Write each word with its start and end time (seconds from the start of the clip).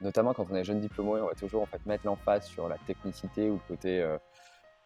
notamment 0.00 0.34
quand 0.34 0.46
on 0.50 0.54
est 0.54 0.64
jeune 0.64 0.80
diplômé, 0.80 1.20
on 1.20 1.26
va 1.26 1.34
toujours 1.34 1.62
en 1.62 1.66
fait 1.66 1.84
mettre 1.86 2.06
l'emphase 2.06 2.46
sur 2.46 2.68
la 2.68 2.76
technicité 2.78 3.48
ou 3.48 3.54
le 3.54 3.76
côté, 3.76 4.00
euh, 4.00 4.18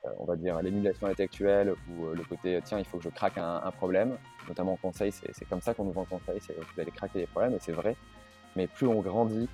euh, 0.05 0.09
on 0.19 0.25
va 0.25 0.37
dire, 0.37 0.61
l'émulation 0.63 1.07
intellectuelle 1.07 1.75
ou 1.89 2.07
euh, 2.07 2.15
le 2.15 2.25
côté, 2.25 2.61
tiens, 2.65 2.79
il 2.79 2.85
faut 2.85 2.99
que 2.99 3.05
je 3.05 3.09
craque 3.09 3.39
un, 3.39 3.71
problème. 3.73 4.17
Notamment 4.49 4.75
en 4.75 4.77
conseil, 4.77 5.13
c'est 5.13 5.49
comme 5.49 5.61
ça 5.61 5.75
qu'on 5.75 5.85
nous 5.85 5.93
vend 5.93 6.05
conseil, 6.05 6.41
c'est 6.41 6.55
vous 6.55 6.81
allez 6.81 6.91
craquer 6.91 7.21
les 7.21 7.27
problèmes, 7.27 7.55
et 7.55 7.61
c'est 7.61 7.73
vrai. 7.73 7.97
Mais 8.57 8.67
plus 8.67 8.87
on 8.87 9.01
grandit, 9.01 9.49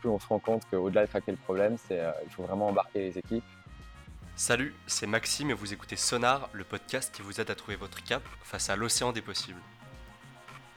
plus 0.00 0.08
on 0.08 0.18
se 0.18 0.26
rend 0.26 0.38
compte 0.38 0.62
qu'au-delà 0.70 1.06
de 1.06 1.10
craquer 1.10 1.30
le 1.30 1.38
problème, 1.38 1.76
c'est 1.78 2.02
il 2.24 2.30
faut 2.30 2.42
vraiment 2.42 2.68
embarquer 2.68 3.00
les 3.00 3.18
équipes. 3.18 3.44
Salut, 4.36 4.74
c'est 4.86 5.06
Maxime 5.06 5.50
et 5.50 5.54
vous 5.54 5.72
écoutez 5.72 5.96
Sonar, 5.96 6.48
le 6.52 6.64
podcast 6.64 7.12
qui 7.14 7.22
vous 7.22 7.40
aide 7.40 7.50
à 7.50 7.54
trouver 7.54 7.76
votre 7.76 8.02
cap 8.04 8.22
face 8.42 8.68
à 8.68 8.76
l'océan 8.76 9.12
des 9.12 9.22
possibles. 9.22 9.60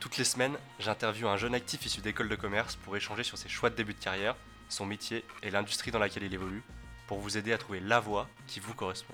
Toutes 0.02 0.18
les 0.18 0.23
semaines, 0.23 0.57
j'interviewe 0.79 1.27
un 1.27 1.38
jeune 1.38 1.54
actif 1.54 1.86
issu 1.86 2.01
d'école 2.01 2.27
de 2.27 2.36
commerce 2.36 2.75
pour 2.75 2.97
échanger 2.97 3.23
sur 3.23 3.38
ses 3.38 3.47
choix 3.47 3.70
de 3.70 3.75
début 3.75 3.93
de 3.93 4.00
carrière, 4.00 4.36
son 4.68 4.83
métier 4.87 5.24
et 5.43 5.51
l'industrie 5.51 5.91
dans 5.91 6.00
laquelle 6.00 6.24
il 6.24 6.33
évolue, 6.33 6.64
pour 7.05 7.19
vous 7.19 7.37
aider 7.37 7.54
à 7.54 7.60
trouver 7.60 7.79
la 7.79 8.00
voie 8.00 8.27
qui 8.47 8.60
vous 8.60 8.74
correspond. 8.74 9.14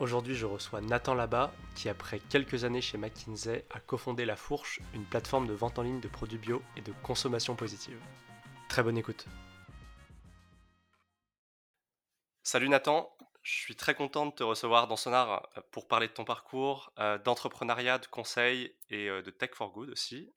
Aujourd'hui, 0.00 0.34
je 0.34 0.44
reçois 0.44 0.80
Nathan 0.80 1.14
Labat, 1.14 1.52
qui 1.76 1.88
après 1.88 2.18
quelques 2.18 2.64
années 2.64 2.80
chez 2.80 2.98
McKinsey 2.98 3.64
a 3.70 3.78
cofondé 3.78 4.24
La 4.24 4.34
Fourche, 4.34 4.80
une 4.92 5.04
plateforme 5.04 5.46
de 5.46 5.52
vente 5.52 5.78
en 5.78 5.82
ligne 5.82 6.00
de 6.00 6.08
produits 6.08 6.38
bio 6.38 6.62
et 6.76 6.80
de 6.80 6.92
consommation 7.04 7.54
positive. 7.54 8.00
Très 8.68 8.82
bonne 8.82 8.98
écoute. 8.98 9.26
Salut 12.42 12.68
Nathan, 12.68 13.08
je 13.42 13.54
suis 13.54 13.74
très 13.74 13.94
content 13.94 14.26
de 14.26 14.30
te 14.30 14.42
recevoir 14.42 14.86
dans 14.86 14.96
Sonar 14.96 15.48
euh, 15.56 15.60
pour 15.72 15.88
parler 15.88 16.06
de 16.06 16.12
ton 16.12 16.24
parcours, 16.24 16.92
euh, 16.98 17.18
d'entrepreneuriat, 17.18 17.98
de 17.98 18.06
conseil 18.06 18.74
et 18.88 19.08
euh, 19.08 19.22
de 19.22 19.30
Tech 19.30 19.50
for 19.54 19.72
Good 19.72 19.90
aussi. 19.90 20.32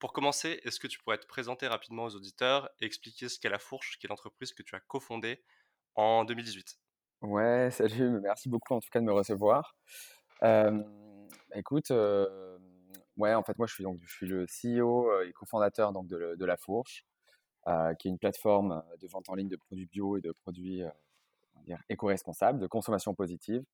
pour 0.00 0.14
commencer, 0.14 0.60
est-ce 0.64 0.80
que 0.80 0.86
tu 0.86 0.98
pourrais 0.98 1.18
te 1.18 1.26
présenter 1.26 1.66
rapidement 1.66 2.04
aux 2.04 2.16
auditeurs 2.16 2.70
et 2.80 2.86
expliquer 2.86 3.28
ce 3.28 3.38
qu'est 3.38 3.50
La 3.50 3.58
Fourche, 3.58 3.98
qui 3.98 4.06
est 4.06 4.08
l'entreprise 4.08 4.54
que 4.54 4.62
tu 4.62 4.74
as 4.74 4.80
cofondée 4.80 5.44
en 5.96 6.24
2018 6.24 6.78
Ouais, 7.20 7.70
salut, 7.72 8.20
merci 8.20 8.48
beaucoup 8.48 8.72
en 8.72 8.80
tout 8.80 8.88
cas 8.90 9.00
de 9.00 9.04
me 9.04 9.12
recevoir. 9.12 9.76
écoute, 11.54 11.90
ouais, 11.90 13.34
en 13.34 13.42
fait, 13.42 13.58
moi 13.58 13.66
je 13.66 13.74
suis, 13.74 13.84
donc, 13.84 13.98
je 14.02 14.14
suis 14.14 14.26
le 14.26 14.46
CEO 14.46 15.20
et 15.20 15.32
cofondateur 15.34 15.92
de 15.92 16.44
La 16.46 16.56
Fourche, 16.56 17.04
qui 17.98 18.08
est 18.08 18.10
une 18.10 18.18
plateforme 18.18 18.82
de 18.98 19.08
vente 19.08 19.28
en 19.28 19.34
ligne 19.34 19.50
de 19.50 19.56
produits 19.56 19.86
bio 19.86 20.16
et 20.16 20.22
de 20.22 20.32
produits 20.32 20.82
éco-responsable, 21.88 22.58
de 22.58 22.66
consommation 22.66 23.14
positive, 23.14 23.64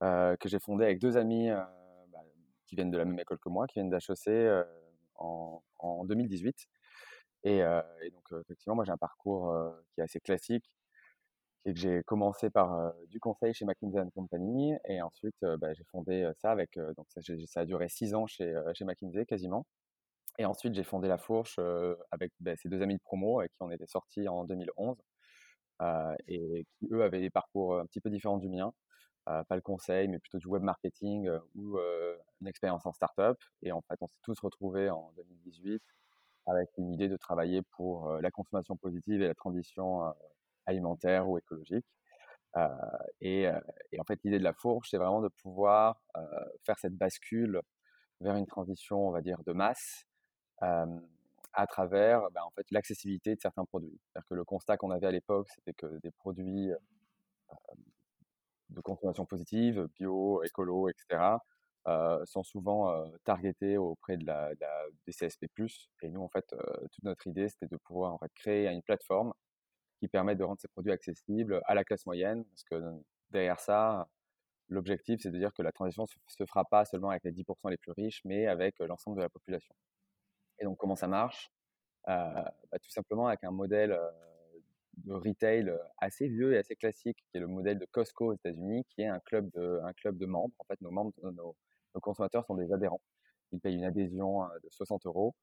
que 0.00 0.48
j'ai 0.48 0.58
fondé 0.58 0.84
avec 0.84 0.98
deux 0.98 1.16
amis 1.16 1.48
bah, 1.50 2.24
qui 2.66 2.76
viennent 2.76 2.90
de 2.90 2.98
la 2.98 3.04
même 3.04 3.18
école 3.18 3.38
que 3.38 3.48
moi, 3.48 3.66
qui 3.66 3.74
viennent 3.74 3.90
d'HEC 3.90 4.66
en, 5.16 5.62
en, 5.78 6.04
2018. 6.04 6.56
Et, 7.44 7.60
donc, 8.12 8.40
effectivement, 8.40 8.76
moi, 8.76 8.84
j'ai 8.84 8.92
un 8.92 8.98
parcours 8.98 9.54
qui 9.92 10.00
est 10.00 10.04
assez 10.04 10.20
classique 10.20 10.70
et 11.66 11.74
que 11.74 11.78
j'ai 11.78 12.02
commencé 12.04 12.48
par 12.48 12.92
du 13.08 13.20
conseil 13.20 13.52
chez 13.52 13.66
McKinsey 13.66 14.02
Company 14.14 14.74
et 14.86 15.02
ensuite 15.02 15.36
bah, 15.58 15.74
j'ai 15.74 15.84
fondé 15.84 16.30
ça 16.38 16.50
avec 16.50 16.78
donc 16.96 17.06
ça, 17.10 17.60
a 17.60 17.64
duré 17.66 17.88
six 17.88 18.14
ans 18.14 18.26
chez, 18.26 18.58
chez 18.72 18.84
McKinsey 18.86 19.26
quasiment 19.26 19.66
et 20.38 20.46
ensuite 20.46 20.74
j'ai 20.74 20.84
fondé 20.84 21.08
la 21.08 21.18
Fourche 21.18 21.58
avec 22.10 22.32
bah, 22.40 22.56
ces 22.56 22.68
deux 22.68 22.80
amis 22.82 22.94
de 22.94 23.02
promo 23.02 23.40
avec 23.40 23.52
qui 23.52 23.62
on 23.62 23.70
était 23.70 23.86
sortis 23.86 24.26
en 24.28 24.44
2011 24.44 24.96
euh, 24.96 25.02
et 26.28 26.66
qui, 26.78 26.88
eux, 26.92 27.02
avaient 27.02 27.20
des 27.20 27.30
parcours 27.30 27.78
un 27.78 27.86
petit 27.86 28.00
peu 28.00 28.10
différents 28.10 28.38
du 28.38 28.48
mien. 28.48 28.72
Euh, 29.28 29.44
pas 29.44 29.54
le 29.54 29.60
conseil, 29.60 30.08
mais 30.08 30.18
plutôt 30.18 30.38
du 30.38 30.46
web 30.46 30.62
marketing 30.62 31.28
euh, 31.28 31.38
ou 31.54 31.78
une 32.40 32.48
expérience 32.48 32.86
en 32.86 32.92
startup. 32.92 33.38
Et 33.62 33.72
en 33.72 33.82
fait, 33.82 33.96
on 34.00 34.08
s'est 34.08 34.20
tous 34.22 34.38
retrouvés 34.40 34.90
en 34.90 35.12
2018 35.16 35.82
avec 36.46 36.70
une 36.78 36.90
idée 36.92 37.08
de 37.08 37.16
travailler 37.16 37.62
pour 37.62 38.12
la 38.14 38.30
consommation 38.30 38.76
positive 38.76 39.22
et 39.22 39.28
la 39.28 39.34
transition 39.34 40.12
alimentaire 40.66 41.28
ou 41.28 41.38
écologique. 41.38 41.86
et, 43.20 43.42
et, 43.92 44.00
en 44.00 44.04
fait, 44.04 44.18
l'idée 44.24 44.38
de 44.38 44.44
la 44.44 44.54
fourche, 44.54 44.88
c'est 44.90 44.96
vraiment 44.96 45.20
de 45.20 45.28
pouvoir 45.28 46.02
faire 46.64 46.78
cette 46.78 46.96
bascule 46.96 47.60
vers 48.20 48.36
une 48.36 48.46
transition, 48.46 49.06
on 49.06 49.12
va 49.12 49.20
dire, 49.20 49.38
de 49.44 49.52
masse, 49.52 50.06
à 51.52 51.66
travers 51.66 52.30
bah, 52.32 52.44
en 52.44 52.50
fait, 52.50 52.66
l'accessibilité 52.70 53.34
de 53.34 53.40
certains 53.40 53.64
produits. 53.64 53.98
C'est-à-dire 54.04 54.28
que 54.28 54.34
le 54.34 54.44
constat 54.44 54.76
qu'on 54.76 54.90
avait 54.90 55.06
à 55.06 55.10
l'époque, 55.10 55.48
c'était 55.54 55.72
que 55.74 55.98
des 55.98 56.10
produits 56.10 56.70
de 58.70 58.80
consommation 58.80 59.26
positive, 59.26 59.88
bio, 59.98 60.42
écolo, 60.44 60.88
etc., 60.88 61.38
sont 62.24 62.42
souvent 62.42 63.10
targetés 63.24 63.78
auprès 63.78 64.16
de 64.16 64.26
la, 64.26 64.50
des 65.06 65.12
CSP+. 65.12 65.46
Et 66.02 66.08
nous, 66.08 66.22
en 66.22 66.28
fait, 66.28 66.46
toute 66.92 67.04
notre 67.04 67.26
idée, 67.26 67.48
c'était 67.48 67.66
de 67.66 67.76
pouvoir 67.76 68.14
en 68.14 68.18
fait, 68.18 68.30
créer 68.34 68.68
une 68.68 68.82
plateforme 68.82 69.32
qui 69.98 70.08
permet 70.08 70.36
de 70.36 70.44
rendre 70.44 70.60
ces 70.60 70.68
produits 70.68 70.92
accessibles 70.92 71.60
à 71.66 71.74
la 71.74 71.84
classe 71.84 72.06
moyenne, 72.06 72.44
parce 72.44 72.64
que 72.64 73.02
derrière 73.30 73.60
ça, 73.60 74.08
l'objectif, 74.68 75.20
c'est 75.22 75.30
de 75.30 75.38
dire 75.38 75.52
que 75.52 75.62
la 75.62 75.72
transition 75.72 76.04
ne 76.04 76.08
se 76.26 76.46
fera 76.46 76.64
pas 76.64 76.84
seulement 76.84 77.10
avec 77.10 77.24
les 77.24 77.32
10% 77.32 77.70
les 77.70 77.76
plus 77.76 77.92
riches, 77.92 78.22
mais 78.24 78.46
avec 78.46 78.78
l'ensemble 78.78 79.16
de 79.16 79.22
la 79.22 79.28
population. 79.28 79.74
Et 80.60 80.64
donc, 80.64 80.78
comment 80.78 80.96
ça 80.96 81.08
marche 81.08 81.50
bah, 82.06 82.52
Tout 82.82 82.90
simplement 82.90 83.26
avec 83.26 83.42
un 83.44 83.50
modèle 83.50 83.98
de 85.04 85.14
retail 85.14 85.72
assez 85.98 86.28
vieux 86.28 86.54
et 86.54 86.58
assez 86.58 86.76
classique, 86.76 87.18
qui 87.30 87.36
est 87.36 87.40
le 87.40 87.46
modèle 87.46 87.78
de 87.78 87.86
Costco 87.86 88.26
aux 88.26 88.34
États-Unis, 88.34 88.84
qui 88.90 89.02
est 89.02 89.06
un 89.06 89.20
club 89.20 89.50
de, 89.52 89.80
un 89.84 89.92
club 89.92 90.18
de 90.18 90.26
membres. 90.26 90.54
En 90.58 90.64
fait, 90.64 90.80
nos 90.80 90.90
membres, 90.90 91.12
nos, 91.22 91.56
consommateurs 92.00 92.44
sont 92.46 92.54
des 92.54 92.72
adhérents. 92.72 93.00
Ils 93.52 93.60
payent 93.60 93.76
une 93.76 93.84
adhésion 93.84 94.42
de 94.62 94.68
60 94.70 95.06
euros 95.06 95.34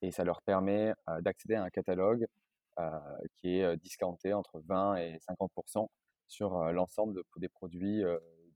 et 0.00 0.12
ça 0.12 0.24
leur 0.24 0.42
permet 0.42 0.92
d'accéder 1.20 1.54
à 1.56 1.64
un 1.64 1.70
catalogue 1.70 2.26
qui 3.36 3.58
est 3.58 3.76
discounté 3.78 4.32
entre 4.32 4.60
20 4.60 4.96
et 4.96 5.18
50% 5.28 5.88
sur 6.28 6.72
l'ensemble 6.72 7.22
des 7.36 7.48
produits 7.48 8.04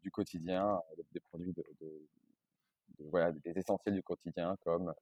du 0.02 0.10
quotidien, 0.12 0.80
des 1.12 1.20
produits 1.20 1.52
de, 1.52 1.64
voilà, 3.10 3.32
des 3.32 3.58
essentiels 3.58 3.94
du 3.94 4.02
quotidien 4.02 4.56
comme 4.64 4.94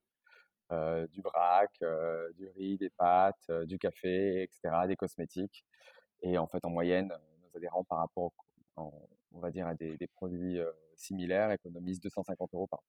euh, 0.72 1.06
du 1.08 1.20
vrac, 1.20 1.70
euh, 1.82 2.32
du 2.34 2.46
riz, 2.48 2.78
des 2.78 2.90
pâtes, 2.90 3.46
euh, 3.50 3.66
du 3.66 3.78
café, 3.78 4.42
etc., 4.42 4.86
des 4.86 4.96
cosmétiques. 4.96 5.64
Et 6.22 6.38
en 6.38 6.46
fait, 6.46 6.64
en 6.64 6.70
moyenne, 6.70 7.12
nos 7.42 7.56
adhérents 7.56 7.84
par 7.84 7.98
rapport, 7.98 8.32
on 8.76 9.40
va 9.40 9.50
dire, 9.50 9.66
à 9.66 9.74
des, 9.74 9.96
produits 10.14 10.58
similaires 10.94 11.50
économisent 11.50 12.00
250 12.00 12.54
euros 12.54 12.66
par 12.66 12.80
an. 12.80 12.84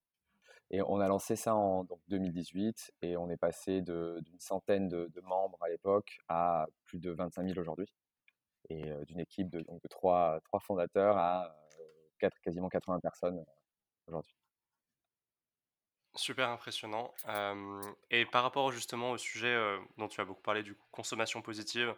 Et 0.70 0.82
on 0.82 1.00
a 1.00 1.08
lancé 1.08 1.36
ça 1.36 1.56
en 1.56 1.84
donc, 1.84 2.00
2018 2.08 2.94
et 3.02 3.18
on 3.18 3.30
est 3.30 3.38
passé 3.38 3.82
d'une 3.82 4.40
centaine 4.40 4.88
de, 4.90 5.22
membres 5.24 5.58
à 5.62 5.70
l'époque 5.70 6.20
à 6.30 6.68
plus 6.86 7.00
de 7.00 7.12
25 7.12 7.48
000 7.48 7.60
aujourd'hui. 7.60 7.88
Et 8.70 8.92
d'une 9.08 9.20
équipe 9.20 9.50
de, 9.50 9.62
donc, 9.62 9.82
trois, 9.90 10.40
trois 10.46 10.60
fondateurs 10.60 11.18
à 11.18 11.56
quatre, 12.20 12.40
quasiment 12.42 12.70
80 12.70 13.00
personnes 13.00 13.44
aujourd'hui. 14.08 14.41
Super 16.16 16.50
impressionnant. 16.50 17.14
et 18.10 18.26
par 18.26 18.44
rapport 18.44 18.72
justement 18.72 19.12
au 19.12 19.18
sujet 19.18 19.58
dont 19.98 20.08
tu 20.08 20.20
as 20.20 20.26
beaucoup 20.26 20.42
parlé, 20.42 20.62
du 20.62 20.76
consommation 20.92 21.42
positive, 21.42 21.96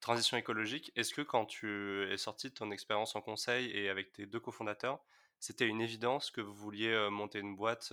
transition 0.00 0.36
écologique, 0.36 0.92
est-ce 0.94 1.12
que 1.12 1.22
quand 1.22 1.46
tu 1.46 2.04
es 2.10 2.16
sorti 2.16 2.48
de 2.48 2.54
ton 2.54 2.70
expérience 2.70 3.16
en 3.16 3.20
conseil 3.20 3.70
et 3.70 3.88
avec 3.88 4.12
tes 4.12 4.26
deux 4.26 4.38
cofondateurs, 4.40 5.00
c'était 5.40 5.66
une 5.66 5.80
évidence 5.80 6.30
que 6.30 6.40
vous 6.40 6.54
vouliez 6.54 7.08
monter 7.10 7.40
une 7.40 7.56
boîte 7.56 7.92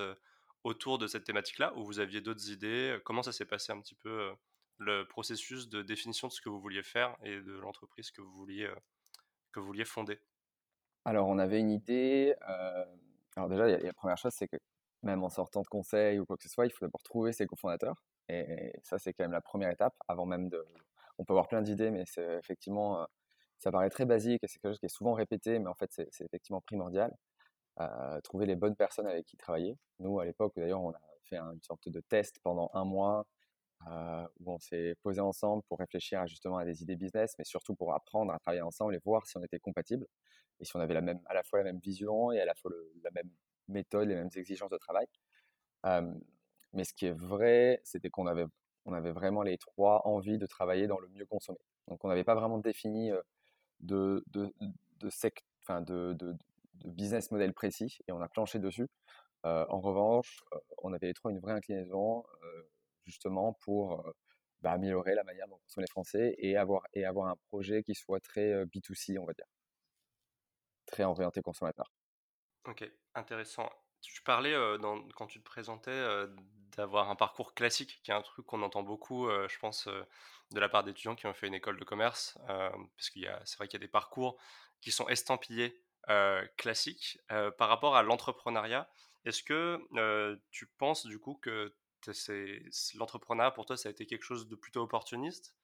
autour 0.64 1.00
de 1.00 1.08
cette 1.08 1.24
thématique-là 1.24 1.74
ou 1.76 1.84
vous 1.84 2.00
aviez 2.00 2.22
d'autres 2.22 2.52
idées 2.52 2.98
Comment 3.04 3.24
ça 3.24 3.32
s'est 3.32 3.46
passé 3.46 3.72
un 3.72 3.82
petit 3.82 3.96
peu 3.96 4.32
le 4.78 5.08
processus 5.08 5.70
de 5.70 5.82
définition 5.82 6.28
de 6.28 6.34
ce 6.34 6.42
que 6.42 6.50
vous 6.50 6.60
vouliez 6.60 6.84
faire 6.84 7.16
et 7.24 7.42
de 7.42 7.54
l'entreprise 7.54 8.12
que 8.12 8.22
vous 8.22 8.32
vouliez, 8.32 8.70
que 9.52 9.60
vous 9.60 9.66
vouliez 9.66 9.86
fonder? 9.86 10.20
Alors 11.06 11.28
on 11.28 11.40
avait 11.40 11.60
une 11.60 11.72
idée. 11.72 12.36
alors 13.36 13.50
déjà, 13.50 13.68
la 13.68 13.94
première 13.94 14.18
chose, 14.18 14.34
c'est 14.34 14.48
que 14.48 14.58
même 15.04 15.24
en 15.24 15.30
sortant 15.30 15.62
de 15.62 15.68
conseil 15.68 16.20
ou 16.20 16.26
quoi 16.26 16.38
que 16.38 16.44
ce 16.44 16.50
soit, 16.50 16.66
il 16.66 16.72
faut 16.72 16.86
d'abord 16.86 17.04
trouver 17.04 17.34
ses 17.34 17.46
cofondateurs. 17.46 18.04
Et, 18.30 18.74
ça, 18.84 18.98
c'est 19.00 19.14
quand 19.14 19.24
même 19.24 19.32
la 19.32 19.42
première 19.42 19.70
étape 19.72 19.96
avant 20.08 20.26
même 20.26 20.50
de. 20.50 20.66
On 21.20 21.26
peut 21.26 21.34
avoir 21.34 21.48
plein 21.48 21.62
d'idées, 21.62 21.92
mais 21.92 22.06
c'est 22.08 22.38
effectivement, 22.38 23.02
euh, 23.02 23.06
ça 23.60 23.72
paraît 23.72 23.90
très 23.90 24.06
basique 24.06 24.44
et 24.44 24.48
c'est 24.48 24.60
quelque 24.60 24.72
chose 24.72 24.80
qui 24.80 24.88
est 24.88 24.90
souvent 24.90 25.14
répété, 25.14 25.60
mais 25.60 25.68
en 25.68 25.76
fait, 25.76 25.92
c'est 25.92 26.26
effectivement 26.26 26.62
primordial. 26.62 27.16
Euh, 27.80 28.22
trouver 28.22 28.46
les 28.46 28.56
bonnes 28.56 28.76
personnes 28.76 29.08
avec 29.08 29.26
qui 29.26 29.38
travailler. 29.38 29.78
Nous, 30.00 30.20
à 30.20 30.26
l'époque, 30.26 30.54
d'ailleurs, 30.56 30.82
on 30.82 30.92
a 30.92 31.00
fait 31.26 31.38
une 31.38 31.62
sorte 31.62 31.90
de 31.90 32.02
test 32.02 32.40
pendant 32.44 32.70
un 32.74 32.86
mois 32.86 33.26
euh, 33.88 34.28
où 34.40 34.54
on 34.54 34.60
s'est 34.60 34.96
posé 35.02 35.22
ensemble 35.22 35.64
pour 35.64 35.80
réfléchir 35.80 36.26
justement 36.28 36.58
à 36.58 36.66
des 36.66 36.84
idées 36.84 36.96
business, 36.96 37.36
mais 37.38 37.46
surtout 37.46 37.76
pour 37.76 37.94
apprendre 37.94 38.32
à 38.34 38.40
travailler 38.40 38.62
ensemble 38.62 38.96
et 38.96 39.00
voir 39.04 39.26
si 39.26 39.38
on 39.38 39.44
était 39.44 39.60
compatibles 39.60 40.08
et 40.60 40.66
si 40.66 40.76
on 40.76 40.80
avait 40.80 40.94
la 40.94 41.02
même, 41.02 41.20
à 41.26 41.34
la 41.34 41.44
fois 41.44 41.60
la 41.60 41.66
même 41.66 41.80
vision 41.80 42.32
et 42.32 42.40
à 42.40 42.46
la 42.46 42.56
fois 42.56 42.72
la 43.04 43.12
même 43.12 43.30
méthodes, 43.68 44.08
les 44.08 44.16
mêmes 44.16 44.30
exigences 44.36 44.72
de 44.72 44.78
travail. 44.78 45.08
mais 46.74 46.84
ce 46.84 46.94
qui 46.94 47.06
est 47.06 47.12
vrai, 47.14 47.82
c'était 47.84 48.10
qu'on 48.10 48.28
avait, 48.28 48.46
on 48.86 48.94
avait 48.94 49.12
vraiment 49.12 49.44
les 49.44 49.58
trois 49.58 50.08
envie 50.08 50.38
de 50.38 50.46
travailler 50.46 50.88
dans 50.88 51.00
le 51.00 51.08
mieux 51.10 51.26
consommé. 51.26 51.60
Donc 51.88 52.04
on 52.06 52.08
n'avait 52.08 52.24
pas 52.24 52.36
vraiment 52.36 52.58
défini 52.60 53.12
de, 53.82 54.24
de, 54.28 54.54
de, 55.02 55.10
enfin 55.62 55.82
de, 55.82 56.14
de, 56.14 56.36
business 56.86 57.32
model 57.32 57.54
précis 57.54 58.00
et 58.08 58.12
on 58.12 58.22
a 58.22 58.28
planché 58.28 58.60
dessus. 58.60 58.88
en 59.44 59.80
revanche, 59.80 60.44
on 60.80 60.94
avait 60.94 61.08
les 61.08 61.14
trois 61.14 61.32
une 61.32 61.40
vraie 61.40 61.54
inclinaison 61.54 62.24
justement 63.06 63.54
pour 63.62 64.04
bah, 64.62 64.72
améliorer 64.72 65.14
la 65.16 65.24
manière 65.24 65.48
dont 65.48 65.60
sont 65.68 65.82
les 65.82 65.88
Français 65.88 66.36
et 66.38 66.56
avoir, 66.58 66.84
et 66.94 67.06
avoir 67.06 67.28
un 67.28 67.36
projet 67.50 67.84
qui 67.84 67.96
soit 67.96 68.20
très 68.22 68.66
B2C, 68.66 69.20
on 69.20 69.26
va 69.26 69.34
dire. 69.34 69.46
Très 70.86 71.04
orienté 71.04 71.42
consommateur. 71.42 71.92
Ok, 72.66 72.90
intéressant. 73.16 73.70
Tu 74.02 74.22
parlais 74.24 74.56
quand 75.16 75.28
tu 75.28 75.40
te 75.40 75.46
présentais 75.46 76.06
d'avoir 76.76 77.10
un 77.10 77.16
parcours 77.16 77.54
classique, 77.54 78.00
qui 78.04 78.12
est 78.12 78.14
un 78.14 78.22
truc 78.22 78.46
qu'on 78.46 78.62
entend 78.62 78.84
beaucoup, 78.84 79.30
je 79.30 79.60
pense, 79.60 79.88
de 79.88 80.60
la 80.60 80.70
part 80.70 80.84
d'étudiants 80.84 81.16
qui 81.16 81.26
ont 81.26 81.34
fait 81.34 81.48
une 81.48 81.54
école 81.54 81.80
de 81.80 81.84
commerce, 81.86 82.38
parce 82.48 83.10
qu'il 83.12 83.22
y 83.22 83.28
a, 83.28 83.42
c'est 83.46 83.58
vrai 83.58 83.68
qu'il 83.68 83.80
y 83.80 83.84
a 83.84 83.86
des 83.86 83.92
parcours 83.92 84.38
qui 84.82 84.92
sont 84.92 85.08
estampillés 85.08 85.82
classiques. 86.58 87.20
par 87.58 87.70
rapport 87.70 87.96
à 87.96 88.04
l'entrepreneuriat, 88.04 88.90
est-ce 89.26 89.44
que 89.44 89.80
tu 90.52 90.68
penses 90.68 91.06
du 91.06 91.20
coup 91.20 91.36
que 91.36 91.74
l'entrepreneuriat 92.96 93.52
pour 93.52 93.66
toi 93.66 93.78
ça 93.78 93.88
a 93.88 93.92
été 93.92 94.06
quelque 94.06 94.24
chose 94.24 94.48
de 94.50 94.56
plutôt 94.56 94.82
opportuniste 94.82 95.56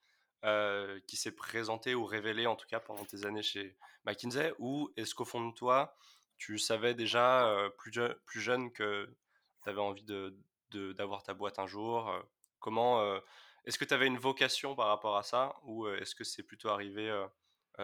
qui 1.06 1.16
s'est 1.16 1.34
présenté 1.34 1.94
ou 1.94 2.04
révélé 2.04 2.46
en 2.46 2.56
tout 2.56 2.66
cas 2.66 2.80
pendant 2.80 3.04
tes 3.04 3.26
années 3.26 3.42
chez 3.42 3.76
McKinsey 4.04 4.54
ou 4.58 4.90
est-ce 4.96 5.14
qu'au 5.14 5.26
fond 5.26 5.46
de 5.46 5.54
toi 5.54 5.94
tu 6.40 6.58
savais 6.58 6.94
déjà 6.94 7.70
plus, 7.76 7.92
jeune 8.40 8.72
que 8.72 9.08
tu 9.62 9.68
avais 9.68 9.80
envie 9.80 10.04
de, 10.04 10.34
d'avoir 10.94 11.22
ta 11.22 11.34
boîte 11.34 11.58
un 11.58 11.66
jour 11.66 12.10
Comment 12.58 13.20
est-ce 13.64 13.78
que 13.78 13.84
tu 13.84 13.94
avais 13.94 14.06
une 14.06 14.18
vocation 14.18 14.74
par 14.74 14.88
rapport 14.88 15.16
à 15.16 15.22
ça 15.22 15.54
ou 15.64 15.86
est-ce 15.88 16.14
que 16.14 16.24
c'est 16.24 16.42
plutôt 16.42 16.70
arrivé 16.70 17.10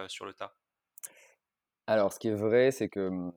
sur 0.07 0.25
le 0.25 0.33
tas? 0.33 0.55
Alors, 1.85 2.11
ce 2.11 2.19
qui 2.19 2.27
est 2.27 2.35
vrai, 2.35 2.71
c'est 2.71 2.89
que 2.89 3.09
mmh, 3.09 3.31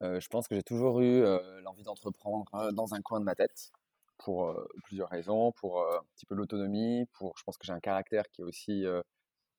je 0.00 0.28
pense 0.28 0.48
que 0.48 0.54
j'ai 0.54 0.62
toujours 0.62 1.00
eu 1.00 1.22
l'envie 1.62 1.84
d'entreprendre 1.84 2.72
dans 2.72 2.94
un 2.94 3.02
coin 3.02 3.20
de 3.20 3.24
ma 3.24 3.34
tête 3.34 3.70
pour 4.18 4.54
plusieurs 4.84 5.08
raisons, 5.08 5.52
pour 5.52 5.80
un 5.80 6.02
petit 6.14 6.26
peu 6.26 6.34
l'autonomie, 6.34 7.06
pour 7.12 7.38
je 7.38 7.44
pense 7.44 7.56
que 7.56 7.66
j'ai 7.66 7.72
un 7.72 7.80
caractère 7.80 8.24
qui 8.32 8.42
est 8.42 8.44
aussi 8.44 8.84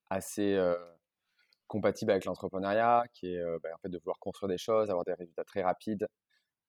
assez 0.10 0.58
compatible 1.68 2.12
avec 2.12 2.26
l'entrepreneuriat, 2.26 3.04
qui 3.14 3.34
est 3.34 3.44
bah, 3.64 3.70
en 3.74 3.78
fait 3.80 3.90
de 3.90 3.98
vouloir 4.00 4.20
construire 4.20 4.50
des 4.50 4.58
choses, 4.58 4.90
avoir 4.90 5.06
des 5.06 5.14
résultats 5.14 5.44
très 5.44 5.62
rapides, 5.64 6.08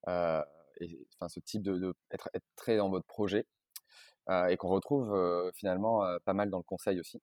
et 0.07 1.07
enfin 1.15 1.29
ce 1.29 1.39
type 1.39 1.61
de, 1.63 1.93
être, 2.11 2.29
être, 2.33 2.45
très 2.55 2.77
dans 2.77 2.89
votre 2.89 3.05
projet, 3.07 3.45
et 4.49 4.57
qu'on 4.57 4.69
retrouve 4.69 5.51
finalement 5.55 6.03
pas 6.25 6.33
mal 6.33 6.49
dans 6.49 6.57
le 6.57 6.63
conseil 6.63 6.99
aussi. 6.99 7.21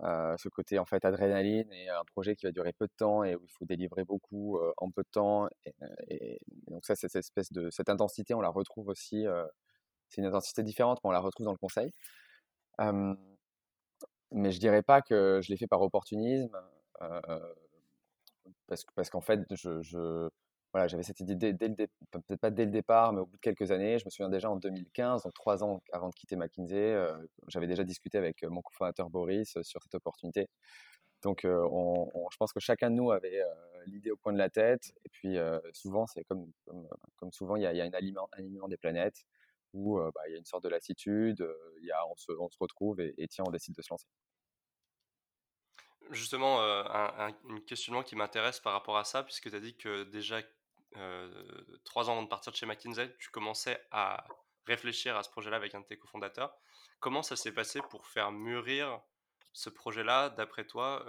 ce 0.00 0.48
côté 0.48 0.78
en 0.78 0.84
fait 0.86 1.04
adrénaline 1.04 1.72
et 1.72 1.88
un 1.88 2.04
projet 2.12 2.36
qui 2.36 2.46
va 2.46 2.52
durer 2.52 2.72
peu 2.72 2.86
de 2.86 2.92
temps 2.96 3.24
et 3.24 3.36
où 3.36 3.44
il 3.44 3.50
faut 3.50 3.64
délivrer 3.64 4.04
beaucoup 4.04 4.58
en 4.78 4.90
peu 4.90 5.02
de 5.02 5.10
temps. 5.10 5.48
Et, 6.08 6.40
donc 6.68 6.84
ça, 6.84 6.96
cette 6.96 7.16
espèce 7.16 7.52
de 7.52 7.70
cette 7.70 7.88
intensité, 7.88 8.34
on 8.34 8.40
la 8.40 8.50
retrouve 8.50 8.88
aussi. 8.88 9.24
c'est 10.08 10.20
une 10.20 10.26
intensité 10.26 10.62
différente, 10.62 10.98
mais 11.04 11.08
on 11.10 11.12
la 11.12 11.20
retrouve 11.20 11.46
dans 11.46 11.52
le 11.52 11.58
conseil. 11.58 11.92
mais 14.32 14.50
je 14.50 14.58
dirais 14.60 14.82
pas 14.82 15.02
que 15.02 15.40
je 15.42 15.50
l'ai 15.50 15.56
fait 15.56 15.66
par 15.66 15.82
opportunisme. 15.82 16.56
Parce, 18.66 18.84
parce 18.94 19.10
qu'en 19.10 19.20
fait, 19.20 19.40
je, 19.54 20.28
voilà, 20.72 20.88
j'avais 20.88 21.02
cette 21.02 21.20
idée 21.20 21.52
peut-être 21.52 22.40
pas 22.40 22.50
dès 22.50 22.64
le 22.64 22.70
départ, 22.70 23.12
mais 23.12 23.20
au 23.20 23.26
bout 23.26 23.36
de 23.36 23.40
quelques 23.40 23.70
années. 23.70 23.98
Je 23.98 24.04
me 24.06 24.10
souviens 24.10 24.30
déjà 24.30 24.50
en 24.50 24.56
2015, 24.56 25.24
donc 25.24 25.34
trois 25.34 25.62
ans 25.62 25.82
avant 25.92 26.08
de 26.08 26.14
quitter 26.14 26.36
McKinsey, 26.36 26.96
j'avais 27.48 27.66
déjà 27.66 27.84
discuté 27.84 28.18
avec 28.18 28.42
mon 28.44 28.62
cofondateur 28.62 29.10
Boris 29.10 29.58
sur 29.62 29.82
cette 29.82 29.94
opportunité. 29.94 30.48
Donc, 31.22 31.42
je 31.44 32.36
pense 32.38 32.52
que 32.52 32.60
chacun 32.60 32.90
de 32.90 32.96
nous 32.96 33.12
avait 33.12 33.42
l'idée 33.86 34.10
au 34.10 34.16
coin 34.16 34.32
de 34.32 34.38
la 34.38 34.50
tête. 34.50 34.92
Et 35.04 35.08
puis, 35.10 35.36
souvent, 35.72 36.06
c'est 36.06 36.24
comme, 36.24 36.50
comme, 37.16 37.32
souvent, 37.32 37.56
il 37.56 37.62
y 37.62 37.66
a, 37.66 37.84
un, 37.84 37.92
alignement, 37.92 38.68
des 38.68 38.76
planètes 38.76 39.24
où 39.74 39.98
bah, 39.98 40.22
il 40.28 40.32
y 40.32 40.34
a 40.34 40.38
une 40.38 40.44
sorte 40.44 40.64
de 40.64 40.68
lassitude, 40.68 41.46
y 41.82 41.90
a, 41.90 42.06
on, 42.08 42.16
se, 42.16 42.32
retrouve 42.60 43.00
et, 43.00 43.14
et 43.18 43.28
tiens, 43.28 43.44
on 43.46 43.50
décide 43.50 43.74
de 43.74 43.82
se 43.82 43.88
lancer. 43.90 44.06
Justement, 46.10 46.60
un, 46.60 47.32
questionnement 47.66 48.02
qui 48.02 48.16
m'intéresse 48.16 48.60
par 48.60 48.72
rapport 48.72 48.98
à 48.98 49.04
ça, 49.04 49.22
puisque 49.22 49.48
tu 49.50 49.56
as 49.56 49.60
dit 49.60 49.76
que 49.76 50.04
déjà 50.04 50.40
trois 51.84 52.08
ans 52.08 52.12
avant 52.12 52.22
de 52.22 52.28
partir 52.28 52.52
de 52.52 52.56
chez 52.56 52.66
McKinsey, 52.66 53.14
tu 53.18 53.30
commençais 53.30 53.80
à 53.90 54.26
réfléchir 54.66 55.16
à 55.16 55.22
ce 55.22 55.30
projet-là 55.30 55.56
avec 55.56 55.74
un 55.74 55.80
de 55.80 55.86
tes 55.86 55.96
cofondateurs. 55.96 56.54
Comment 57.00 57.22
ça 57.22 57.36
s'est 57.36 57.52
passé 57.52 57.80
pour 57.90 58.06
faire 58.06 58.30
mûrir 58.30 59.00
ce 59.52 59.70
projet-là, 59.70 60.30
d'après 60.30 60.66
toi 60.66 61.04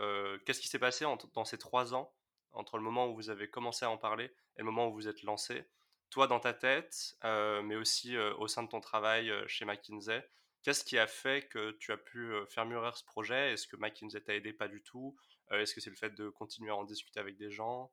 Qu'est-ce 0.46 0.62
qui 0.62 0.68
s'est 0.68 0.80
passé 0.80 1.06
dans 1.34 1.46
ces 1.46 1.58
trois 1.58 1.94
ans, 1.94 2.14
entre 2.52 2.78
le 2.78 2.84
moment 2.84 3.08
où 3.08 3.16
vous 3.16 3.30
avez 3.30 3.50
commencé 3.50 3.86
à 3.86 3.90
en 3.90 3.98
parler 3.98 4.26
et 4.26 4.60
le 4.60 4.66
moment 4.66 4.88
où 4.88 4.94
vous 4.94 5.08
êtes 5.08 5.24
lancé? 5.24 5.66
Toi, 6.10 6.28
dans 6.28 6.40
ta 6.40 6.54
tête, 6.54 7.18
mais 7.24 7.76
aussi 7.76 8.18
au 8.18 8.48
sein 8.48 8.64
de 8.64 8.70
ton 8.70 8.80
travail 8.80 9.32
chez 9.48 9.66
McKinsey, 9.66 10.28
Qu'est-ce 10.64 10.86
qui 10.86 10.98
a 10.98 11.08
fait 11.08 11.48
que 11.50 11.72
tu 11.72 11.92
as 11.92 11.98
pu 11.98 12.32
faire 12.48 12.66
mûrir 12.66 12.96
ce 12.96 13.04
projet? 13.04 13.52
Est-ce 13.52 13.68
que 13.68 13.76
McKinsey 13.76 14.22
t'a 14.22 14.34
aidé? 14.34 14.54
Pas 14.54 14.70
du 14.70 14.82
tout. 14.82 15.14
Est-ce 15.52 15.76
que 15.76 15.82
c'est 15.82 15.90
le 15.90 15.98
fait 15.98 16.12
de 16.12 16.30
continuer 16.30 16.72
à 16.72 16.76
en 16.78 16.86
discuter 16.86 17.20
avec 17.20 17.38
des 17.38 17.52
gens? 17.52 17.92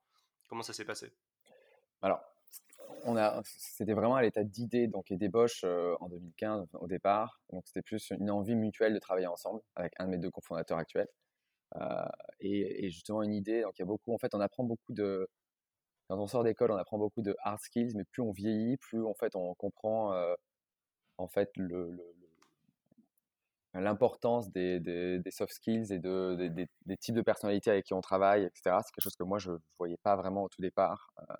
Comment 0.48 0.62
ça 0.62 0.72
s'est 0.72 0.84
passé? 0.84 1.12
Alors, 2.00 2.22
on 3.04 3.16
a, 3.16 3.42
c'était 3.44 3.92
vraiment 3.92 4.14
à 4.14 4.22
l'état 4.22 4.44
d'idée 4.44 4.86
donc 4.86 5.10
et 5.10 5.16
d'ébauche 5.16 5.64
en 5.64 6.08
2015 6.08 6.68
au 6.74 6.86
départ. 6.86 7.40
Donc 7.50 7.66
c'était 7.66 7.82
plus 7.82 8.10
une 8.10 8.30
envie 8.30 8.54
mutuelle 8.54 8.94
de 8.94 9.00
travailler 9.00 9.26
ensemble 9.26 9.60
avec 9.74 9.92
un 9.98 10.06
de 10.06 10.10
mes 10.10 10.18
deux 10.18 10.30
cofondateurs 10.30 10.78
actuels. 10.78 11.08
et, 12.38 12.88
justement 12.90 13.22
une 13.22 13.34
idée. 13.34 13.62
Donc 13.62 13.78
il 13.78 13.80
y 13.80 13.82
a 13.82 13.86
beaucoup. 13.86 14.14
En 14.14 14.18
fait, 14.18 14.32
on 14.34 14.40
apprend 14.40 14.62
beaucoup 14.62 14.92
de 14.92 15.28
quand 16.08 16.18
on 16.18 16.26
sort 16.28 16.44
d'école, 16.44 16.70
on 16.72 16.76
apprend 16.76 16.98
beaucoup 16.98 17.22
de 17.22 17.36
hard 17.40 17.60
skills, 17.60 17.94
mais 17.96 18.04
plus 18.04 18.22
on 18.22 18.32
vieillit, 18.32 18.76
plus 18.76 19.04
en 19.04 19.14
fait 19.14 19.34
on 19.34 19.54
comprend 19.54 20.14
en 21.18 21.28
fait 21.28 21.50
le, 21.56 21.96
l'importance 23.74 24.50
des, 24.50 24.80
des, 24.80 25.30
soft 25.30 25.52
skills 25.52 25.92
et 25.92 25.98
de, 25.98 26.48
des, 26.86 26.96
types 26.96 27.14
de 27.14 27.22
personnalités 27.22 27.70
avec 27.70 27.86
qui 27.86 27.94
on 27.94 28.00
travaille, 28.00 28.44
etc. 28.44 28.78
C'est 28.84 28.92
quelque 28.92 29.04
chose 29.04 29.16
que 29.16 29.22
moi, 29.22 29.38
je 29.38 29.52
ne 29.52 29.58
voyais 29.78 29.98
pas 30.02 30.16
vraiment 30.16 30.44
au 30.44 30.48
tout 30.48 30.60
départ 30.60 31.12
euh, 31.20 31.34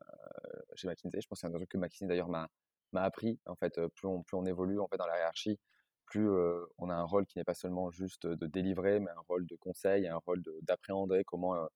chez 0.75 0.87
McKinsey. 0.87 1.21
Je 1.21 1.27
pense 1.27 1.41
que 1.41 1.47
c'est 1.47 1.53
un 1.53 1.57
truc 1.57 1.69
que 1.69 1.79
McKinsey, 1.79 2.07
d'ailleurs, 2.07 2.29
m'a 2.29 2.49
appris. 2.95 3.41
En 3.47 3.57
fait, 3.57 3.79
euh, 3.79 3.89
plus 3.89 4.07
on, 4.07 4.23
plus 4.23 4.37
on 4.37 4.47
évolue 4.47 4.79
en 4.79 4.87
fait, 4.87 4.97
dans 4.97 5.07
la 5.07 5.17
hiérarchie, 5.17 5.59
plus 6.07 6.29
euh, 6.31 6.65
on 6.79 6.89
a 6.89 6.95
un 6.95 7.05
rôle 7.05 7.27
qui 7.27 7.39
n'est 7.39 7.45
pas 7.45 7.55
seulement 7.55 7.91
juste 7.91 8.27
de 8.27 8.47
délivrer, 8.47 9.01
mais 9.01 9.11
un 9.11 9.25
rôle 9.29 9.47
de 9.47 9.57
conseil, 9.57 10.07
un 10.07 10.19
rôle 10.19 10.43
d'appréhender 10.63 11.25
comment 11.25 11.69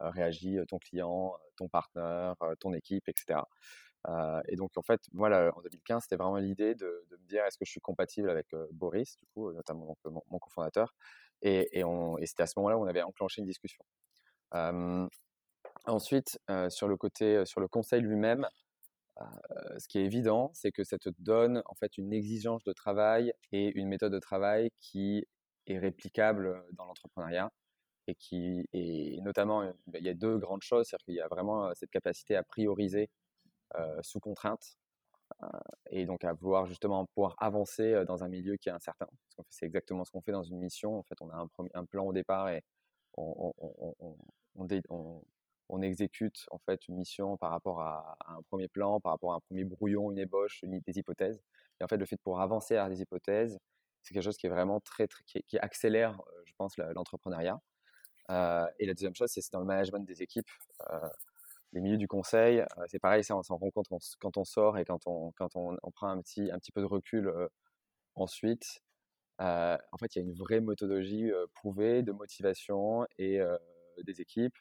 réagit 0.00 0.58
ton 0.68 0.78
client, 0.78 1.34
ton 1.56 1.68
partenaire, 1.68 2.34
ton 2.60 2.72
équipe, 2.74 3.08
etc. 3.08 3.40
Euh, 4.08 4.40
et 4.48 4.56
donc, 4.56 4.70
en 4.76 4.82
fait, 4.82 5.00
moi, 5.12 5.28
en 5.56 5.60
2015, 5.62 6.02
c'était 6.04 6.16
vraiment 6.16 6.36
l'idée 6.36 6.74
de, 6.74 7.04
me 7.10 7.26
dire 7.26 7.44
est-ce 7.44 7.58
que 7.58 7.64
je 7.64 7.70
suis 7.70 7.80
compatible 7.80 8.30
avec 8.30 8.46
Boris, 8.72 9.16
du 9.16 9.26
coup, 9.34 9.52
notamment 9.52 9.96
mon, 10.04 10.38
cofondateur? 10.38 10.94
Et, 11.42 11.80
et, 11.80 11.84
c'était 12.26 12.44
à 12.44 12.46
ce 12.46 12.54
moment-là 12.58 12.78
où 12.78 12.82
on 12.82 12.86
avait 12.86 13.02
enclenché 13.02 13.40
une 13.40 13.46
discussion. 13.46 13.84
ensuite, 15.86 16.38
sur 16.68 16.88
le 16.88 16.96
côté, 16.96 17.44
sur 17.46 17.60
le 17.60 17.68
conseil 17.68 18.00
lui-même, 18.02 18.48
ce 19.78 19.88
qui 19.88 19.98
est 19.98 20.04
évident, 20.04 20.50
c'est 20.54 20.72
que 20.72 20.84
ça 20.84 20.98
te 20.98 21.08
donne 21.18 21.62
en 21.66 21.74
fait 21.74 21.98
une 21.98 22.12
exigence 22.12 22.64
de 22.64 22.72
travail 22.72 23.32
et 23.52 23.76
une 23.78 23.88
méthode 23.88 24.12
de 24.12 24.18
travail 24.18 24.70
qui 24.80 25.26
est 25.66 25.78
réplicable 25.78 26.64
dans 26.72 26.84
l'entrepreneuriat 26.84 27.50
et 28.08 28.14
qui 28.14 28.68
est 28.72 29.20
notamment 29.22 29.64
il 29.94 30.04
y 30.04 30.08
a 30.08 30.14
deux 30.14 30.38
grandes 30.38 30.62
choses, 30.62 30.86
c'est-à-dire 30.86 31.04
qu'il 31.04 31.14
y 31.14 31.20
a 31.20 31.28
vraiment 31.28 31.74
cette 31.74 31.90
capacité 31.90 32.36
à 32.36 32.44
prioriser 32.44 33.02
euh, 33.04 33.25
sous 34.02 34.20
contrainte 34.20 34.76
euh, 35.42 35.46
et 35.90 36.06
donc 36.06 36.24
à 36.24 36.32
vouloir 36.32 36.66
justement 36.66 37.04
pouvoir 37.06 37.34
avancer 37.38 37.92
euh, 37.92 38.04
dans 38.04 38.22
un 38.24 38.28
milieu 38.28 38.56
qui 38.56 38.68
est 38.68 38.72
incertain. 38.72 39.08
C'est 39.50 39.66
exactement 39.66 40.04
ce 40.04 40.10
qu'on 40.10 40.22
fait 40.22 40.32
dans 40.32 40.42
une 40.42 40.58
mission. 40.58 40.98
En 40.98 41.02
fait, 41.02 41.20
on 41.20 41.30
a 41.30 41.46
un, 41.74 41.84
plan 41.84 42.06
au 42.06 42.12
départ 42.12 42.48
et 42.48 42.62
on, 43.16 43.52
on, 43.58 44.16
on, 45.68 45.82
exécute 45.82 46.46
en 46.50 46.58
fait 46.58 46.86
une 46.88 46.96
mission 46.96 47.36
par 47.36 47.50
rapport 47.50 47.80
à, 47.80 48.16
un 48.28 48.42
premier 48.42 48.68
plan, 48.68 49.00
par 49.00 49.12
rapport 49.12 49.32
à 49.32 49.36
un 49.36 49.40
premier 49.40 49.64
brouillon, 49.64 50.10
une 50.10 50.18
ébauche, 50.18 50.60
des 50.64 50.98
hypothèses. 50.98 51.42
Et 51.80 51.84
en 51.84 51.88
fait, 51.88 51.96
le 51.96 52.06
fait 52.06 52.16
de 52.16 52.20
pouvoir 52.22 52.42
avancer 52.42 52.76
à 52.76 52.88
des 52.88 53.02
hypothèses, 53.02 53.58
c'est 54.02 54.14
quelque 54.14 54.22
chose 54.22 54.36
qui 54.36 54.46
est 54.46 54.50
vraiment 54.50 54.80
très, 54.80 55.06
très 55.08 55.24
qui, 55.24 55.58
accélère, 55.58 56.20
je 56.44 56.52
pense, 56.56 56.76
l'entrepreneuriat. 56.78 57.60
et 58.30 58.86
la 58.86 58.94
deuxième 58.94 59.14
chose, 59.14 59.30
c'est 59.30 59.52
dans 59.52 59.60
le 59.60 59.66
management 59.66 60.06
des 60.06 60.22
équipes 60.22 60.50
les 61.72 61.80
milieux 61.80 61.98
du 61.98 62.08
conseil, 62.08 62.64
c'est 62.88 62.98
pareil, 62.98 63.24
ça, 63.24 63.36
on 63.36 63.42
s'en 63.42 63.56
rend 63.56 63.70
compte 63.70 63.88
quand 64.20 64.36
on 64.36 64.44
sort 64.44 64.78
et 64.78 64.84
quand 64.84 65.06
on, 65.06 65.32
quand 65.32 65.56
on, 65.56 65.76
prend 65.92 66.08
un 66.08 66.20
petit, 66.20 66.50
un 66.50 66.58
petit 66.58 66.72
peu 66.72 66.80
de 66.80 66.86
recul 66.86 67.32
ensuite. 68.14 68.82
en 69.38 69.98
fait, 69.98 70.16
il 70.16 70.18
y 70.18 70.22
a 70.22 70.24
une 70.24 70.34
vraie 70.34 70.60
méthodologie 70.60 71.30
prouvée 71.54 72.02
de 72.02 72.12
motivation 72.12 73.06
et 73.18 73.40
des 74.04 74.20
équipes, 74.20 74.56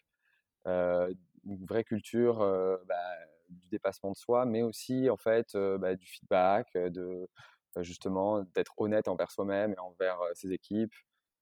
une 0.65 1.65
vraie 1.67 1.83
culture 1.83 2.39
bah, 2.85 3.15
du 3.50 3.67
dépassement 3.67 4.12
de 4.12 4.17
soi, 4.17 4.45
mais 4.45 4.63
aussi 4.63 5.09
en 5.09 5.17
fait 5.17 5.55
bah, 5.55 5.95
du 5.95 6.07
feedback, 6.07 6.74
de 6.74 7.29
justement 7.81 8.41
d'être 8.55 8.74
honnête 8.77 9.07
envers 9.07 9.31
soi-même 9.31 9.74
et 9.74 9.79
envers 9.79 10.19
ses 10.33 10.51
équipes. 10.51 10.93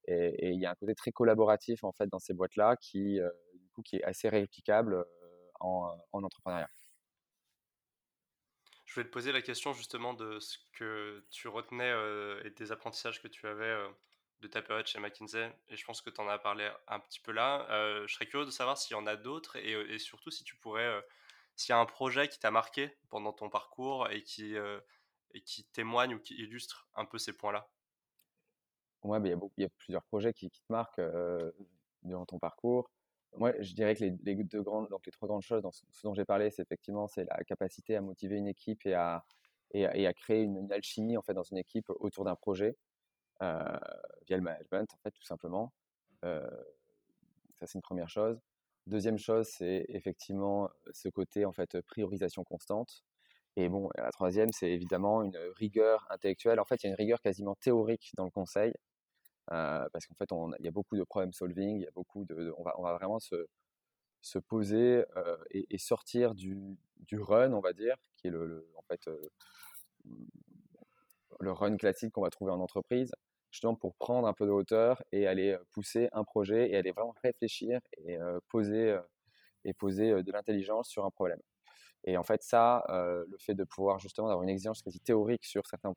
Et, 0.05 0.51
il 0.51 0.59
y 0.59 0.65
a 0.65 0.71
un 0.71 0.75
côté 0.75 0.95
très 0.95 1.11
collaboratif 1.11 1.83
en 1.83 1.93
fait 1.93 2.07
dans 2.07 2.19
ces 2.19 2.33
boîtes-là 2.33 2.75
qui, 2.77 3.19
qui 3.85 3.97
est 3.97 4.03
assez 4.03 4.29
réplicable 4.29 5.05
en, 5.63 5.97
entrepreneuriat. 6.11 6.69
Je 8.85 8.99
vais 8.99 9.05
te 9.05 9.09
poser 9.11 9.31
la 9.31 9.41
question 9.41 9.73
justement 9.73 10.13
de 10.13 10.39
ce 10.39 10.57
que 10.73 11.25
tu 11.31 11.47
retenais 11.47 11.89
euh, 11.89 12.43
et 12.43 12.51
des 12.51 12.71
apprentissages 12.71 13.21
que 13.21 13.27
tu 13.27 13.47
avais 13.47 13.65
euh, 13.65 13.89
de 14.41 14.47
ta 14.47 14.61
période 14.61 14.85
chez 14.85 14.99
McKinsey, 14.99 15.51
et 15.69 15.77
je 15.77 15.85
pense 15.85 16.01
que 16.01 16.09
tu 16.09 16.21
en 16.21 16.27
as 16.27 16.37
parlé 16.37 16.69
un 16.87 16.99
petit 16.99 17.21
peu 17.21 17.31
là. 17.31 17.65
je 18.05 18.13
serais 18.13 18.27
curieux 18.27 18.45
de 18.45 18.51
savoir 18.51 18.77
s'il 18.77 18.95
y 18.95 18.99
en 18.99 19.07
a 19.07 19.15
d'autres, 19.15 19.55
et, 19.55 19.71
et, 19.71 19.99
surtout 19.99 20.31
si 20.31 20.43
tu 20.43 20.57
pourrais, 20.57 21.01
s'il 21.55 21.69
y 21.69 21.71
a 21.71 21.79
un 21.79 21.85
projet 21.85 22.27
qui 22.27 22.39
t'a 22.39 22.51
marqué 22.51 22.93
pendant 23.07 23.31
ton 23.31 23.49
parcours 23.49 24.09
et 24.11 24.21
qui, 24.21 24.57
et 25.33 25.41
qui 25.43 25.63
témoigne 25.63 26.15
ou 26.15 26.19
qui 26.19 26.33
illustre 26.35 26.89
un 26.95 27.05
peu 27.05 27.17
ces 27.19 27.31
points-là. 27.31 27.69
Ouais, 29.03 29.17
il, 29.23 29.27
y 29.27 29.61
y 29.61 29.65
a 29.65 29.69
plusieurs 29.77 30.03
projets 30.03 30.33
qui, 30.33 30.49
te 30.49 30.57
marquent 30.67 31.01
durant 32.03 32.25
ton 32.25 32.37
parcours. 32.37 32.89
Moi, 33.43 33.51
je 33.59 33.73
dirais 33.73 33.93
que 33.93 34.05
les, 34.05 34.47
trois 35.11 35.27
grandes 35.27 35.41
choses, 35.41 35.61
dont 35.61 36.13
j'ai 36.13 36.23
parlé, 36.23 36.49
c'est 36.49 36.61
effectivement 36.61 37.07
c'est 37.07 37.25
la 37.25 37.43
capacité 37.43 37.97
à 37.97 37.99
motiver 37.99 38.37
une 38.37 38.47
équipe 38.47 38.85
et 38.85 38.93
à, 38.93 39.25
et, 39.71 40.07
à 40.07 40.13
créer 40.13 40.43
une, 40.43 40.71
alchimie 40.71 41.17
en 41.17 41.21
fait 41.21 41.33
dans 41.33 41.43
une 41.43 41.57
équipe 41.57 41.89
autour 41.89 42.23
d'un 42.23 42.37
projet 42.37 42.77
euh, 43.41 43.77
via 44.27 44.37
le 44.37 44.43
management 44.43 44.87
en 44.93 44.97
fait 44.99 45.11
tout 45.11 45.25
simplement. 45.25 45.73
Euh, 46.23 46.49
ça 47.59 47.67
c'est 47.67 47.73
une 47.73 47.81
première 47.81 48.07
chose. 48.07 48.39
Deuxième 48.87 49.17
chose, 49.17 49.49
c'est 49.49 49.87
effectivement 49.89 50.69
ce 50.93 51.09
côté 51.09 51.43
en 51.43 51.51
fait 51.51 51.81
priorisation 51.81 52.45
constante. 52.45 53.03
Et 53.57 53.67
bon, 53.67 53.89
la 53.97 54.11
troisième, 54.11 54.53
c'est 54.53 54.71
évidemment 54.71 55.21
une 55.21 55.37
rigueur 55.57 56.07
intellectuelle. 56.09 56.61
En 56.61 56.65
fait, 56.65 56.81
il 56.81 56.85
y 56.85 56.87
a 56.87 56.91
une 56.91 56.95
rigueur 56.95 57.19
quasiment 57.19 57.55
théorique 57.55 58.11
dans 58.15 58.23
le 58.23 58.31
conseil, 58.31 58.73
euh, 59.51 59.87
parce 59.91 60.07
qu'en 60.07 60.15
fait, 60.15 60.29
il 60.59 60.65
y 60.65 60.67
a 60.67 60.71
beaucoup 60.71 60.95
de 60.95 61.03
problem 61.03 61.33
solving, 61.33 61.77
il 61.77 61.83
y 61.83 61.87
a 61.87 61.91
beaucoup 61.91 62.25
de, 62.25 62.53
on, 62.57 62.63
va, 62.63 62.75
on 62.79 62.83
va 62.83 62.93
vraiment 62.93 63.19
se, 63.19 63.47
se 64.21 64.39
poser 64.39 65.03
et, 65.51 65.77
sortir 65.77 66.33
du, 66.33 66.77
run, 67.11 67.51
on 67.53 67.59
va 67.59 67.73
dire, 67.73 67.97
qui 68.15 68.27
est 68.27 68.31
le, 68.31 68.67
en 68.77 68.81
fait 68.83 69.09
le 71.39 71.51
run 71.51 71.75
classique 71.75 72.13
qu'on 72.13 72.21
va 72.21 72.29
trouver 72.29 72.51
en 72.51 72.59
entreprise, 72.61 73.11
justement 73.51 73.75
pour 73.75 73.95
prendre 73.95 74.27
un 74.27 74.33
peu 74.33 74.45
de 74.45 74.51
hauteur 74.51 75.03
et 75.11 75.27
aller 75.27 75.57
pousser 75.71 76.07
un 76.13 76.23
projet 76.23 76.71
et 76.71 76.77
aller 76.77 76.91
vraiment 76.91 77.15
réfléchir 77.21 77.81
et 77.97 78.17
poser 78.47 78.97
et 79.65 79.73
poser 79.73 80.23
de 80.23 80.31
l'intelligence 80.31 80.87
sur 80.89 81.05
un 81.05 81.11
problème. 81.11 81.39
Et 82.05 82.17
en 82.17 82.23
fait, 82.23 82.43
ça, 82.43 82.85
le 82.89 83.37
fait 83.39 83.55
de 83.55 83.63
pouvoir 83.65 83.99
justement 83.99 84.27
avoir 84.27 84.43
une 84.43 84.49
exigence 84.49 84.81
quasi 84.81 84.99
théorique 85.01 85.45
sur 85.45 85.67
certains 85.67 85.93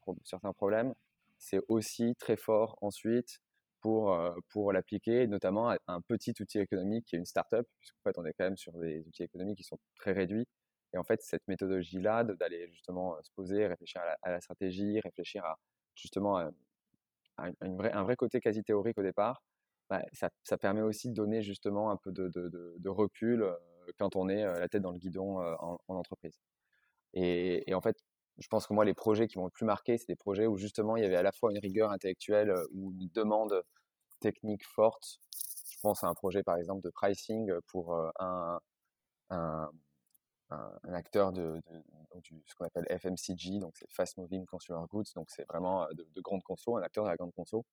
problèmes, 0.53 0.95
c'est 1.39 1.61
aussi 1.69 2.15
très 2.17 2.37
fort 2.37 2.79
ensuite 2.81 3.41
pour, 3.81 4.19
pour 4.51 4.73
l'appliquer, 4.73 5.27
notamment 5.27 5.71
à 5.71 5.79
un 5.87 6.01
petit 6.01 6.35
outil 6.41 6.59
économique 6.59 7.07
qui 7.07 7.17
est 7.17 7.19
une 7.19 7.27
startup, 7.27 7.67
puisqu'en 7.79 8.03
fait, 8.03 8.19
on 8.19 8.25
est 8.25 8.33
quand 8.33 8.45
même 8.45 8.57
sur 8.57 8.73
des 8.79 9.07
outils 9.07 9.23
économiques 9.23 9.59
qui 9.59 9.65
sont 9.65 9.79
très 9.97 10.13
réduits. 10.13 10.47
Et 10.93 10.99
en 10.99 11.05
fait, 11.05 11.21
cette 11.23 11.47
méthodologie-là, 11.49 12.25
d'aller 12.25 12.69
justement 12.69 13.17
se 13.23 13.31
poser, 13.33 13.67
réfléchir 13.67 14.03
à 14.23 14.31
la, 14.31 14.41
stratégie, 14.41 14.99
réfléchir 15.01 15.45
à 15.45 15.59
justement 15.95 16.39
à, 16.39 16.51
un 17.39 18.03
vrai 18.03 18.17
côté 18.17 18.41
quasi 18.41 18.63
théorique 18.63 18.99
au 18.99 19.03
départ, 19.03 19.43
bah, 19.91 20.03
ça, 20.13 20.31
ça, 20.43 20.59
permet 20.59 20.81
aussi 20.81 21.09
de 21.11 21.15
donner 21.15 21.43
justement 21.43 21.91
un 21.91 21.97
peu 21.97 22.11
de, 22.13 22.29
de, 22.29 22.89
recul 22.89 23.47
quand 23.99 24.17
on 24.17 24.29
est 24.29 24.43
la 24.43 24.69
tête 24.69 24.83
dans 24.83 24.91
le 24.91 24.99
guidon 24.99 25.39
en, 25.39 25.79
entreprise. 25.89 26.39
Et, 27.15 27.73
en 27.75 27.81
fait, 27.81 27.97
je 28.39 28.49
pense 28.49 28.67
que 28.67 28.75
moi, 28.75 28.85
les 28.85 28.95
projets 28.95 29.29
qui 29.29 29.39
m'ont 29.39 29.47
le 29.47 29.51
plus 29.51 29.65
marqué, 29.65 29.97
c'est 29.99 30.09
des 30.09 30.17
projets 30.17 30.47
où 30.47 30.57
justement 30.57 30.97
il 30.97 31.03
y 31.03 31.07
avait 31.07 31.17
à 31.17 31.23
la 31.23 31.33
fois 31.33 31.51
une 31.51 31.59
rigueur 31.59 31.91
intellectuelle 31.91 32.55
ou 32.73 32.93
une 32.93 33.09
demande 33.15 33.63
technique 34.21 34.67
forte. 34.67 35.21
Je 35.71 35.79
pense 35.81 36.05
à 36.05 36.09
un 36.09 36.15
projet 36.15 36.43
par 36.43 36.57
exemple 36.57 36.83
de 36.83 36.91
pricing 36.91 37.53
pour 37.69 37.95
un, 37.95 38.61
un, 39.31 39.71
un, 40.51 40.95
acteur 40.95 41.33
de, 41.33 41.61
ce 42.47 42.55
qu'on 42.55 42.65
appelle 42.67 42.87
FMCG, 42.91 43.59
donc 43.59 43.77
c'est 43.77 43.91
Fast 43.91 44.17
Moving 44.19 44.47
Consumer 44.47 44.81
Goods, 44.91 45.05
donc 45.15 45.31
c'est 45.31 45.47
vraiment 45.49 45.87
de, 45.93 46.07
de, 46.15 46.21
grande 46.21 46.43
conso, 46.43 46.77
un 46.77 46.83
acteur 46.83 47.05
de 47.05 47.11
la 47.11 47.17
grande 47.17 47.33
conso, 47.35 47.65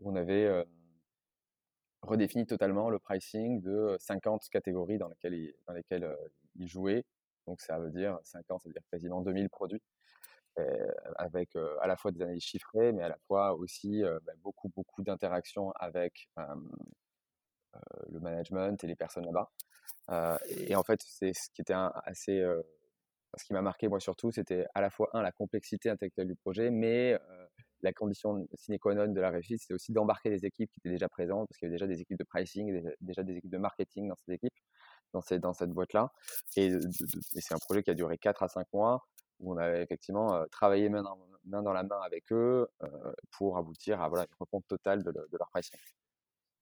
où 0.00 0.10
on 0.10 0.16
avait 0.16 0.64
redéfini 2.04 2.46
totalement 2.46 2.90
le 2.90 2.98
pricing 2.98 3.60
de 3.60 3.96
50 3.98 4.48
catégories 4.50 4.98
dans 4.98 5.08
lesquelles 5.08 5.34
il, 5.34 5.54
dans 5.66 5.74
il 6.56 6.68
jouait. 6.68 7.04
Donc 7.46 7.60
ça 7.60 7.78
veut 7.78 7.90
dire 7.90 8.18
50, 8.24 8.62
c'est-à-dire 8.62 8.82
quasiment 8.90 9.20
2000 9.20 9.50
produits, 9.50 9.82
avec 11.16 11.56
à 11.80 11.86
la 11.86 11.96
fois 11.96 12.12
des 12.12 12.22
analyses 12.22 12.44
chiffrées, 12.44 12.92
mais 12.92 13.02
à 13.02 13.08
la 13.08 13.18
fois 13.26 13.54
aussi 13.54 14.02
bah, 14.02 14.32
beaucoup, 14.42 14.68
beaucoup 14.68 15.02
d'interactions 15.02 15.72
avec 15.72 16.28
le 18.10 18.20
management 18.20 18.82
et 18.82 18.86
les 18.86 18.96
personnes 18.96 19.24
là-bas. 19.24 19.50
Euh, 20.10 20.38
et, 20.48 20.74
en 20.76 20.82
fait, 20.82 21.00
c'est 21.06 21.32
ce 21.32 21.50
qui 21.54 21.62
était 21.62 21.74
assez, 22.04 22.40
euh, 22.40 22.62
ce 23.36 23.44
qui 23.44 23.52
m'a 23.52 23.62
marqué 23.62 23.88
moi 23.88 24.00
surtout, 24.00 24.30
c'était 24.30 24.66
à 24.74 24.80
la 24.80 24.90
fois 24.90 25.08
un 25.12 25.22
la 25.22 25.32
complexité 25.32 25.90
intellectuelle 25.90 26.28
du 26.28 26.36
projet, 26.36 26.70
mais 26.70 27.14
euh, 27.14 27.46
la 27.82 27.92
condition 27.92 28.46
sine 28.54 28.78
qua 28.78 28.94
non 28.94 29.12
de 29.12 29.20
la 29.20 29.30
réussite, 29.30 29.60
c'est 29.66 29.74
aussi 29.74 29.92
d'embarquer 29.92 30.30
des 30.30 30.46
équipes 30.46 30.70
qui 30.72 30.80
étaient 30.80 30.90
déjà 30.90 31.08
présentes, 31.08 31.48
parce 31.48 31.58
qu'il 31.58 31.66
y 31.66 31.68
avait 31.68 31.74
déjà 31.74 31.86
des 31.86 32.00
équipes 32.00 32.18
de 32.18 32.24
pricing, 32.24 32.82
déjà 33.00 33.22
des 33.22 33.36
équipes 33.36 33.50
de 33.50 33.58
marketing 33.58 34.08
dans 34.08 34.16
ces 34.16 34.32
équipes, 34.32 34.54
dans, 35.12 35.20
cette, 35.20 35.40
dans 35.40 35.52
cette 35.52 35.70
boîte-là. 35.70 36.12
Et, 36.56 36.70
c'est 37.32 37.54
un 37.54 37.58
projet 37.58 37.82
qui 37.82 37.90
a 37.90 37.94
duré 37.94 38.18
4 38.18 38.42
à 38.42 38.48
5 38.48 38.66
mois, 38.72 39.06
où 39.44 39.54
on 39.54 39.58
avait 39.58 39.82
effectivement 39.82 40.44
travaillé 40.50 40.88
main 40.88 41.02
dans, 41.44 41.72
la 41.72 41.82
main 41.82 42.00
avec 42.00 42.32
eux 42.32 42.68
pour 43.30 43.58
aboutir 43.58 44.00
à 44.00 44.08
voilà, 44.08 44.24
une 44.24 44.36
refonte 44.40 44.66
totale 44.66 45.02
de, 45.02 45.12
leur 45.12 45.48
pricing. 45.50 45.78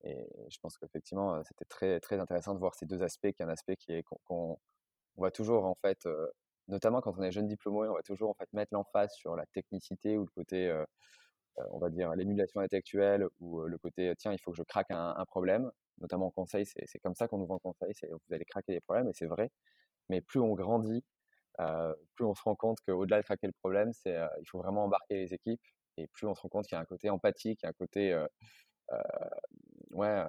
Et 0.04 0.26
je 0.48 0.58
pense 0.60 0.76
qu'effectivement, 0.78 1.42
c'était 1.44 1.64
très, 1.64 2.00
très 2.00 2.18
intéressant 2.18 2.54
de 2.54 2.58
voir 2.58 2.74
ces 2.74 2.86
deux 2.86 3.02
aspects, 3.02 3.30
qui 3.32 3.42
est 3.42 3.44
un 3.44 3.48
aspect 3.48 3.76
qui 3.76 3.92
est 3.92 4.02
qu'on 4.02 4.58
on 5.16 5.22
va 5.22 5.30
toujours, 5.30 5.64
en 5.64 5.74
fait, 5.74 6.08
notamment 6.68 7.00
quand 7.00 7.14
on 7.18 7.22
est 7.22 7.32
jeune 7.32 7.46
diplômé, 7.46 7.88
on 7.88 7.94
va 7.94 8.02
toujours, 8.02 8.30
en 8.30 8.34
fait, 8.34 8.52
mettre 8.52 8.72
l'emphase 8.74 9.12
sur 9.14 9.36
la 9.36 9.46
technicité 9.46 10.16
ou 10.16 10.22
le 10.22 10.30
côté, 10.30 10.74
on 11.70 11.78
va 11.78 11.90
dire, 11.90 12.14
l'émulation 12.14 12.60
intellectuelle 12.60 13.26
ou 13.40 13.62
le 13.62 13.78
côté, 13.78 14.12
tiens, 14.18 14.32
il 14.32 14.38
faut 14.38 14.52
que 14.52 14.56
je 14.56 14.62
craque 14.62 14.90
un, 14.90 15.24
problème. 15.26 15.70
Notamment 15.98 16.26
en 16.26 16.30
conseil, 16.30 16.66
c'est 16.66 16.98
comme 17.00 17.14
ça 17.14 17.28
qu'on 17.28 17.38
nous 17.38 17.46
vend 17.46 17.58
conseil, 17.58 17.92
c'est 17.94 18.08
vous 18.08 18.34
allez 18.34 18.44
craquer 18.44 18.72
des 18.72 18.80
problèmes, 18.80 19.08
et 19.08 19.12
c'est 19.12 19.26
vrai. 19.26 19.50
Mais 20.08 20.20
plus 20.20 20.40
on 20.40 20.54
grandit, 20.54 21.04
plus 22.14 22.25
on 22.25 22.35
se 22.35 22.42
rend 22.42 22.54
compte 22.54 22.78
qu'au-delà 22.87 23.19
de 23.19 23.25
craquer 23.25 23.47
le 23.47 23.52
problème, 23.52 23.92
c'est 23.92 24.16
il 24.40 24.49
faut 24.49 24.59
vraiment 24.59 24.85
embarquer 24.85 25.14
les 25.16 25.35
équipes, 25.35 25.61
et 25.97 26.07
plus 26.09 26.26
on 26.26 26.35
se 26.35 26.42
rend 26.42 26.49
compte 26.49 26.66
qu'il 26.66 26.76
y 26.76 26.78
a 26.78 26.81
un 26.81 26.87
côté 26.87 27.11
empathique, 27.11 27.64
un 27.64 27.73
côté 27.73 28.19
ouais, 29.90 30.25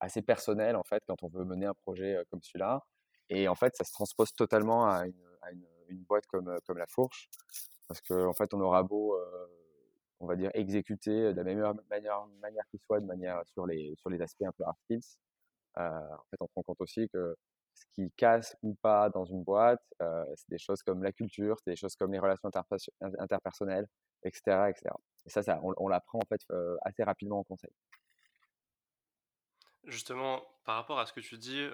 assez 0.00 0.22
personnel 0.22 0.76
en 0.76 0.84
fait 0.84 1.02
quand 1.06 1.22
on 1.22 1.28
veut 1.28 1.44
mener 1.44 1.66
un 1.66 1.74
projet 1.74 2.22
comme 2.30 2.42
celui-là. 2.42 2.82
Et 3.30 3.48
en 3.48 3.54
fait, 3.54 3.76
ça 3.76 3.84
se 3.84 3.92
transpose 3.92 4.32
totalement 4.32 4.86
à 4.86 5.06
une, 5.06 6.04
boîte 6.08 6.26
comme, 6.26 6.58
comme 6.66 6.78
la 6.78 6.86
Fourche, 6.86 7.28
parce 7.86 8.00
qu'en 8.02 8.28
en 8.28 8.32
fait, 8.34 8.52
on 8.54 8.60
aura 8.60 8.82
beau, 8.82 9.18
on 10.20 10.26
va 10.26 10.36
dire, 10.36 10.50
exécuter 10.54 11.32
de 11.32 11.36
la 11.36 11.44
meilleure 11.44 11.74
manière, 11.90 12.26
manière 12.40 12.64
qui 12.70 12.78
soit, 12.78 13.00
de 13.00 13.06
manière 13.06 13.42
sur 13.46 13.66
les, 13.66 13.94
sur 13.96 14.10
les 14.10 14.20
aspects 14.20 14.42
un 14.42 14.52
peu 14.52 14.64
hard 14.64 14.76
skills. 14.84 15.18
en 15.76 16.24
fait, 16.30 16.36
on 16.40 16.46
se 16.46 16.52
rend 16.54 16.62
compte 16.62 16.80
aussi 16.80 17.08
que 17.08 17.36
ce 17.78 17.84
qui 17.94 18.10
casse 18.16 18.56
ou 18.62 18.74
pas 18.74 19.08
dans 19.10 19.24
une 19.24 19.42
boîte, 19.44 19.82
c'est 20.00 20.48
des 20.48 20.58
choses 20.58 20.82
comme 20.82 21.02
la 21.02 21.12
culture, 21.12 21.56
c'est 21.64 21.70
des 21.70 21.76
choses 21.76 21.96
comme 21.96 22.12
les 22.12 22.18
relations 22.18 22.50
interpersonnelles, 23.18 23.86
etc., 24.24 24.70
etc. 24.70 24.94
Et 25.26 25.30
ça, 25.30 25.42
ça 25.42 25.60
on, 25.62 25.74
on 25.76 25.88
l'apprend 25.88 26.18
en 26.18 26.26
fait 26.26 26.40
assez 26.84 27.04
rapidement 27.04 27.40
en 27.40 27.44
conseil. 27.44 27.70
Justement, 29.84 30.44
par 30.64 30.76
rapport 30.76 30.98
à 30.98 31.06
ce 31.06 31.14
que 31.14 31.20
tu 31.20 31.38
dis, 31.38 31.66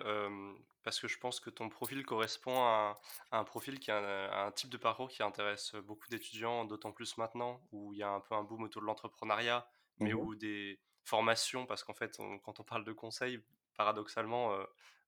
parce 0.85 1.01
que 1.01 1.09
je 1.09 1.19
pense 1.19 1.41
que 1.41 1.51
ton 1.51 1.69
profil 1.69 2.07
correspond 2.07 2.57
à, 2.63 3.01
un 3.33 3.43
profil 3.43 3.81
qui 3.81 3.91
a 3.91 4.47
un, 4.47 4.53
type 4.53 4.71
de 4.71 4.77
parcours 4.77 5.09
qui 5.09 5.23
intéresse 5.25 5.75
beaucoup 5.75 6.09
d'étudiants, 6.09 6.65
d'autant 6.65 6.93
plus 6.93 7.17
maintenant 7.17 7.61
où 7.73 7.93
il 7.93 7.99
y 7.99 8.03
a 8.05 8.11
un 8.11 8.21
peu 8.21 8.37
un 8.37 8.45
boom 8.45 8.63
autour 8.63 8.83
de 8.83 8.87
l'entrepreneuriat, 8.87 9.67
mais 9.99 10.13
mmh 10.13 10.21
où 10.21 10.35
des 10.37 10.79
formations, 11.03 11.67
parce 11.67 11.83
qu'en 11.83 11.95
fait, 11.95 12.17
quand 12.45 12.61
on 12.61 12.63
parle 12.63 12.85
de 12.85 12.93
conseil, 12.93 13.43
paradoxalement, 13.77 14.57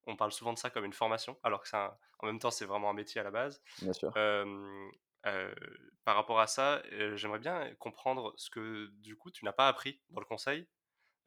on 0.06 0.16
parle 0.16 0.32
souvent 0.32 0.52
de 0.52 0.58
ça 0.58 0.70
comme 0.70 0.84
une 0.84 0.92
formation, 0.92 1.38
alors 1.42 1.62
que 1.62 1.68
ça, 1.68 1.98
en 2.20 2.26
même 2.26 2.38
temps, 2.38 2.50
c'est 2.50 2.64
vraiment 2.64 2.90
un 2.90 2.94
métier 2.94 3.20
à 3.20 3.24
la 3.24 3.30
base. 3.30 3.62
Bien 3.82 3.92
sûr. 3.92 4.12
par 6.04 6.14
rapport 6.14 6.40
à 6.40 6.46
ça, 6.46 6.82
j'aimerais 7.14 7.40
bien 7.40 7.74
comprendre 7.76 8.32
ce 8.36 8.48
que 8.50 8.86
du 9.00 9.16
coup 9.16 9.30
tu 9.30 9.44
n'as 9.44 9.52
pas 9.52 9.68
appris 9.68 10.00
dans 10.10 10.20
le 10.20 10.26
conseil 10.26 10.68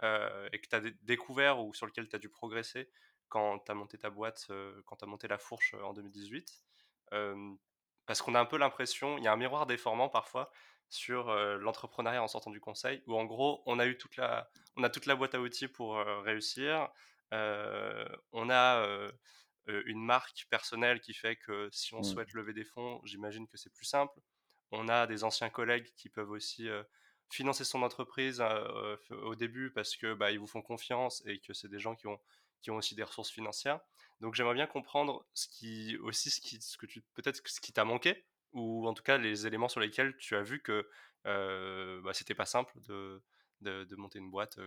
et 0.01 0.59
que 0.59 0.67
tu 0.69 0.75
as 0.75 0.81
découvert 1.01 1.59
ou 1.59 1.73
sur 1.73 1.85
lequel 1.85 2.07
tu 2.07 2.15
as 2.15 2.19
dû 2.19 2.29
progresser 2.29 2.89
quand 3.27 3.59
tu 3.59 3.71
as 3.71 3.75
monté 3.75 3.97
ta 3.97 4.09
boîte, 4.09 4.47
quand 4.85 4.95
tu 4.95 5.03
as 5.03 5.07
monté 5.07 5.27
la 5.27 5.37
fourche 5.37 5.73
en 5.73 5.93
2018 5.93 6.63
Parce 8.05 8.21
qu'on 8.21 8.35
a 8.35 8.39
un 8.39 8.45
peu 8.45 8.57
l'impression, 8.57 9.17
il 9.17 9.23
y 9.25 9.27
a 9.27 9.33
un 9.33 9.37
miroir 9.37 9.65
déformant 9.65 10.07
parfois 10.07 10.49
sur 10.87 11.31
l'entrepreneuriat 11.57 12.23
en 12.23 12.27
sortant 12.27 12.51
du 12.51 12.61
conseil, 12.61 13.03
où 13.05 13.15
en 13.15 13.25
gros, 13.25 13.61
on 13.65 13.77
a 13.79 13.85
eu 13.85 13.97
toute 13.97 14.15
la, 14.15 14.49
on 14.77 14.83
a 14.83 14.89
toute 14.89 15.05
la 15.05 15.15
boîte 15.15 15.35
à 15.35 15.41
outils 15.41 15.67
pour 15.67 15.97
réussir. 16.23 16.89
On 17.31 18.49
a 18.49 19.11
une 19.67 20.03
marque 20.03 20.45
personnelle 20.49 20.99
qui 20.99 21.13
fait 21.13 21.35
que 21.35 21.69
si 21.71 21.93
on 21.93 21.99
mmh. 21.99 22.03
souhaite 22.03 22.33
lever 22.33 22.53
des 22.53 22.63
fonds, 22.63 23.01
j'imagine 23.03 23.47
que 23.47 23.57
c'est 23.57 23.73
plus 23.73 23.85
simple. 23.85 24.19
On 24.71 24.87
a 24.87 25.07
des 25.07 25.23
anciens 25.23 25.49
collègues 25.49 25.91
qui 25.95 26.09
peuvent 26.09 26.31
aussi 26.31 26.67
financer 27.29 27.63
son 27.63 27.83
entreprise 27.83 28.41
euh, 28.41 28.97
au 29.11 29.35
début 29.35 29.71
parce 29.71 29.95
que 29.95 30.13
bah, 30.13 30.31
ils 30.31 30.39
vous 30.39 30.47
font 30.47 30.61
confiance 30.61 31.23
et 31.25 31.39
que 31.39 31.53
c'est 31.53 31.69
des 31.69 31.79
gens 31.79 31.95
qui 31.95 32.07
ont 32.07 32.19
qui 32.61 32.71
ont 32.71 32.75
aussi 32.75 32.93
des 32.93 33.03
ressources 33.03 33.31
financières. 33.31 33.79
Donc 34.19 34.35
j'aimerais 34.35 34.55
bien 34.55 34.67
comprendre 34.67 35.25
ce 35.33 35.47
qui 35.47 35.97
aussi 35.97 36.29
ce 36.29 36.41
qui 36.41 36.61
ce 36.61 36.77
que 36.77 36.85
tu 36.85 37.01
peut-être 37.13 37.41
ce 37.45 37.61
qui 37.61 37.71
t'a 37.71 37.85
manqué 37.85 38.25
ou 38.51 38.87
en 38.87 38.93
tout 38.93 39.03
cas 39.03 39.17
les 39.17 39.47
éléments 39.47 39.69
sur 39.69 39.79
lesquels 39.79 40.17
tu 40.17 40.35
as 40.35 40.41
vu 40.41 40.61
que 40.61 40.89
euh, 41.25 42.01
bah, 42.01 42.13
c'était 42.13 42.35
pas 42.35 42.45
simple 42.45 42.73
de 42.81 43.23
de, 43.61 43.83
de 43.83 43.95
monter 43.95 44.19
une 44.19 44.31
boîte 44.31 44.59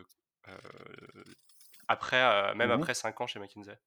après, 1.93 2.55
même 2.55 2.71
Mmh 2.71 2.73
après 2.73 2.95
5 2.95 3.21
ans 3.21 3.27
chez 3.27 3.39
McKinsey 3.39 3.79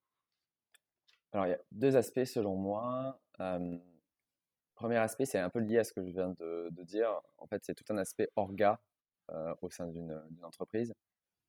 Alors, 1.34 1.46
il 1.48 1.50
y 1.50 1.54
a 1.54 1.60
deux 1.72 1.96
aspects 1.98 2.26
selon 2.26 2.56
moi. 2.56 3.20
premier 4.76 4.98
aspect, 4.98 5.26
c'est 5.26 5.40
un 5.40 5.50
peu 5.50 5.60
lié 5.60 5.80
à 5.80 5.84
ce 5.84 5.94
que 5.94 6.04
je 6.04 6.12
viens 6.12 6.30
de, 6.30 6.70
de 6.72 6.84
dire. 6.84 7.20
En 7.38 7.48
fait, 7.48 7.64
c'est 7.66 7.76
tout 7.76 7.86
un 7.90 7.98
aspect 7.98 8.30
orga 8.36 8.80
au 9.62 9.70
sein 9.70 9.88
d'une 9.88 10.22
entreprise. 10.44 10.94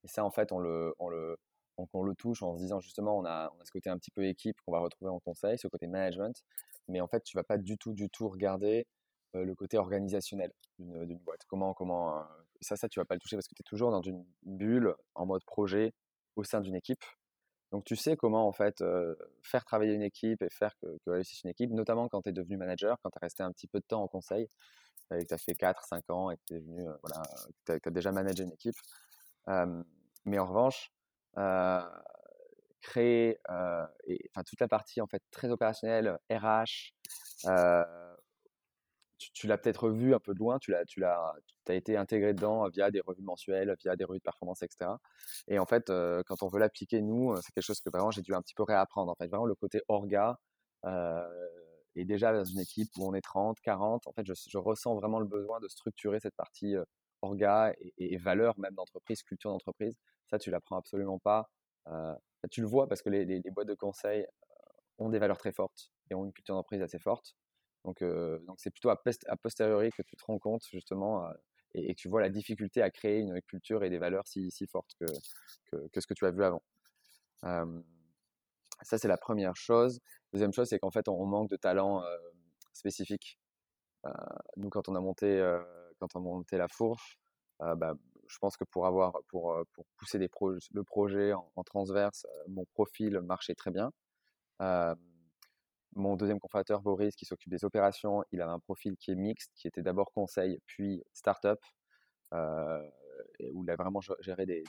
Et 0.05 0.09
ça, 0.09 0.25
en 0.25 0.31
fait, 0.31 0.53
on 0.53 0.59
le, 0.59 0.95
on 0.99 1.09
le, 1.09 1.37
on 1.77 2.03
le 2.03 2.15
touche 2.15 2.43
en 2.43 2.57
se 2.57 2.63
disant 2.63 2.81
justement, 2.81 3.19
on 3.19 3.25
a, 3.25 3.53
on 3.57 3.61
a 3.61 3.65
ce 3.65 3.71
côté 3.73 3.91
un 3.91 3.99
petit 3.99 4.11
peu 4.11 4.25
équipe 4.25 4.57
qu'on 4.65 4.73
va 4.73 4.79
retrouver 4.79 5.11
en 5.11 5.21
conseil, 5.21 5.59
ce 5.59 5.69
côté 5.69 5.87
management. 5.87 6.43
Mais 6.89 7.01
en 7.01 7.09
fait, 7.09 7.23
tu 7.25 7.37
vas 7.37 7.45
pas 7.45 7.59
du 7.59 7.77
tout, 7.77 7.93
du 7.93 8.09
tout 8.09 8.29
regarder 8.29 8.87
le 9.35 9.55
côté 9.55 9.79
organisationnel 9.79 10.53
d'une 10.79 11.19
boîte. 11.19 11.43
Comment, 11.47 11.75
comment, 11.75 12.25
ça, 12.61 12.77
ça, 12.77 12.89
tu 12.89 13.01
vas 13.01 13.05
pas 13.05 13.15
le 13.15 13.21
toucher 13.21 13.37
parce 13.37 13.49
que 13.49 13.55
tu 13.55 13.63
es 13.63 13.69
toujours 13.69 13.91
dans 13.91 14.03
une 14.03 14.25
bulle 14.43 14.95
en 15.15 15.27
mode 15.27 15.45
projet 15.45 15.93
au 16.37 16.45
sein 16.45 16.61
d'une 16.61 16.77
équipe. 16.77 17.05
Donc, 17.73 17.85
tu 17.85 17.97
sais 17.97 18.17
comment, 18.17 18.47
en 18.47 18.53
fait, 18.53 18.83
faire 19.43 19.65
travailler 19.65 19.93
une 19.93 20.03
équipe 20.03 20.41
et 20.43 20.51
faire 20.51 20.75
que, 20.81 21.11
réussisse 21.11 21.43
une 21.43 21.51
équipe, 21.51 21.71
notamment 21.73 22.09
quand 22.09 22.23
tu 22.23 22.29
es 22.29 22.33
devenu 22.33 22.57
manager, 22.57 22.97
quand 23.03 23.11
tu 23.11 23.19
as 23.19 23.25
resté 23.25 23.43
un 23.43 23.51
petit 23.53 23.67
peu 23.67 23.81
de 23.81 23.85
temps 23.85 24.03
en 24.03 24.09
conseil 24.09 24.49
et 25.13 25.23
que 25.23 25.27
tu 25.27 25.35
as 25.35 25.39
fait 25.39 25.55
4, 25.55 25.85
5 25.85 26.11
ans 26.11 26.31
et 26.31 26.37
que 26.37 26.43
tu 26.47 26.55
es 26.55 26.61
venu, 26.61 26.87
voilà, 27.03 27.23
tu 27.67 27.73
as, 27.73 27.91
déjà 27.91 28.13
managé 28.13 28.45
une 28.45 28.53
équipe. 28.53 28.77
mais 30.25 30.39
en 30.39 30.47
revanche, 30.47 30.93
créer, 32.83 33.41
et, 34.07 34.31
toute 34.47 34.61
la 34.61 34.69
partie, 34.69 35.01
en 35.01 35.09
fait, 35.09 35.23
très 35.33 35.51
opérationnelle, 35.51 36.19
RH, 36.31 36.95
tu, 39.19 39.47
l'as 39.47 39.59
peut-être 39.59 39.91
vu 39.91 40.15
un 40.15 40.19
peu 40.19 40.35
de 40.35 40.39
loin, 40.39 40.59
tu 40.59 40.71
l'as, 40.71 40.85
tu 40.85 41.01
l'as, 41.01 41.35
as 41.69 41.75
été 41.75 41.97
intégré 41.97 42.35
dedans 42.35 42.69
via 42.69 42.91
des 42.91 43.01
revues 43.01 43.23
mensuelles, 43.23 43.75
via 43.81 43.97
des 43.97 44.05
revues 44.05 44.19
de 44.19 44.23
performance, 44.23 44.63
etc. 44.63 44.91
Et 45.49 45.59
en 45.59 45.67
fait, 45.67 45.87
quand 46.27 46.43
on 46.43 46.49
veut 46.49 46.61
l'appliquer, 46.61 47.03
nous, 47.03 47.35
c'est 47.43 47.53
quelque 47.53 47.65
chose 47.65 47.81
que 47.81 47.91
vraiment 47.91 48.11
j'ai 48.11 48.23
dû 48.23 48.35
un 48.35 48.43
petit 48.43 48.55
peu 48.55 48.63
réapprendre. 48.63 49.11
En 49.11 49.15
fait, 49.15 49.27
vraiment 49.29 49.47
le 49.47 49.55
côté 49.55 49.81
orga, 49.89 50.39
et 51.97 52.05
déjà 52.05 52.33
dans 52.33 52.45
une 52.45 52.61
équipe 52.61 52.91
où 52.99 53.07
on 53.09 53.15
est 53.15 53.23
30, 53.23 53.59
40, 53.61 54.07
en 54.07 54.13
fait, 54.13 54.25
je, 54.27 54.59
ressens 54.59 54.95
vraiment 54.95 55.19
le 55.19 55.27
besoin 55.27 55.61
de 55.61 55.69
structurer 55.69 56.21
cette 56.21 56.37
partie 56.37 56.75
orga 57.23 57.75
et, 57.99 58.17
valeur 58.19 58.59
même 58.59 58.75
d'entreprise, 58.75 59.23
culture 59.23 59.51
d'entreprise. 59.51 59.97
Ça, 60.31 60.39
tu 60.39 60.51
l'apprends 60.51 60.77
absolument 60.77 61.19
pas. 61.19 61.49
tu 62.51 62.61
le 62.61 62.67
vois 62.67 62.89
parce 62.89 63.03
que 63.03 63.11
les, 63.11 63.25
les 63.25 63.51
boîtes 63.51 63.69
de 63.69 63.75
conseil 63.75 64.27
ont 64.99 65.09
des 65.09 65.19
valeurs 65.19 65.39
très 65.39 65.53
fortes 65.53 65.91
et 66.11 66.15
ont 66.15 66.25
une 66.25 66.33
culture 66.33 66.55
d'entreprise 66.55 66.83
assez 66.83 66.99
forte. 66.99 67.35
Donc, 67.87 68.59
c'est 68.59 68.71
plutôt 68.71 68.91
à, 68.91 68.97
posteriori 69.37 69.91
que 69.91 70.03
tu 70.03 70.17
te 70.17 70.25
rends 70.25 70.41
compte 70.41 70.65
justement 70.73 71.25
et, 71.73 71.95
que 71.95 72.01
tu 72.01 72.09
vois 72.09 72.21
la 72.21 72.31
difficulté 72.31 72.83
à 72.83 72.91
créer 72.91 73.21
une 73.21 73.41
culture 73.43 73.85
et 73.85 73.91
des 73.91 73.99
valeurs 73.99 74.27
si, 74.27 74.51
fortes 74.67 74.91
que, 74.99 75.07
ce 76.01 76.07
que 76.07 76.15
tu 76.15 76.27
as 76.27 76.33
vu 76.33 76.43
avant. 76.43 76.63
ça, 78.83 78.99
c'est 78.99 79.09
la 79.09 79.17
première 79.17 79.55
chose. 79.57 80.01
Deuxième 80.33 80.53
chose, 80.53 80.69
c'est 80.69 80.81
qu'en 80.81 80.91
fait, 80.91 81.09
on, 81.09 81.25
manque 81.27 81.49
de 81.49 81.57
talents 81.57 82.03
spécifiques. 82.73 83.39
nous, 84.57 84.69
quand 84.69 84.89
on 84.89 84.97
a 84.97 85.01
monté, 85.01 85.39
quand 86.01 86.09
on 86.17 86.19
a 86.19 86.23
monté 86.23 86.59
la 86.59 86.69
fourche, 86.69 87.19
bah, 87.61 87.95
je 88.27 88.39
pense 88.39 88.57
que 88.57 88.65
pour 88.65 88.87
avoir, 88.87 89.13
pour, 89.29 89.65
pousser 89.97 90.19
le 90.19 90.83
projet 90.83 91.33
en 91.33 91.63
transverse, 91.65 92.27
mon 92.49 92.65
profil 92.65 93.21
marchait 93.21 93.55
très 93.55 93.71
bien. 93.71 93.93
Mon 95.97 96.15
deuxième 96.17 96.39
cofondateur, 96.39 96.83
Boris, 96.83 97.17
qui 97.17 97.25
s'occupe 97.25 97.51
des 97.51 97.65
opérations, 97.65 98.23
il 98.31 98.43
a 98.43 98.51
un 98.51 98.59
profil 98.59 98.99
qui 98.99 99.13
est 99.13 99.15
mixte, 99.15 99.51
qui 99.55 99.67
était 99.67 99.81
d'abord 99.81 100.13
conseil, 100.13 100.61
puis 100.67 101.03
startup, 101.15 101.59
euh, 102.35 102.87
où 103.55 103.65
il 103.65 103.71
a 103.71 103.77
vraiment 103.77 104.01
géré 104.21 104.45
des, 104.45 104.63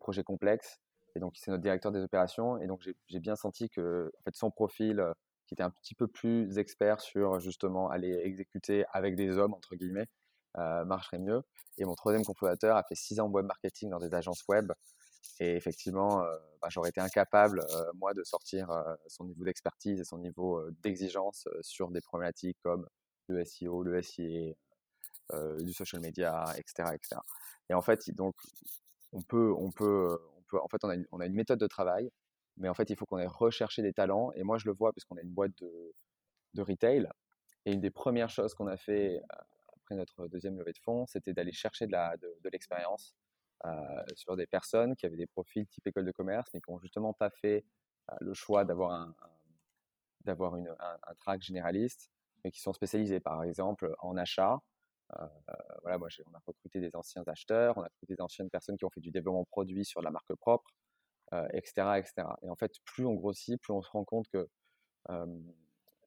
projets 0.00 0.24
complexes. 0.24 0.80
Et 1.14 1.20
donc, 1.20 1.34
c'est 1.36 1.52
notre 1.52 1.62
directeur 1.62 1.92
des 1.92 2.00
opérations. 2.00 2.58
Et 2.58 2.66
donc, 2.66 2.82
j'ai 3.06 3.20
bien 3.20 3.36
senti 3.36 3.68
que 3.68 4.10
en 4.18 4.22
fait, 4.24 4.34
son 4.34 4.50
profil, 4.50 4.98
euh, 4.98 5.12
qui 5.46 5.54
était 5.54 5.62
un 5.62 5.70
petit 5.70 5.94
peu 5.94 6.08
plus 6.08 6.58
expert 6.58 7.00
sur 7.00 7.38
justement 7.38 7.88
aller 7.88 8.20
exécuter 8.24 8.84
avec 8.92 9.14
des 9.14 9.38
hommes, 9.38 9.54
entre 9.54 9.76
guillemets, 9.76 10.08
euh, 10.58 10.84
marcherait 10.84 11.20
mieux. 11.20 11.42
Et 11.78 11.84
mon 11.84 11.94
troisième 11.94 12.24
cofondateur 12.24 12.76
a 12.76 12.82
fait 12.82 12.96
six 12.96 13.20
ans 13.20 13.28
de 13.28 13.32
web 13.32 13.46
marketing 13.46 13.90
dans 13.90 14.00
des 14.00 14.12
agences 14.12 14.42
web. 14.48 14.72
Et 15.40 15.56
effectivement, 15.56 16.24
bah, 16.60 16.68
j'aurais 16.68 16.90
été 16.90 17.00
incapable, 17.00 17.64
moi, 17.94 18.14
de 18.14 18.22
sortir 18.24 18.68
son 19.06 19.24
niveau 19.24 19.44
d'expertise 19.44 20.00
et 20.00 20.04
son 20.04 20.18
niveau 20.18 20.62
d'exigence 20.82 21.48
sur 21.60 21.90
des 21.90 22.00
problématiques 22.00 22.58
comme 22.62 22.88
le 23.28 23.44
SEO, 23.44 23.82
le 23.82 24.02
SIA, 24.02 24.54
du 25.60 25.72
social 25.72 26.00
media, 26.00 26.44
etc., 26.56 26.90
etc. 26.94 27.20
Et 27.70 27.74
en 27.74 27.82
fait, 27.82 28.10
donc, 28.10 28.34
on 29.12 29.22
peut, 29.22 29.52
on 29.56 29.70
peut, 29.70 30.18
on 30.38 30.42
peut, 30.42 30.58
en 30.60 30.68
fait, 30.68 30.84
on 30.84 31.20
a, 31.20 31.26
une, 31.26 31.34
méthode 31.34 31.58
de 31.58 31.66
travail, 31.66 32.10
mais 32.56 32.68
en 32.68 32.74
fait, 32.74 32.90
il 32.90 32.96
faut 32.96 33.06
qu'on 33.06 33.18
ait 33.18 33.26
recherché 33.26 33.82
des 33.82 33.92
talents. 33.92 34.32
Et 34.32 34.42
moi, 34.42 34.58
je 34.58 34.66
le 34.66 34.72
vois 34.72 34.92
parce 34.92 35.04
qu'on 35.04 35.16
a 35.16 35.22
une 35.22 35.30
boîte 35.30 35.52
de, 35.58 35.94
de 36.54 36.62
retail. 36.62 37.08
Et 37.64 37.72
une 37.72 37.80
des 37.80 37.90
premières 37.90 38.30
choses 38.30 38.54
qu'on 38.54 38.66
a 38.66 38.76
fait 38.76 39.22
après 39.76 39.94
notre 39.94 40.26
deuxième 40.28 40.58
levée 40.58 40.72
de 40.72 40.78
fonds, 40.78 41.06
c'était 41.06 41.32
d'aller 41.32 41.52
chercher 41.52 41.86
de 41.86 42.48
l'expérience 42.50 43.14
euh, 43.14 43.31
sur 44.14 44.36
des 44.36 44.46
personnes 44.46 44.96
qui 44.96 45.06
avaient 45.06 45.16
des 45.16 45.26
profils 45.26 45.66
type 45.66 45.86
école 45.86 46.04
de 46.04 46.10
commerce, 46.12 46.50
mais 46.52 46.60
qui 46.60 46.70
n'ont 46.70 46.80
justement 46.80 47.12
pas 47.12 47.30
fait 47.30 47.64
euh, 48.10 48.16
le 48.20 48.34
choix 48.34 48.64
d'avoir 48.64 48.92
un, 48.92 49.14
d'avoir 50.24 50.54
un, 50.54 50.64
un, 50.80 51.14
track 51.20 51.42
généraliste, 51.42 52.10
mais 52.44 52.50
qui 52.50 52.60
sont 52.60 52.72
spécialisés, 52.72 53.20
par 53.20 53.42
exemple, 53.44 53.94
en 54.00 54.16
achat. 54.16 54.58
Euh, 55.18 55.26
voilà, 55.82 55.98
moi, 55.98 56.08
on 56.26 56.34
a 56.34 56.40
recruté 56.46 56.80
des 56.80 56.94
anciens 56.94 57.22
acheteurs, 57.26 57.76
on 57.78 57.82
a 57.82 57.88
recruté 57.88 58.14
des 58.14 58.20
anciennes 58.20 58.50
personnes 58.50 58.78
qui 58.78 58.84
ont 58.84 58.90
fait 58.90 59.00
du 59.00 59.10
développement 59.10 59.44
produit 59.44 59.84
sur 59.84 60.02
la 60.02 60.10
marque 60.10 60.34
propre, 60.36 60.70
etc., 61.52 61.98
etc. 61.98 62.28
Et 62.42 62.50
en 62.50 62.56
fait, 62.56 62.72
plus 62.84 63.06
on 63.06 63.14
grossit, 63.14 63.60
plus 63.60 63.72
on 63.72 63.82
se 63.82 63.90
rend 63.90 64.04
compte 64.04 64.26
que 64.28 64.48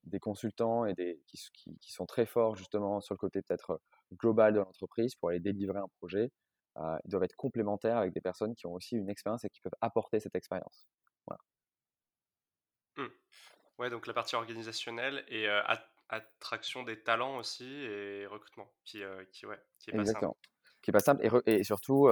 des 0.05 0.19
consultants 0.19 0.85
et 0.85 0.93
des, 0.93 1.21
qui, 1.27 1.39
qui, 1.79 1.91
sont 1.91 2.05
très 2.05 2.25
forts 2.25 2.55
justement 2.55 3.01
sur 3.01 3.13
le 3.15 3.17
côté 3.17 3.41
peut-être 3.41 3.81
global 4.13 4.53
de 4.53 4.59
l'entreprise 4.59 5.15
pour 5.15 5.29
aller 5.29 5.39
délivrer 5.39 5.79
un 5.79 5.87
projet, 5.97 6.31
euh, 6.77 6.97
ils 7.05 7.09
doivent 7.09 7.23
être 7.23 7.35
complémentaires 7.35 7.97
avec 7.97 8.13
des 8.13 8.21
personnes 8.21 8.55
qui 8.55 8.67
ont 8.67 8.73
aussi 8.73 8.95
une 8.95 9.09
expérience 9.09 9.45
et 9.45 9.49
qui 9.49 9.61
peuvent 9.61 9.75
apporter 9.81 10.19
cette 10.19 10.35
expérience. 10.35 10.87
Voilà. 11.25 11.41
Mmh. 12.97 13.13
Ouais, 13.79 13.89
donc 13.89 14.07
la 14.07 14.13
partie 14.13 14.35
organisationnelle 14.35 15.23
et 15.27 15.47
euh, 15.47 15.61
attraction 16.09 16.83
des 16.83 17.01
talents 17.01 17.37
aussi 17.37 17.65
et 17.65 18.25
recrutement 18.25 18.69
qui, 18.83 19.03
euh, 19.03 19.23
qui, 19.31 19.45
ouais, 19.45 19.59
qui 19.79 19.91
est 19.91 19.93
pas 19.93 20.05
simple. 20.05 20.27
Qui 20.81 20.91
est 20.91 20.93
pas 20.93 20.99
simple 20.99 21.41
et, 21.45 21.53
et 21.53 21.63
surtout 21.63 22.09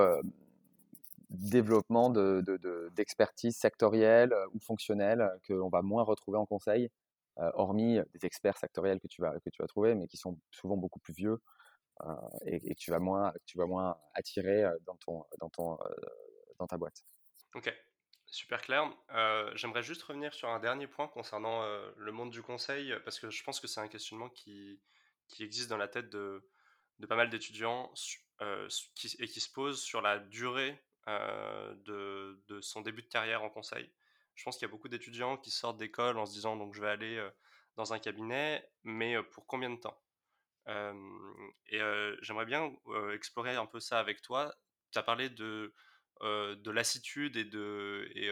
développement 1.29 2.09
d'expertise 2.09 3.53
de, 3.53 3.57
de, 3.57 3.61
sectorielle 3.61 4.33
ou 4.53 4.59
fonctionnelle 4.59 5.29
qu'on 5.47 5.69
va 5.69 5.81
moins 5.81 6.03
retrouver 6.03 6.37
en 6.37 6.45
conseil, 6.45 6.89
hormis 7.37 7.99
des 8.13 8.25
experts 8.25 8.57
sectoriels 8.57 8.99
que 8.99 9.07
tu, 9.07 9.21
vas, 9.21 9.39
que 9.39 9.49
tu 9.49 9.61
vas 9.61 9.67
trouver, 9.67 9.93
mais 9.93 10.07
qui 10.07 10.17
sont 10.17 10.39
souvent 10.51 10.75
beaucoup 10.75 10.99
plus 10.99 11.13
vieux 11.13 11.39
euh, 12.05 12.15
et, 12.45 12.59
que 12.59 12.79
tu 12.79 12.91
vas 12.91 12.99
moins, 12.99 13.33
tu 13.45 13.57
vas 13.57 13.65
moins 13.65 13.97
attirer 14.13 14.63
euh, 14.63 14.77
dans, 14.85 14.95
ton, 14.97 15.25
dans, 15.39 15.49
ton, 15.49 15.73
euh, 15.73 15.95
dans 16.59 16.67
ta 16.67 16.77
boîte. 16.77 17.03
Ok, 17.55 17.73
super 18.25 18.61
clair. 18.61 18.89
J'aimerais 19.55 19.83
juste 19.83 20.03
revenir 20.03 20.33
sur 20.33 20.49
un 20.49 20.59
dernier 20.59 20.87
point 20.87 21.07
concernant 21.07 21.63
le 21.95 22.11
monde 22.11 22.31
du 22.31 22.41
conseil, 22.41 22.93
parce 23.05 23.19
que 23.19 23.29
je 23.29 23.43
pense 23.43 23.59
que 23.59 23.67
c'est 23.67 23.79
un 23.79 23.87
questionnement 23.87 24.29
qui, 24.29 24.81
qui 25.27 25.43
existe 25.43 25.69
dans 25.69 25.77
la 25.77 25.87
tête 25.87 26.09
de, 26.09 26.49
de 26.99 27.05
pas 27.05 27.15
mal 27.15 27.29
d'étudiants 27.29 27.93
et 28.41 29.27
qui 29.27 29.39
se 29.39 29.51
pose 29.51 29.81
sur 29.81 30.01
la 30.01 30.17
durée 30.17 30.83
de, 31.05 32.43
de, 32.47 32.59
son 32.61 32.81
début 32.81 33.03
de 33.03 33.07
carrière 33.07 33.43
en 33.43 33.51
conseil. 33.51 33.91
Je 34.33 34.43
pense 34.43 34.57
qu'il 34.57 34.67
y 34.67 34.69
a 34.69 34.71
beaucoup 34.71 34.89
d'étudiants 34.89 35.37
qui 35.37 35.51
sortent 35.51 35.77
d'école 35.77 36.17
en 36.17 36.25
se 36.25 36.33
disant 36.33 36.57
donc 36.57 36.73
je 36.73 36.81
vais 36.81 36.89
aller 36.89 37.29
dans 37.75 37.93
un 37.93 37.99
cabinet, 37.99 38.67
mais 38.83 39.21
pour 39.21 39.45
combien 39.45 39.69
de 39.69 39.79
temps? 39.79 40.02
Et 40.67 41.79
j'aimerais 42.21 42.45
bien 42.45 42.71
explorer 43.13 43.55
un 43.55 43.65
peu 43.65 43.79
ça 43.79 43.99
avec 43.99 44.21
toi. 44.21 44.53
Tu 44.91 44.99
as 44.99 45.03
parlé 45.03 45.29
de, 45.29 45.73
de 46.21 46.71
lassitude 46.71 47.35
et 47.37 47.45
de 47.45 48.09
et, 48.15 48.29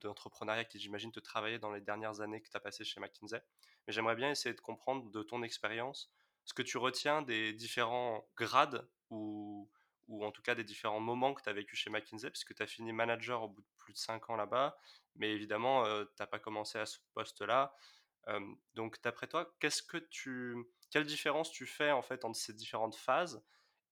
d'entrepreneuriat 0.00 0.64
qui, 0.64 0.78
j'imagine, 0.78 1.12
te 1.12 1.20
travaillait 1.20 1.58
dans 1.58 1.72
les 1.72 1.80
dernières 1.80 2.20
années 2.20 2.40
que 2.40 2.48
tu 2.48 2.56
as 2.56 2.60
passées 2.60 2.84
chez 2.84 3.00
McKinsey. 3.00 3.40
Mais 3.86 3.92
j'aimerais 3.92 4.16
bien 4.16 4.30
essayer 4.30 4.54
de 4.54 4.60
comprendre 4.60 5.10
de 5.10 5.22
ton 5.22 5.42
expérience 5.42 6.12
ce 6.44 6.54
que 6.54 6.62
tu 6.62 6.78
retiens 6.78 7.22
des 7.22 7.52
différents 7.52 8.26
grades 8.36 8.88
ou, 9.10 9.70
ou 10.08 10.24
en 10.24 10.32
tout 10.32 10.42
cas 10.42 10.54
des 10.54 10.64
différents 10.64 11.00
moments 11.00 11.34
que 11.34 11.42
tu 11.42 11.48
as 11.48 11.52
vécu 11.52 11.76
chez 11.76 11.90
McKinsey, 11.90 12.30
puisque 12.30 12.54
tu 12.54 12.62
as 12.62 12.66
fini 12.66 12.92
manager 12.92 13.42
au 13.42 13.48
bout 13.48 13.60
de 13.60 13.66
plus 13.78 13.92
de 13.92 13.98
5 13.98 14.30
ans 14.30 14.36
là-bas. 14.36 14.76
Mais 15.16 15.30
évidemment, 15.30 15.84
tu 15.84 16.10
n'as 16.18 16.26
pas 16.26 16.38
commencé 16.38 16.78
à 16.78 16.86
ce 16.86 16.98
poste-là. 17.14 17.74
Donc, 18.74 19.02
d'après 19.02 19.26
toi, 19.26 19.54
qu'est-ce 19.60 19.82
que 19.82 19.98
tu 19.98 20.56
quelle 20.90 21.06
différence 21.06 21.50
tu 21.50 21.66
fais 21.66 21.90
en 21.90 22.02
fait 22.02 22.24
entre 22.24 22.38
ces 22.38 22.52
différentes 22.52 22.94
phases 22.94 23.42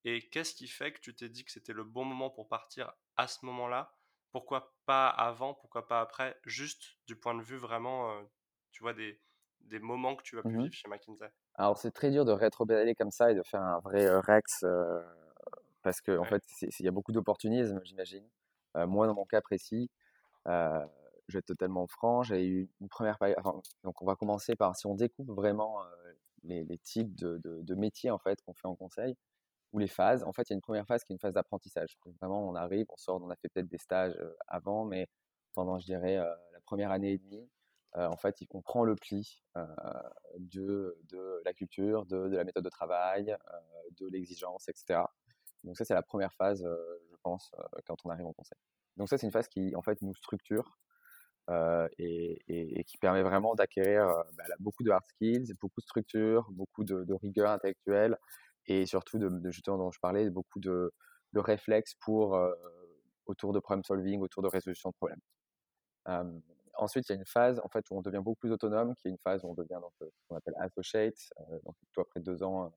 et 0.04 0.28
qu'est-ce 0.28 0.54
qui 0.54 0.68
fait 0.68 0.92
que 0.92 1.00
tu 1.00 1.14
t'es 1.14 1.28
dit 1.28 1.44
que 1.44 1.50
c'était 1.50 1.72
le 1.72 1.82
bon 1.82 2.04
moment 2.04 2.30
pour 2.30 2.46
partir 2.46 2.92
à 3.16 3.26
ce 3.26 3.44
moment-là? 3.46 3.94
Pourquoi 4.32 4.74
pas 4.86 5.08
avant 5.08 5.54
Pourquoi 5.54 5.88
pas 5.88 6.00
après? 6.00 6.38
Juste 6.44 6.98
du 7.06 7.16
point 7.16 7.34
de 7.34 7.42
vue 7.42 7.56
vraiment, 7.56 8.12
euh, 8.12 8.22
tu 8.70 8.82
vois, 8.82 8.92
des, 8.92 9.20
des 9.60 9.78
moments 9.78 10.14
que 10.14 10.22
tu 10.22 10.38
as 10.38 10.42
pu 10.42 10.48
mmh 10.48 10.62
vivre 10.62 10.74
chez 10.74 10.88
McKinsey. 10.88 11.30
Alors 11.54 11.78
c'est 11.78 11.90
très 11.90 12.10
dur 12.10 12.24
de 12.24 12.32
rétro 12.32 12.66
comme 12.96 13.10
ça 13.10 13.32
et 13.32 13.34
de 13.34 13.42
faire 13.42 13.62
un 13.62 13.80
vrai 13.80 14.06
euh, 14.06 14.20
Rex 14.20 14.62
euh, 14.62 15.02
parce 15.82 16.00
qu'en 16.00 16.18
en 16.18 16.24
fait, 16.24 16.42
il 16.62 16.84
y 16.84 16.88
a 16.88 16.92
beaucoup 16.92 17.12
d'opportunisme, 17.12 17.80
j'imagine. 17.84 18.28
moi, 18.74 19.06
dans 19.06 19.14
mon 19.14 19.24
cas 19.24 19.40
précis, 19.40 19.90
je 21.30 21.34
vais 21.34 21.38
être 21.38 21.46
totalement 21.46 21.86
franc, 21.86 22.22
j'ai 22.22 22.44
eu 22.46 22.70
une 22.80 22.88
première 22.88 23.18
donc 23.84 24.02
on 24.02 24.06
va 24.06 24.16
commencer 24.16 24.56
par, 24.56 24.76
si 24.76 24.86
on 24.86 24.94
découpe 24.94 25.30
vraiment 25.30 25.78
les, 26.42 26.78
types 26.78 27.14
de, 27.14 27.74
métiers 27.74 28.10
en 28.10 28.18
fait 28.18 28.40
qu'on 28.42 28.54
fait 28.54 28.68
en 28.68 28.76
conseil, 28.76 29.16
ou 29.72 29.78
les 29.78 29.86
phases, 29.86 30.24
en 30.24 30.32
fait, 30.32 30.42
il 30.48 30.52
y 30.52 30.54
a 30.54 30.56
une 30.56 30.62
première 30.62 30.86
phase 30.86 31.04
qui 31.04 31.12
est 31.12 31.14
une 31.14 31.20
phase 31.20 31.34
d'apprentissage. 31.34 31.96
Vraiment, 32.20 32.48
on 32.48 32.56
arrive, 32.56 32.86
on 32.88 32.96
sort, 32.96 33.22
on 33.22 33.30
a 33.30 33.36
fait 33.36 33.48
peut-être 33.48 33.68
des 33.68 33.78
stages 33.78 34.18
avant, 34.48 34.84
mais 34.84 35.06
pendant, 35.52 35.78
je 35.78 35.86
dirais, 35.86 36.16
la 36.16 36.60
première 36.64 36.90
année 36.90 37.12
et 37.12 37.18
demie, 37.18 37.48
en 37.94 38.16
fait, 38.16 38.36
on 38.52 38.62
prend 38.62 38.84
le 38.84 38.96
pli 38.96 39.44
de, 40.38 40.98
de, 41.08 41.40
la 41.44 41.52
culture, 41.52 42.04
de, 42.06 42.16
la 42.16 42.44
méthode 42.44 42.64
de 42.64 42.68
travail, 42.68 43.36
de 43.92 44.08
l'exigence, 44.08 44.68
etc. 44.68 45.02
Donc 45.62 45.76
ça, 45.76 45.84
c'est 45.84 45.94
la 45.94 46.02
première 46.02 46.32
phase, 46.34 46.64
je 46.64 47.16
pense, 47.22 47.52
quand 47.86 47.96
on 48.04 48.10
arrive 48.10 48.26
en 48.26 48.32
conseil. 48.32 48.58
Donc 48.96 49.08
ça, 49.08 49.18
c'est 49.18 49.26
une 49.26 49.32
phase 49.32 49.48
qui, 49.48 49.74
en 49.76 49.82
fait, 49.82 50.02
nous 50.02 50.14
structure 50.14 50.78
et, 51.98 52.84
qui 52.86 52.98
permet 52.98 53.22
vraiment 53.22 53.54
d'acquérir 53.54 54.06
bah, 54.34 54.44
beaucoup 54.58 54.82
de 54.82 54.90
hard 54.90 55.04
skills, 55.06 55.54
beaucoup 55.60 55.80
de 55.80 55.86
structure, 55.86 56.48
beaucoup 56.50 56.84
de, 56.84 57.12
rigueur 57.14 57.50
intellectuelle 57.50 58.16
et 58.66 58.86
surtout, 58.86 59.18
de, 59.18 59.50
justement, 59.50 59.78
dont 59.78 59.90
je 59.90 60.00
parlais, 60.00 60.28
beaucoup 60.30 60.60
de, 60.60 60.92
réflexes 61.34 61.94
pour, 62.00 62.38
autour 63.26 63.52
de 63.52 63.60
problem 63.60 63.84
solving, 63.84 64.20
autour 64.20 64.42
de 64.42 64.48
résolution 64.48 64.90
de 64.90 64.94
problèmes. 64.94 66.40
ensuite, 66.76 67.08
il 67.08 67.12
y 67.12 67.14
a 67.14 67.18
une 67.18 67.26
phase 67.26 67.60
en 67.64 67.68
fait, 67.68 67.84
où 67.90 67.98
on 67.98 68.02
devient 68.02 68.22
beaucoup 68.22 68.40
plus 68.40 68.52
autonome, 68.52 68.94
qui 68.96 69.08
est 69.08 69.10
une 69.10 69.18
phase 69.18 69.44
où 69.44 69.48
on 69.48 69.54
devient 69.54 69.78
donc, 69.80 69.92
ce 70.00 70.26
qu'on 70.28 70.36
appelle 70.36 70.54
associate, 70.58 71.18
donc 71.64 71.74
plutôt 71.78 72.02
après 72.02 72.20
deux 72.20 72.42
ans 72.42 72.72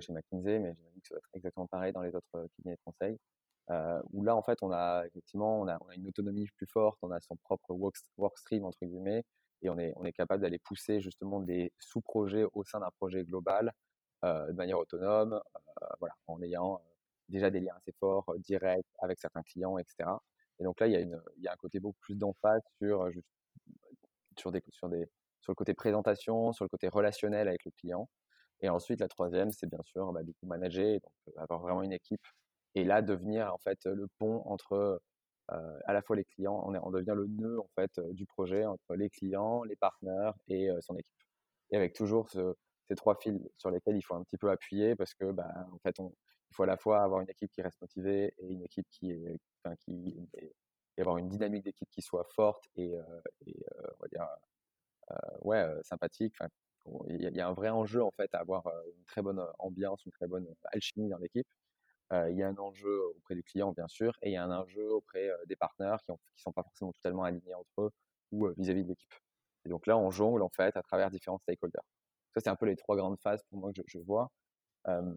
chez 0.00 0.12
McKinsey, 0.12 0.58
mais 0.58 0.74
j'imagine 0.74 1.00
que 1.00 1.08
ça 1.08 1.14
va 1.14 1.18
être 1.18 1.28
exactement 1.34 1.66
pareil 1.66 1.92
dans 1.92 2.02
les 2.02 2.14
autres 2.14 2.48
cabinets 2.56 2.76
de 2.76 2.80
conseil. 2.84 3.18
Euh, 3.70 4.00
où 4.12 4.22
là, 4.22 4.36
en 4.36 4.42
fait, 4.42 4.58
on 4.62 4.70
a 4.70 5.04
effectivement 5.06 5.60
on 5.60 5.66
a, 5.68 5.76
on 5.80 5.88
a, 5.88 5.94
une 5.96 6.06
autonomie 6.06 6.46
plus 6.56 6.66
forte, 6.66 6.98
on 7.02 7.10
a 7.10 7.20
son 7.20 7.36
propre 7.36 7.74
workstream, 8.16 8.64
entre 8.64 8.84
guillemets, 8.84 9.24
et 9.62 9.70
on 9.70 9.78
est, 9.78 9.92
on 9.96 10.04
est 10.04 10.12
capable 10.12 10.42
d'aller 10.42 10.58
pousser 10.58 11.00
justement 11.00 11.40
des 11.40 11.72
sous-projets 11.80 12.44
au 12.52 12.64
sein 12.64 12.80
d'un 12.80 12.90
projet 12.98 13.24
global 13.24 13.72
euh, 14.24 14.46
de 14.48 14.52
manière 14.52 14.78
autonome, 14.78 15.34
euh, 15.34 15.86
voilà, 15.98 16.14
en 16.28 16.40
ayant 16.42 16.80
déjà 17.28 17.50
des 17.50 17.60
liens 17.60 17.74
assez 17.76 17.92
forts, 17.98 18.32
directs 18.38 18.86
avec 19.00 19.18
certains 19.18 19.42
clients, 19.42 19.78
etc. 19.78 20.10
Et 20.60 20.64
donc 20.64 20.80
là, 20.80 20.86
il 20.86 20.92
y 20.92 20.96
a, 20.96 21.00
une, 21.00 21.20
il 21.36 21.42
y 21.42 21.48
a 21.48 21.52
un 21.52 21.56
côté 21.56 21.80
beaucoup 21.80 21.98
plus 22.00 22.14
d'emphase 22.14 22.62
sur, 22.78 23.10
sur, 24.38 24.52
des, 24.52 24.62
sur, 24.70 24.88
des, 24.88 25.08
sur 25.40 25.52
le 25.52 25.56
côté 25.56 25.74
présentation, 25.74 26.52
sur 26.52 26.64
le 26.64 26.68
côté 26.68 26.88
relationnel 26.88 27.48
avec 27.48 27.64
le 27.64 27.72
client. 27.72 28.08
Et 28.60 28.68
ensuite, 28.68 29.00
la 29.00 29.08
troisième, 29.08 29.50
c'est 29.52 29.66
bien 29.66 29.82
sûr 29.84 30.12
bah, 30.12 30.22
du 30.22 30.32
coup 30.34 30.46
manager, 30.46 31.00
donc 31.00 31.36
avoir 31.36 31.60
vraiment 31.60 31.82
une 31.82 31.92
équipe 31.92 32.26
et 32.76 32.84
là 32.84 33.02
devenir 33.02 33.52
en 33.52 33.58
fait 33.58 33.84
le 33.86 34.06
pont 34.18 34.42
entre 34.44 35.00
à 35.48 35.92
la 35.92 36.02
fois 36.02 36.16
les 36.16 36.24
clients, 36.24 36.60
on, 36.82 36.90
devient 36.90 37.14
le 37.14 37.26
nœud 37.28 37.60
en 37.60 37.68
fait 37.76 38.00
du 38.12 38.26
projet 38.26 38.64
entre 38.66 38.96
les 38.96 39.08
clients, 39.08 39.62
les 39.62 39.76
partenaires 39.76 40.34
et 40.48 40.68
son 40.80 40.96
équipe. 40.96 41.14
Et 41.70 41.76
avec 41.76 41.94
toujours 41.94 42.28
ces 42.30 42.94
trois 42.96 43.14
fils 43.16 43.40
sur 43.56 43.70
lesquels 43.70 43.96
il 43.96 44.02
faut 44.02 44.14
un 44.14 44.24
petit 44.24 44.36
peu 44.36 44.50
appuyer 44.50 44.96
parce 44.96 45.14
que 45.14 45.30
bah, 45.30 45.48
en 45.72 45.78
fait 45.78 45.96
il 45.98 46.54
faut 46.54 46.64
à 46.64 46.66
la 46.66 46.76
fois 46.76 47.02
avoir 47.02 47.20
une 47.20 47.30
équipe 47.30 47.50
qui 47.52 47.62
reste 47.62 47.80
motivée 47.80 48.34
et 48.38 48.46
une 48.46 48.62
équipe 48.62 48.86
qui 48.90 49.16
qui 49.80 50.26
avoir 50.98 51.18
une 51.18 51.28
dynamique 51.28 51.64
d'équipe 51.64 51.88
qui 51.90 52.02
soit 52.02 52.24
forte 52.24 52.64
et, 52.74 52.98
on 52.98 54.02
va 54.02 54.08
dire 54.08 54.28
ouais 55.42 55.64
sympathique. 55.82 56.34
Il 57.08 57.20
y, 57.20 57.40
a 57.40 57.48
un 57.48 57.52
vrai 57.52 57.70
enjeu 57.70 58.02
en 58.02 58.12
fait 58.12 58.32
à 58.34 58.38
avoir 58.38 58.64
une 58.96 59.04
très 59.06 59.22
bonne 59.22 59.44
ambiance, 59.58 60.04
une 60.04 60.12
très 60.12 60.28
bonne 60.28 60.46
alchimie 60.72 61.08
dans 61.08 61.18
l'équipe 61.18 61.46
il 62.12 62.36
y 62.36 62.42
a 62.42 62.48
un 62.48 62.56
enjeu 62.56 63.04
auprès 63.16 63.34
du 63.34 63.42
client, 63.42 63.72
bien 63.72 63.88
sûr, 63.88 64.16
et 64.22 64.30
il 64.30 64.32
y 64.32 64.36
a 64.36 64.44
un 64.44 64.50
enjeu 64.50 64.88
auprès 64.92 65.30
des 65.46 65.56
partenaires 65.56 66.00
qui 66.02 66.12
ne 66.12 66.16
sont 66.36 66.52
pas 66.52 66.62
forcément 66.62 66.92
totalement 66.92 67.24
alignés 67.24 67.54
entre 67.54 67.82
eux 67.82 67.90
ou 68.32 68.48
vis-à-vis 68.56 68.84
de 68.84 68.88
l'équipe. 68.88 69.14
Et 69.64 69.68
donc 69.68 69.86
là, 69.86 69.98
on 69.98 70.10
jongle 70.10 70.42
en 70.42 70.48
fait 70.48 70.76
à 70.76 70.82
travers 70.82 71.10
différents 71.10 71.38
stakeholders. 71.38 71.82
Ça, 72.34 72.40
c'est 72.40 72.50
un 72.50 72.56
peu 72.56 72.66
les 72.66 72.76
trois 72.76 72.96
grandes 72.96 73.18
phases 73.18 73.42
pour 73.50 73.58
moi 73.58 73.72
que 73.72 73.82
je, 73.86 73.98
vois. 73.98 74.30
Mmh 74.86 75.16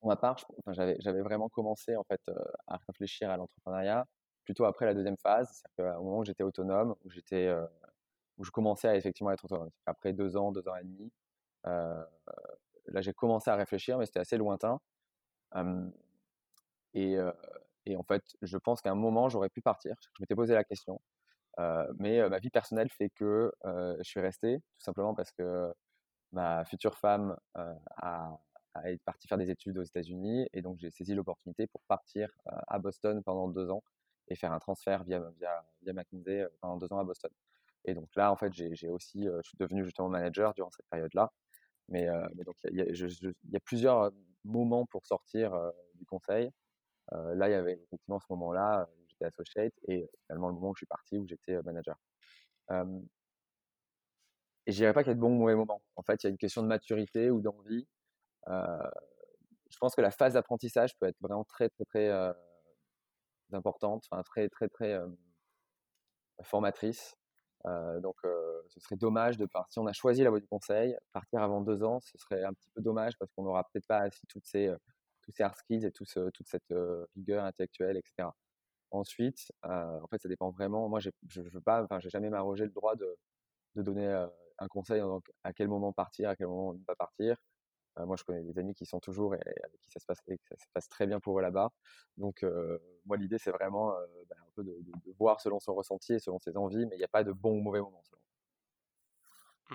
pour 0.00 0.08
ma 0.08 0.16
part, 0.16 0.36
enfin, 0.58 0.72
j'avais 0.72 1.20
vraiment 1.20 1.48
commencé 1.48 1.94
en 1.94 2.02
fait 2.02 2.20
à 2.66 2.78
réfléchir 2.88 3.30
à 3.30 3.36
l'entrepreneuriat 3.36 4.04
plutôt 4.42 4.64
après 4.64 4.84
la 4.84 4.94
deuxième 4.94 5.16
phase, 5.16 5.62
c'est-à-dire 5.76 5.94
qu'au 5.94 6.02
moment 6.02 6.18
où 6.18 6.24
j'étais 6.24 6.42
autonome, 6.42 6.96
où 7.04 7.10
j'étais, 7.10 7.54
où 8.36 8.42
je 8.42 8.50
commençais 8.50 8.88
à 8.88 8.96
effectivement 8.96 9.30
être 9.30 9.44
autonome. 9.44 9.70
Après 9.86 10.12
deux 10.12 10.36
ans, 10.36 10.50
deux 10.50 10.66
ans 10.66 10.74
et 10.74 10.82
demi, 10.82 11.12
là 11.64 13.00
j'ai 13.00 13.12
commencé 13.12 13.48
à 13.48 13.54
réfléchir, 13.54 13.96
mais 13.96 14.06
c'était 14.06 14.18
assez 14.18 14.36
lointain 14.36 14.80
et, 16.94 17.16
en 17.96 18.02
fait, 18.04 18.22
je 18.42 18.58
pense 18.58 18.80
qu'à 18.80 18.90
un 18.90 18.94
moment, 18.94 19.28
j'aurais 19.28 19.50
pu 19.50 19.62
partir. 19.62 19.94
Je 20.00 20.08
m'étais 20.20 20.34
posé 20.34 20.54
la 20.54 20.64
question. 20.64 21.00
mais 21.98 22.28
ma 22.28 22.38
vie 22.38 22.50
personnelle 22.50 22.90
fait 22.90 23.10
que 23.10 23.52
je 23.64 24.02
suis 24.02 24.20
resté, 24.20 24.58
tout 24.58 24.84
simplement 24.84 25.14
parce 25.14 25.32
que 25.32 25.72
ma 26.32 26.64
future 26.64 26.96
femme 26.96 27.36
a, 27.96 28.38
est 28.84 29.02
partie 29.04 29.28
faire 29.28 29.38
des 29.38 29.50
études 29.50 29.78
aux 29.78 29.82
États-Unis 29.82 30.48
et 30.54 30.62
donc 30.62 30.78
j'ai 30.78 30.90
saisi 30.90 31.14
l'opportunité 31.14 31.66
pour 31.66 31.82
partir 31.82 32.30
à 32.46 32.78
Boston 32.78 33.22
pendant 33.22 33.48
deux 33.48 33.70
ans 33.70 33.82
et 34.28 34.36
faire 34.36 34.52
un 34.52 34.58
transfert 34.58 35.04
via, 35.04 35.20
via, 35.36 35.64
via 35.82 35.92
McKinsey 35.92 36.46
pendant 36.60 36.76
deux 36.76 36.92
ans 36.92 36.98
à 36.98 37.04
Boston. 37.04 37.30
Et 37.84 37.94
donc 37.94 38.08
là, 38.16 38.30
en 38.30 38.36
fait, 38.36 38.52
j'ai 38.52 38.88
aussi, 38.88 39.24
je 39.24 39.48
suis 39.48 39.58
devenu 39.58 39.84
justement 39.84 40.08
manager 40.08 40.54
durant 40.54 40.70
cette 40.70 40.86
période-là. 40.90 41.32
Mais, 41.88 42.06
donc, 42.46 42.56
il 42.70 42.76
y, 42.76 43.56
a 43.56 43.60
plusieurs 43.60 44.12
moment 44.44 44.86
pour 44.86 45.06
sortir 45.06 45.52
du 45.94 46.06
conseil. 46.06 46.50
là, 47.12 47.48
il 47.48 47.52
y 47.52 47.54
avait 47.54 47.74
effectivement 47.74 48.20
ce 48.20 48.26
moment-là 48.30 48.88
j'étais 49.08 49.24
associate 49.26 49.74
et 49.88 50.08
finalement 50.26 50.48
le 50.48 50.54
moment 50.54 50.70
où 50.70 50.74
je 50.74 50.80
suis 50.80 50.86
parti 50.86 51.18
où 51.18 51.26
j'étais 51.26 51.60
manager. 51.62 51.96
et 54.66 54.72
je 54.72 54.76
dirais 54.76 54.92
pas 54.92 55.02
qu'il 55.02 55.10
y 55.10 55.12
a 55.12 55.14
de 55.14 55.20
bons 55.20 55.34
ou 55.34 55.38
mauvais 55.38 55.54
moments. 55.56 55.82
En 55.96 56.02
fait, 56.02 56.22
il 56.22 56.26
y 56.26 56.28
a 56.28 56.30
une 56.30 56.38
question 56.38 56.62
de 56.62 56.68
maturité 56.68 57.30
ou 57.30 57.40
d'envie. 57.40 57.86
je 58.46 59.78
pense 59.80 59.94
que 59.94 60.00
la 60.00 60.10
phase 60.10 60.34
d'apprentissage 60.34 60.96
peut 60.98 61.06
être 61.06 61.20
vraiment 61.20 61.44
très, 61.44 61.68
très, 61.68 61.84
très 61.84 62.10
importante, 63.52 64.04
enfin 64.10 64.22
très, 64.22 64.48
très, 64.48 64.68
très 64.68 64.98
formatrice. 66.42 67.16
Donc, 67.64 68.16
ce 68.68 68.80
serait 68.80 68.96
dommage 68.96 69.36
de 69.38 69.46
partir. 69.46 69.72
Si 69.72 69.78
on 69.78 69.86
a 69.86 69.92
choisi 69.92 70.22
la 70.22 70.30
voie 70.30 70.40
du 70.40 70.46
conseil, 70.46 70.96
partir 71.12 71.42
avant 71.42 71.60
deux 71.60 71.82
ans, 71.82 72.00
ce 72.00 72.18
serait 72.18 72.42
un 72.44 72.52
petit 72.52 72.68
peu 72.74 72.82
dommage 72.82 73.16
parce 73.18 73.30
qu'on 73.32 73.44
n'aura 73.44 73.64
peut-être 73.64 73.86
pas 73.86 73.98
assis 73.98 74.26
toutes 74.26 74.46
ces, 74.46 74.72
tous 75.22 75.32
ces 75.32 75.42
hard 75.42 75.56
skills 75.56 75.84
et 75.86 75.92
tout 75.92 76.04
toute 76.32 76.48
cette 76.48 76.74
rigueur 77.14 77.44
intellectuelle, 77.44 77.96
etc. 77.96 78.28
Ensuite, 78.90 79.52
en 79.62 80.06
fait, 80.10 80.20
ça 80.20 80.28
dépend 80.28 80.50
vraiment. 80.50 80.88
Moi, 80.88 81.00
je 81.00 81.10
ne 81.40 81.48
veux 81.48 81.60
pas, 81.60 81.84
enfin, 81.84 82.00
j'ai 82.00 82.10
jamais 82.10 82.30
m'arrogé 82.30 82.64
le 82.64 82.70
droit 82.70 82.96
de, 82.96 83.16
de 83.76 83.82
donner 83.82 84.06
un 84.58 84.68
conseil 84.68 85.00
donc, 85.00 85.30
à 85.44 85.52
quel 85.52 85.68
moment 85.68 85.92
partir, 85.92 86.28
à 86.28 86.36
quel 86.36 86.46
moment 86.46 86.74
ne 86.74 86.84
pas 86.84 86.96
partir. 86.96 87.36
Moi, 87.98 88.16
je 88.16 88.24
connais 88.24 88.42
des 88.42 88.58
amis 88.58 88.74
qui 88.74 88.86
sont 88.86 89.00
toujours 89.00 89.34
et 89.34 89.40
avec 89.64 89.80
qui 89.80 89.90
ça 89.90 90.00
se 90.00 90.06
passe, 90.06 90.18
ça 90.26 90.56
se 90.56 90.64
passe 90.72 90.88
très 90.88 91.06
bien 91.06 91.20
pour 91.20 91.38
eux 91.38 91.42
là-bas. 91.42 91.70
Donc, 92.16 92.42
euh, 92.42 92.78
moi, 93.04 93.16
l'idée, 93.18 93.38
c'est 93.38 93.50
vraiment 93.50 93.94
euh, 93.94 94.06
bah, 94.28 94.36
un 94.40 94.50
peu 94.54 94.64
de, 94.64 94.74
voir 95.18 95.40
selon 95.40 95.60
son 95.60 95.74
ressenti 95.74 96.14
et 96.14 96.18
selon 96.18 96.38
ses 96.38 96.56
envies, 96.56 96.86
mais 96.86 96.96
il 96.96 96.98
n'y 96.98 97.04
a 97.04 97.08
pas 97.08 97.22
de 97.22 97.32
bon 97.32 97.58
ou 97.58 97.60
mauvais 97.60 97.80
moment. 97.80 98.02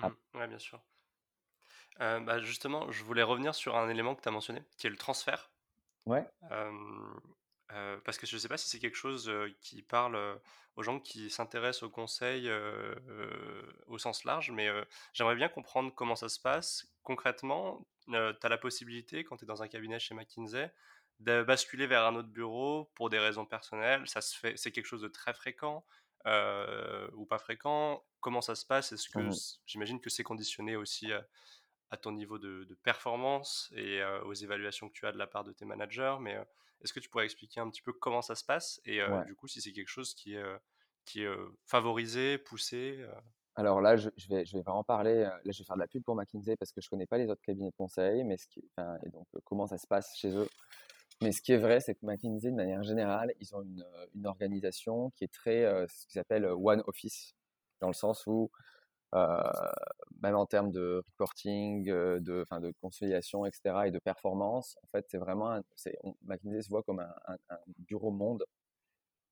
Ah. 0.02 0.08
Mmh 0.08 0.16
oui, 0.34 0.46
bien 0.48 0.58
sûr. 0.58 0.80
Bah, 1.98 2.38
justement, 2.40 2.90
je 2.90 3.02
voulais 3.02 3.24
revenir 3.24 3.54
sur 3.54 3.76
un 3.76 3.88
élément 3.88 4.14
que 4.14 4.22
tu 4.22 4.28
as 4.28 4.32
mentionné, 4.32 4.62
qui 4.76 4.86
est 4.86 4.90
le 4.90 4.96
transfert. 4.96 5.50
Ouais. 6.06 6.24
parce 8.04 8.18
que 8.18 8.26
je 8.26 8.34
ne 8.34 8.40
sais 8.40 8.48
pas 8.48 8.56
si 8.56 8.68
c'est 8.68 8.78
quelque 8.78 8.96
chose 8.96 9.30
qui 9.60 9.82
parle 9.82 10.40
aux 10.76 10.82
gens 10.82 11.00
qui 11.00 11.28
s'intéressent 11.28 11.82
au 11.82 11.90
conseil 11.90 12.50
au 13.86 13.98
sens 13.98 14.24
large, 14.24 14.50
mais 14.50 14.68
j'aimerais 15.12 15.34
bien 15.36 15.48
comprendre 15.48 15.92
comment 15.94 16.16
ça 16.16 16.28
se 16.28 16.40
passe 16.40 16.86
concrètement 17.02 17.84
tu 18.08 18.16
as 18.16 18.48
la 18.48 18.58
possibilité, 18.58 19.24
quand 19.24 19.36
tu 19.36 19.44
es 19.44 19.46
dans 19.46 19.62
un 19.62 19.68
cabinet 19.68 19.98
chez 19.98 20.14
McKinsey, 20.14 20.72
de 21.20 21.42
basculer 21.42 21.86
vers 21.86 22.04
un 22.06 22.14
autre 22.14 22.28
bureau 22.28 22.90
pour 22.94 23.10
des 23.10 23.18
raisons 23.18 23.44
personnelles. 23.44 24.06
Ça 24.06 24.20
se 24.20 24.38
fait, 24.38 24.56
c'est 24.56 24.70
quelque 24.70 24.86
chose 24.86 25.02
de 25.02 25.08
très 25.08 25.34
fréquent 25.34 25.84
ou 26.26 27.26
pas 27.26 27.38
fréquent. 27.38 28.04
Comment 28.20 28.40
ça 28.40 28.54
se 28.54 28.66
passe? 28.66 28.92
Est-ce 28.92 29.08
que 29.08 29.18
mmh 29.18 29.32
j'imagine 29.66 30.00
que 30.00 30.10
c'est 30.10 30.22
conditionné 30.22 30.76
aussi 30.76 31.12
à, 31.90 31.96
ton 31.96 32.12
niveau 32.12 32.38
de, 32.38 32.66
performance 32.82 33.72
et 33.74 34.02
aux 34.24 34.34
évaluations 34.34 34.88
que 34.88 34.94
tu 34.94 35.06
as 35.06 35.12
de 35.12 35.18
la 35.18 35.26
part 35.26 35.44
de 35.44 35.52
tes 35.52 35.64
managers. 35.64 36.16
Mais 36.20 36.38
est-ce 36.82 36.92
que 36.92 37.00
tu 37.00 37.08
pourrais 37.08 37.24
expliquer 37.24 37.60
un 37.60 37.70
petit 37.70 37.82
peu 37.82 37.92
comment 37.92 38.22
ça 38.22 38.34
se 38.34 38.44
passe? 38.44 38.80
Et 38.84 39.00
du 39.26 39.34
coup 39.34 39.48
si 39.48 39.60
c'est 39.60 39.72
quelque 39.72 39.88
chose 39.88 40.14
qui 40.14 40.34
est 40.34 40.44
qui 41.04 41.22
est 41.22 41.36
favorisé, 41.64 42.38
poussé 42.38 43.04
alors 43.58 43.80
là, 43.80 43.96
je, 43.96 44.08
vais, 44.30 44.44
je 44.44 44.56
vraiment 44.58 44.84
parler. 44.84 45.16
Euh, 45.16 45.30
là, 45.30 45.50
je 45.50 45.58
vais 45.58 45.64
faire 45.64 45.74
de 45.74 45.80
la 45.80 45.88
pub 45.88 46.04
pour 46.04 46.14
McKinsey 46.14 46.56
parce 46.56 46.70
que 46.70 46.80
je 46.80 46.88
connais 46.88 47.06
pas 47.06 47.18
les 47.18 47.28
autres 47.28 47.42
cabinets 47.42 47.70
de 47.70 47.76
conseil, 47.76 48.22
mais 48.22 48.36
ce 48.36 48.46
qui, 48.46 48.60
et 48.60 49.08
donc 49.10 49.26
euh, 49.34 49.40
comment 49.44 49.66
ça 49.66 49.78
se 49.78 49.86
passe 49.88 50.16
chez 50.16 50.30
eux. 50.36 50.48
Mais 51.22 51.32
ce 51.32 51.42
qui 51.42 51.50
est 51.50 51.58
vrai, 51.58 51.80
c'est 51.80 51.96
que 51.96 52.06
McKinsey, 52.06 52.52
de 52.52 52.56
manière 52.56 52.84
générale, 52.84 53.32
ils 53.40 53.56
ont 53.56 53.62
une, 53.62 53.82
euh, 53.82 54.28
organisation 54.28 55.10
qui 55.10 55.24
est 55.24 55.32
très, 55.32 55.64
ce 55.88 56.06
qu'ils 56.06 56.20
appellent 56.20 56.46
one 56.46 56.84
office, 56.86 57.34
dans 57.80 57.88
le 57.88 57.94
sens 57.94 58.24
où 58.28 58.48
même 60.22 60.36
en 60.36 60.46
termes 60.46 60.70
de 60.70 61.02
reporting, 61.08 61.84
de, 61.84 62.20
de 62.20 62.72
consolidation, 62.80 63.44
etc., 63.44 63.86
et 63.86 63.90
de 63.90 63.98
performance, 63.98 64.76
en 64.84 64.86
fait, 64.88 65.06
c'est 65.08 65.18
vraiment, 65.18 65.60
McKinsey 66.22 66.62
se 66.62 66.68
voit 66.68 66.84
comme 66.84 67.00
un, 67.00 67.36
un, 67.48 67.58
bureau 67.78 68.12
monde. 68.12 68.44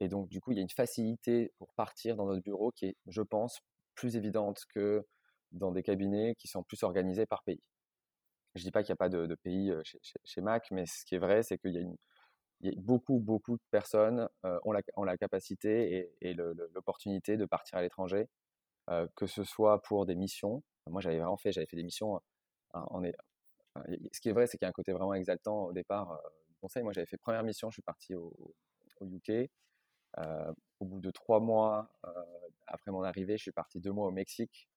Et 0.00 0.08
donc, 0.08 0.28
du 0.28 0.40
coup, 0.40 0.50
il 0.52 0.56
y 0.56 0.60
a 0.60 0.62
une 0.62 0.70
facilité 0.70 1.52
pour 1.58 1.72
partir 1.74 2.16
dans 2.16 2.26
notre 2.26 2.42
bureau 2.42 2.72
qui 2.72 2.86
est, 2.86 2.96
je 3.06 3.22
pense, 3.22 3.60
plus 3.96 4.16
évidente 4.16 4.64
que 4.68 5.04
dans 5.52 5.72
des 5.72 5.82
cabinets 5.82 6.34
qui 6.36 6.48
sont 6.48 6.62
plus 6.62 6.82
organisés 6.82 7.26
par 7.26 7.42
pays. 7.42 7.62
Je 8.54 8.62
dis 8.62 8.70
pas 8.70 8.82
qu'il 8.82 8.92
n'y 8.92 8.96
a 8.96 8.96
pas 8.96 9.08
de, 9.08 9.34
pays 9.34 9.72
chez, 10.24 10.40
Mac, 10.40 10.68
mais 10.70 10.86
ce 10.86 11.04
qui 11.04 11.14
est 11.14 11.18
vrai, 11.18 11.42
c'est 11.42 11.58
qu'il 11.58 11.74
y 12.60 12.68
a 12.68 12.72
beaucoup, 12.78 13.18
beaucoup 13.18 13.56
de 13.56 13.62
personnes 13.70 14.28
la, 14.44 14.60
ont, 14.64 15.04
la, 15.04 15.16
capacité 15.18 16.10
et, 16.20 16.34
l'opportunité 16.34 17.36
de 17.36 17.44
partir 17.44 17.78
à 17.78 17.82
l'étranger, 17.82 18.28
que 19.14 19.26
ce 19.26 19.44
soit 19.44 19.82
pour 19.82 20.06
des 20.06 20.14
missions. 20.14 20.62
Moi, 20.88 21.00
j'avais 21.00 21.18
vraiment 21.18 21.36
fait, 21.36 21.52
j'avais 21.52 21.66
fait 21.66 21.76
des 21.76 21.82
missions. 21.82 22.20
en, 22.72 23.02
ce 24.12 24.20
qui 24.20 24.30
est 24.30 24.32
vrai, 24.32 24.46
c'est 24.46 24.56
qu'il 24.56 24.64
y 24.64 24.68
a 24.68 24.70
un 24.70 24.72
côté 24.72 24.92
vraiment 24.92 25.14
exaltant 25.14 25.64
au 25.66 25.72
départ 25.72 26.18
du 26.48 26.54
conseil. 26.56 26.82
Moi, 26.82 26.92
j'avais 26.94 27.06
fait 27.06 27.18
première 27.18 27.42
mission, 27.42 27.68
je 27.70 27.74
suis 27.74 27.82
parti 27.82 28.14
au 28.14 28.32
UK. 29.02 29.50
Au 30.80 30.84
bout 30.84 31.00
de 31.00 31.10
trois 31.10 31.40
mois 31.40 31.90
après 32.66 32.90
mon 32.90 33.02
arrivée, 33.02 33.36
je 33.36 33.42
suis 33.42 33.52
parti 33.52 33.80
deux 33.80 33.92
mois 33.92 34.06
au 34.06 34.10
Mexique. 34.10 34.68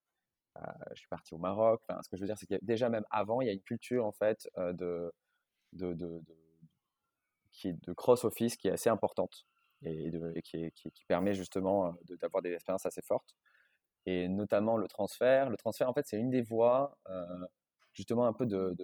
je 0.91 0.99
suis 0.99 1.07
parti 1.09 1.33
au 1.33 1.37
Maroc. 1.37 1.81
Enfin, 1.87 2.01
ce 2.01 2.09
que 2.09 2.17
je 2.17 2.21
veux 2.21 2.27
dire, 2.27 2.37
c'est 2.37 2.47
que 2.47 2.63
déjà 2.63 2.89
même 2.89 3.05
avant, 3.09 3.41
il 3.41 3.47
y 3.47 3.49
a 3.49 3.53
une 3.53 3.61
culture 3.61 4.05
en 4.05 4.11
fait 4.11 4.49
de, 4.57 5.11
de, 5.73 5.93
de 5.93 6.21
qui 7.51 7.69
est 7.69 7.85
de 7.85 7.93
cross-office 7.93 8.55
qui 8.57 8.67
est 8.67 8.71
assez 8.71 8.89
importante 8.89 9.45
et, 9.83 10.41
qui, 10.43 10.71
permet 11.07 11.33
justement 11.33 11.87
euh, 11.87 12.15
d'avoir 12.17 12.41
des 12.41 12.53
expériences 12.53 12.85
assez 12.85 13.01
fortes. 13.01 13.35
Et 14.05 14.27
notamment 14.27 14.77
le 14.77 14.87
transfert. 14.87 15.49
Le 15.49 15.57
transfert, 15.57 15.89
en 15.89 15.93
fait, 15.93 16.05
c'est 16.07 16.17
une 16.17 16.29
des 16.29 16.41
voies 16.41 16.97
euh, 17.09 17.45
justement 17.93 18.25
un 18.25 18.33
peu 18.33 18.45
de, 18.45 18.75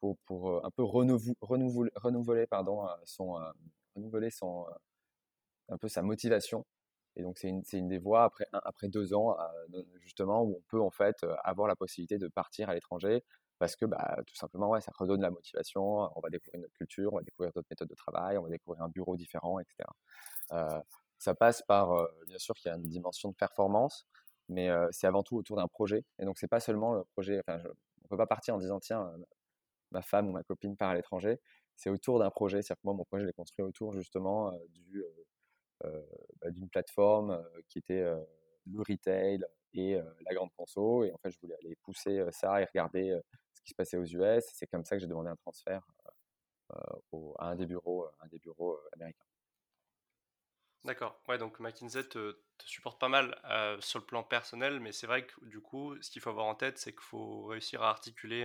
pour, 0.00 0.16
pour, 0.26 0.50
euh, 0.50 0.60
un 0.64 0.70
peu 0.70 0.82
renouveler, 0.82 1.34
renouveler, 1.40 2.46
pardon, 2.46 2.86
son, 3.04 3.38
renouveler 3.94 4.30
son, 4.30 4.66
un 5.68 5.78
peu 5.78 5.88
sa 5.88 6.02
motivation. 6.02 6.66
Et 7.16 7.22
donc, 7.22 7.38
c'est 7.38 7.48
une, 7.48 7.62
une, 7.72 7.88
des 7.88 7.98
voies 7.98 8.24
après, 8.24 8.46
après 8.52 8.88
deux 8.88 9.14
ans, 9.14 9.36
justement, 10.00 10.42
où 10.42 10.56
on 10.58 10.62
peut 10.68 10.80
en 10.80 10.90
fait 10.90 11.16
avoir 11.44 11.66
la 11.68 11.76
possibilité 11.76 12.18
de 12.18 12.28
partir 12.28 12.68
à 12.68 12.74
l'étranger 12.74 13.22
parce 13.58 13.76
que 13.76 13.86
bah, 13.86 14.16
tout 14.26 14.34
simplement, 14.36 14.70
ouais, 14.70 14.80
ça 14.80 14.92
redonne 14.94 15.22
la 15.22 15.30
motivation, 15.30 15.82
on 15.82 16.20
va 16.20 16.30
découvrir 16.30 16.60
notre 16.60 16.74
culture, 16.74 17.12
on 17.12 17.16
va 17.16 17.22
découvrir 17.22 17.52
d'autres 17.52 17.68
méthodes 17.70 17.88
de 17.88 17.94
travail, 17.94 18.38
on 18.38 18.42
va 18.42 18.50
découvrir 18.50 18.82
un 18.82 18.88
bureau 18.88 19.16
différent, 19.16 19.58
etc. 19.58 19.88
Euh, 20.52 20.80
ça 21.18 21.34
passe 21.34 21.62
par, 21.62 21.92
euh, 21.92 22.06
bien 22.26 22.38
sûr 22.38 22.54
qu'il 22.54 22.70
y 22.70 22.72
a 22.72 22.76
une 22.76 22.88
dimension 22.88 23.30
de 23.30 23.34
performance, 23.34 24.06
mais 24.48 24.68
euh, 24.68 24.88
c'est 24.92 25.06
avant 25.06 25.22
tout 25.22 25.36
autour 25.36 25.56
d'un 25.56 25.68
projet. 25.68 26.04
Et 26.18 26.24
donc, 26.24 26.38
c'est 26.38 26.48
pas 26.48 26.60
seulement 26.60 26.94
le 26.94 27.04
projet, 27.04 27.40
enfin, 27.40 27.58
je, 27.58 27.68
on 28.04 28.08
peut 28.08 28.16
pas 28.16 28.26
partir 28.26 28.54
en 28.54 28.58
disant, 28.58 28.78
tiens, 28.80 29.10
ma 29.90 30.02
femme 30.02 30.28
ou 30.28 30.32
ma 30.32 30.42
copine 30.42 30.76
part 30.76 30.90
à 30.90 30.94
l'étranger, 30.94 31.40
c'est 31.76 31.90
autour 31.90 32.18
d'un 32.18 32.30
projet. 32.30 32.62
C'est-à-dire 32.62 32.82
que 32.82 32.86
moi, 32.86 32.94
mon 32.94 33.04
projet, 33.04 33.22
je 33.22 33.26
l'ai 33.26 33.32
construit 33.32 33.64
autour 33.64 33.94
justement 33.94 34.52
du, 34.70 35.02
bah, 35.82 36.50
d'une 36.50 36.68
plateforme 36.68 37.44
qui 37.68 37.78
était 37.78 38.02
le 38.02 38.78
retail 38.78 39.44
et 39.74 39.94
la 39.94 40.34
grande 40.34 40.52
conso. 40.56 41.04
Et 41.04 41.12
en 41.12 41.18
fait, 41.18 41.30
je 41.30 41.40
voulais 41.40 41.56
aller 41.56 41.76
pousser 41.76 42.24
ça 42.32 42.60
et 42.60 42.64
regarder 42.64 43.20
qui 43.66 43.70
se 43.70 43.74
passait 43.74 43.96
aux 43.98 44.04
US. 44.04 44.44
C'est 44.52 44.66
comme 44.66 44.84
ça 44.84 44.96
que 44.96 45.00
j'ai 45.00 45.08
demandé 45.08 45.28
un 45.28 45.36
transfert 45.36 45.82
à 47.38 47.50
un 47.50 47.56
des 47.56 47.66
bureaux, 47.66 48.06
un 48.20 48.26
des 48.28 48.38
bureaux 48.38 48.78
américains. 48.92 49.24
D'accord. 50.84 51.20
Ouais, 51.26 51.36
donc 51.36 51.58
McKinsey 51.58 52.04
te, 52.08 52.38
supporte 52.64 53.00
pas 53.00 53.08
mal 53.08 53.36
sur 53.80 53.98
le 53.98 54.04
plan 54.04 54.22
personnel, 54.22 54.80
mais 54.80 54.92
c'est 54.92 55.06
vrai 55.06 55.26
que 55.26 55.44
du 55.44 55.60
coup, 55.60 56.00
ce 56.00 56.10
qu'il 56.10 56.22
faut 56.22 56.30
avoir 56.30 56.46
en 56.46 56.54
tête, 56.54 56.78
c'est 56.78 56.92
qu'il 56.92 57.02
faut 57.02 57.44
réussir 57.46 57.82
à 57.82 57.90
articuler 57.90 58.44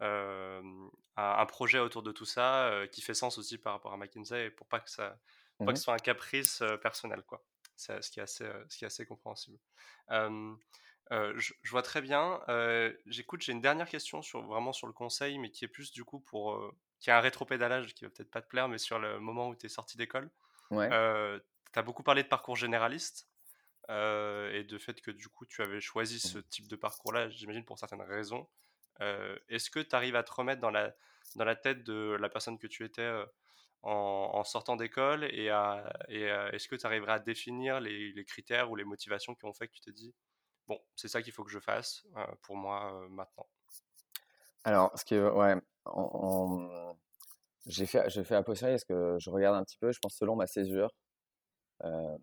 un, 0.00 1.46
projet 1.46 1.78
autour 1.78 2.02
de 2.02 2.12
tout 2.12 2.26
ça 2.26 2.86
qui 2.92 3.00
fait 3.00 3.14
sens 3.14 3.38
aussi 3.38 3.58
par 3.58 3.72
rapport 3.72 3.92
à 3.92 3.96
McKinsey 3.96 4.50
pour 4.50 4.66
pas 4.66 4.80
que 4.80 4.90
ça, 4.90 5.18
pas 5.64 5.72
que 5.72 5.72
mmh 5.72 5.76
ce 5.76 5.82
soit 5.82 5.94
un 5.94 5.98
caprice 5.98 6.62
personnel, 6.82 7.22
quoi. 7.22 7.42
C'est 7.76 8.02
ce 8.02 8.10
qui 8.10 8.20
est 8.20 8.22
assez, 8.22 8.46
ce 8.68 8.76
qui 8.76 8.84
est 8.84 8.86
assez 8.86 9.06
compréhensible. 9.06 9.58
Euh, 11.12 11.32
je, 11.36 11.52
vois 11.70 11.82
très 11.82 12.00
bien. 12.00 12.40
Euh, 12.48 12.92
j'écoute, 13.06 13.42
j'ai 13.42 13.52
une 13.52 13.60
dernière 13.60 13.88
question 13.88 14.22
sur 14.22 14.42
vraiment 14.42 14.72
sur 14.72 14.86
le 14.86 14.92
conseil, 14.92 15.38
mais 15.38 15.50
qui 15.50 15.64
est 15.64 15.68
plus 15.68 15.92
du 15.92 16.04
coup 16.04 16.20
pour 16.20 16.54
euh, 16.54 16.74
qui 17.00 17.10
a 17.10 17.18
un 17.18 17.20
rétropédalage 17.20 17.94
qui 17.94 18.04
va 18.04 18.10
peut-être 18.10 18.30
pas 18.30 18.40
te 18.40 18.48
plaire, 18.48 18.68
mais 18.68 18.78
sur 18.78 18.98
le 18.98 19.20
moment 19.20 19.48
où 19.48 19.54
tu 19.54 19.66
es 19.66 19.68
sorti 19.68 19.96
d'école. 19.96 20.30
Ouais. 20.70 20.88
tu 20.88 21.78
as 21.78 21.82
beaucoup 21.82 22.02
parlé 22.02 22.22
de 22.22 22.28
parcours 22.28 22.56
généraliste 22.56 23.28
et 23.88 24.64
de 24.66 24.78
fait 24.78 25.02
que 25.02 25.10
du 25.10 25.28
coup 25.28 25.44
tu 25.44 25.60
avais 25.60 25.82
choisi 25.82 26.18
ce 26.18 26.38
mmh. 26.38 26.42
type 26.44 26.68
de 26.68 26.76
parcours-là, 26.76 27.28
j'imagine 27.28 27.64
pour 27.64 27.78
certaines 27.78 28.00
raisons. 28.00 28.48
Est-ce 29.48 29.68
que 29.68 29.80
tu 29.80 29.94
arrives 29.94 30.16
à 30.16 30.22
te 30.22 30.32
remettre 30.32 30.62
dans 30.62 30.70
la, 30.70 30.94
dans 31.36 31.44
la 31.44 31.56
tête 31.56 31.82
de 31.84 32.16
la 32.18 32.30
personne 32.30 32.58
que 32.58 32.66
tu 32.66 32.84
étais 32.86 33.10
en, 33.82 34.44
sortant 34.44 34.76
d'école 34.76 35.24
et, 35.24 35.46
est-ce 36.08 36.68
que 36.68 36.76
tu 36.76 36.86
arriverais 36.86 37.12
à 37.12 37.18
définir 37.18 37.80
les, 37.80 38.24
critères 38.24 38.70
ou 38.70 38.76
les 38.76 38.84
motivations 38.84 39.34
qui 39.34 39.44
ont 39.44 39.52
fait 39.52 39.68
que 39.68 39.72
tu 39.74 39.80
t'es 39.80 39.92
dit 39.92 40.14
bon, 40.66 40.80
c'est 40.96 41.08
ça 41.08 41.22
qu'il 41.22 41.32
faut 41.32 41.44
que 41.44 41.50
je 41.50 41.58
fasse 41.58 42.04
euh, 42.16 42.26
pour 42.42 42.56
moi 42.56 42.94
euh, 42.94 43.08
maintenant? 43.08 43.48
Alors, 44.64 44.96
ce 44.96 45.04
qui 45.04 45.18
ouais, 45.18 45.56
j'ai 47.66 47.86
fait, 47.86 48.08
j'ai 48.08 48.24
fait 48.24 48.36
à 48.36 48.42
posteriori 48.42 48.74
parce 48.74 48.84
que 48.84 49.16
je 49.18 49.30
regarde 49.30 49.56
un 49.56 49.64
petit 49.64 49.78
peu, 49.78 49.90
je 49.90 49.98
pense 49.98 50.14
selon 50.14 50.36
ma 50.36 50.46
césure. 50.46 50.94
Euh, 51.84 52.16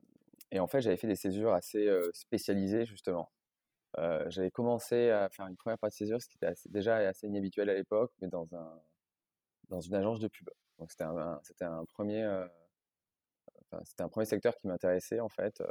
et 0.52 0.60
en 0.60 0.68
fait, 0.68 0.82
j'avais 0.82 0.98
fait 0.98 1.08
des 1.08 1.16
césures 1.16 1.54
assez 1.54 1.88
spécialisées 2.14 2.86
justement. 2.86 3.32
j'avais 4.28 4.52
commencé 4.52 5.10
à 5.10 5.30
faire 5.30 5.48
une 5.48 5.58
première 5.58 5.78
partie 5.78 6.04
de 6.04 6.06
césure, 6.06 6.22
ce 6.22 6.30
qui 6.30 6.38
était 6.38 6.54
déjà 6.68 6.98
assez 6.98 7.28
inhabituel 7.28 7.70
à 7.70 7.74
l'époque, 7.74 8.14
mais 8.22 8.28
dans 8.28 8.48
un 8.56 8.82
dans 9.68 9.82
une 9.82 9.94
agence 9.94 10.20
de 10.20 10.28
pub. 10.28 10.50
C'était 10.88 11.04
un, 11.04 11.40
c'était 11.44 11.66
un 11.66 11.86
premier 11.86 12.26
c'était 13.86 14.04
un 14.04 14.10
premier 14.10 14.26
secteur 14.26 14.56
qui 14.58 14.68
m'intéressait 14.68 15.20
en 15.20 15.30
fait. 15.30 15.62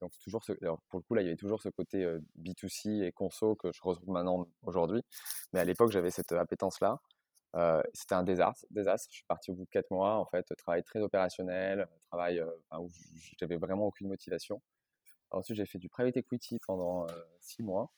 donc 0.00 0.12
toujours 0.18 0.44
pour 0.88 0.98
le 0.98 1.02
coup 1.02 1.14
là, 1.14 1.22
il 1.22 1.24
y 1.24 1.28
avait 1.28 1.36
toujours 1.36 1.62
ce 1.62 1.68
côté 1.68 2.04
B2C 2.38 3.04
et 3.04 3.12
conso 3.12 3.54
que 3.54 3.72
je 3.72 3.80
retrouve 3.82 4.10
maintenant 4.10 4.46
aujourd'hui. 4.62 5.02
Mais 5.52 5.60
à 5.60 5.64
l'époque, 5.64 5.90
j'avais 5.90 6.10
cette 6.10 6.32
appétence 6.32 6.80
là. 6.80 7.00
c'était 7.94 8.14
un 8.14 8.22
désastre, 8.22 8.66
désastre. 8.70 9.08
Je 9.10 9.16
suis 9.16 9.24
parti 9.26 9.50
au 9.50 9.54
bout 9.54 9.64
de 9.64 9.70
quatre 9.70 9.90
mois 9.90 10.16
en 10.16 10.26
fait, 10.26 10.46
travail 10.56 10.82
très 10.82 11.00
opérationnel, 11.00 11.88
travail 12.08 12.44
où 12.78 12.90
j'avais 13.38 13.56
vraiment 13.56 13.86
aucune 13.86 14.08
motivation. 14.08 14.60
Ensuite, 15.30 15.56
j'ai 15.56 15.66
fait 15.66 15.78
du 15.78 15.88
private 15.88 16.16
equity 16.18 16.58
pendant 16.66 17.06
six 17.40 17.62
mois. 17.62 17.90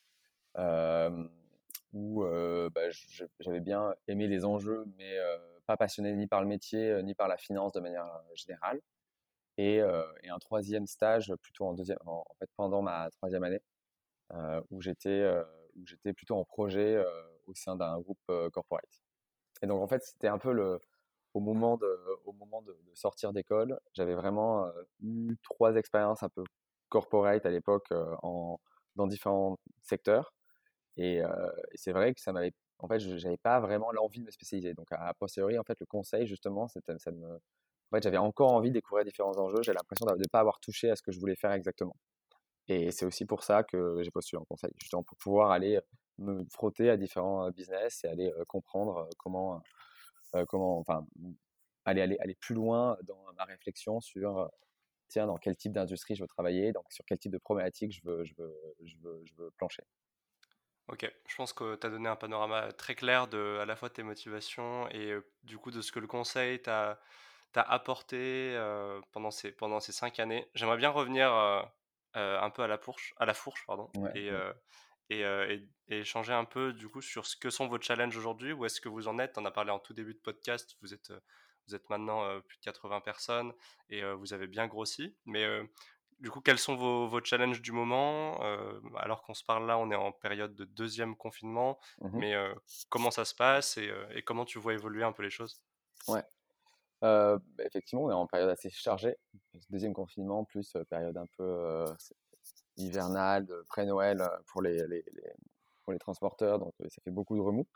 où 1.92 2.24
bah, 2.72 2.90
j'avais 3.40 3.60
bien 3.60 3.94
aimé 4.06 4.28
les 4.28 4.44
enjeux, 4.44 4.84
mais 4.96 5.18
pas 5.66 5.76
passionné 5.76 6.14
ni 6.14 6.26
par 6.26 6.40
le 6.42 6.48
métier 6.48 7.02
ni 7.02 7.14
par 7.14 7.28
la 7.28 7.36
finance 7.36 7.72
de 7.72 7.80
manière 7.80 8.06
générale 8.34 8.80
et, 9.58 9.76
et, 9.76 10.28
un 10.28 10.38
troisième 10.38 10.86
stage 10.86 11.32
plutôt 11.42 11.66
en 11.66 11.74
deuxième, 11.74 11.98
en, 12.06 12.24
fait 12.38 12.50
pendant 12.56 12.82
ma 12.82 13.10
troisième 13.10 13.44
année, 13.44 13.62
euh, 14.32 14.60
où 14.70 14.80
j'étais 14.82 15.24
où 15.76 15.86
j'étais 15.86 16.12
plutôt 16.12 16.36
en 16.36 16.44
projet 16.44 17.02
au 17.46 17.54
sein 17.54 17.76
d'un 17.76 18.00
groupe 18.00 18.20
corporate. 18.52 19.02
Et 19.62 19.66
donc 19.66 19.82
en 19.82 19.86
fait 19.88 20.02
c'était 20.04 20.28
un 20.28 20.38
peu 20.38 20.52
le 20.52 20.80
au 21.34 21.40
moment 21.40 21.76
de 21.76 21.86
au 22.24 22.32
moment 22.32 22.62
de, 22.62 22.76
sortir 22.94 23.32
d'école, 23.32 23.78
j'avais 23.92 24.14
vraiment 24.14 24.70
eu 25.00 25.36
trois 25.42 25.76
expériences 25.76 26.22
un 26.22 26.28
peu 26.28 26.44
corporate 26.88 27.46
à 27.46 27.50
l'époque 27.50 27.92
en 28.22 28.60
dans 28.96 29.06
différents 29.06 29.58
secteurs. 29.82 30.34
Et, 30.96 31.16
et 31.18 31.24
c'est 31.76 31.92
vrai 31.92 32.14
que 32.14 32.20
ça 32.20 32.32
m'avait 32.32 32.54
en 32.78 32.88
fait, 32.88 32.98
je 33.00 33.14
n'avais 33.14 33.36
pas 33.36 33.60
vraiment 33.60 33.92
l'envie 33.92 34.20
de 34.20 34.24
me 34.26 34.30
spécialiser. 34.30 34.74
Donc, 34.74 34.88
à, 34.90 35.12
posteriori, 35.14 35.58
en 35.58 35.64
fait, 35.64 35.78
le 35.80 35.86
conseil, 35.86 36.26
justement, 36.26 36.68
ça 36.68 36.80
me, 37.12 37.34
en 37.36 37.96
fait, 37.96 38.02
j'avais 38.02 38.18
encore 38.18 38.52
envie 38.52 38.70
de 38.70 38.74
découvrir 38.74 39.04
différents 39.04 39.36
enjeux. 39.38 39.62
J'ai 39.62 39.72
l'impression 39.72 40.06
de 40.06 40.12
ne 40.16 40.28
pas 40.30 40.40
avoir 40.40 40.60
touché 40.60 40.90
à 40.90 40.96
ce 40.96 41.02
que 41.02 41.12
je 41.12 41.20
voulais 41.20 41.36
faire 41.36 41.52
exactement. 41.52 41.96
Et 42.68 42.90
c'est 42.90 43.06
aussi 43.06 43.26
pour 43.26 43.42
ça 43.44 43.62
que 43.62 44.02
j'ai 44.02 44.10
postulé 44.10 44.40
en 44.40 44.44
conseil, 44.44 44.70
justement 44.78 45.02
pour 45.02 45.18
pouvoir 45.18 45.50
aller 45.50 45.80
me 46.18 46.44
frotter 46.50 46.90
à 46.90 46.96
différents 46.96 47.50
business 47.50 48.04
et 48.04 48.08
aller 48.08 48.32
comprendre 48.48 49.08
comment, 49.18 49.62
comment, 50.48 50.78
enfin, 50.78 51.06
aller, 51.84 52.00
aller, 52.00 52.16
aller 52.20 52.34
plus 52.34 52.54
loin 52.54 52.96
dans 53.04 53.22
ma 53.36 53.44
réflexion 53.44 54.00
sur, 54.00 54.50
tiens, 55.08 55.26
dans 55.26 55.36
quel 55.36 55.56
type 55.56 55.72
d'industrie 55.72 56.14
je 56.14 56.22
veux 56.22 56.28
travailler, 56.28 56.72
donc 56.72 56.86
sur 56.90 57.04
quel 57.04 57.18
type 57.18 57.32
de 57.32 57.38
problématique 57.38 57.92
je 57.92 58.00
veux, 58.04 58.24
je 58.24 58.34
veux, 58.38 58.54
je 58.84 58.96
veux, 58.98 59.22
je 59.24 59.34
veux 59.36 59.50
plancher. 59.58 59.84
Ok, 60.88 61.10
je 61.26 61.36
pense 61.36 61.52
que 61.52 61.76
tu 61.76 61.86
as 61.86 61.90
donné 61.90 62.08
un 62.08 62.16
panorama 62.16 62.70
très 62.72 62.94
clair 62.94 63.26
de 63.26 63.58
à 63.60 63.64
la 63.64 63.74
fois 63.74 63.88
tes 63.88 64.02
motivations 64.02 64.88
et 64.90 65.14
du 65.42 65.56
coup 65.56 65.70
de 65.70 65.80
ce 65.80 65.92
que 65.92 65.98
le 65.98 66.06
conseil 66.06 66.60
t'a 66.60 67.00
t'as 67.52 67.62
apporté 67.62 68.58
pendant, 69.12 69.30
ces, 69.30 69.52
pendant 69.52 69.78
ces 69.78 69.92
cinq 69.92 70.18
années. 70.18 70.44
J'aimerais 70.54 70.76
bien 70.76 70.90
revenir 70.90 71.32
un 72.14 72.50
peu 72.50 72.62
à 72.62 72.66
la 72.66 72.76
fourche, 72.78 73.14
à 73.16 73.24
la 73.24 73.32
fourche 73.32 73.64
pardon, 73.66 73.88
et, 74.14 74.30
et, 75.10 75.68
échanger 75.88 76.32
un 76.32 76.44
peu 76.44 76.72
du 76.72 76.88
coup 76.88 77.00
sur 77.00 77.26
ce 77.26 77.36
que 77.36 77.50
sont 77.50 77.68
vos 77.68 77.80
challenges 77.80 78.16
aujourd'hui, 78.16 78.52
où 78.52 78.64
est-ce 78.66 78.80
que 78.80 78.88
vous 78.88 79.08
en 79.08 79.18
êtes? 79.18 79.38
On 79.38 79.44
a 79.44 79.52
parlé 79.52 79.70
en 79.70 79.78
tout 79.78 79.94
début 79.94 80.14
de 80.14 80.18
podcast, 80.18 80.76
vous 80.82 80.92
êtes, 80.92 81.12
vous 81.68 81.74
êtes 81.76 81.88
maintenant 81.90 82.40
plus 82.40 82.58
de 82.58 82.62
80 82.64 83.00
personnes 83.00 83.54
et 83.88 84.02
vous 84.14 84.32
avez 84.34 84.48
bien 84.48 84.66
grossi. 84.66 85.16
Mais 85.24 85.46
du 86.20 86.30
coup, 86.30 86.40
quels 86.40 86.58
sont 86.58 86.76
vos, 86.76 87.06
vos 87.08 87.22
challenges 87.22 87.60
du 87.62 87.72
moment? 87.72 88.38
Alors 88.96 89.22
qu'on 89.22 89.34
se 89.34 89.44
parle 89.44 89.66
là, 89.66 89.78
on 89.78 89.90
est 89.90 89.94
en 89.96 90.12
période 90.12 90.54
de 90.54 90.64
deuxième 90.64 91.16
confinement, 91.16 91.78
Mmh 92.00 92.18
mais 92.18 92.34
comment 92.88 93.10
ça 93.10 93.24
se 93.24 93.34
passe 93.34 93.76
et, 93.76 93.90
et, 94.14 94.22
comment 94.22 94.44
tu 94.44 94.58
vois 94.58 94.74
évoluer 94.74 95.04
un 95.04 95.12
peu 95.12 95.22
les 95.22 95.30
choses? 95.30 95.60
Ouais. 96.08 96.22
Bah, 97.02 97.38
effectivement, 97.58 98.04
on 98.04 98.10
est 98.10 98.14
en 98.14 98.26
période 98.26 98.48
assez 98.48 98.70
chargée. 98.70 99.16
Deuxième 99.70 99.92
confinement, 99.92 100.44
plus 100.44 100.76
période 100.88 101.16
un 101.16 101.26
peu 101.36 101.84
hivernale, 102.76 103.46
pré-Noël 103.68 104.22
pour 104.46 104.62
les, 104.62 104.78
les, 104.86 105.04
les, 105.12 105.32
pour 105.82 105.92
les 105.92 105.98
transporteurs, 105.98 106.58
donc 106.58 106.74
ça 106.88 107.02
fait 107.02 107.10
beaucoup 107.10 107.36
de 107.36 107.42
remous. 107.42 107.66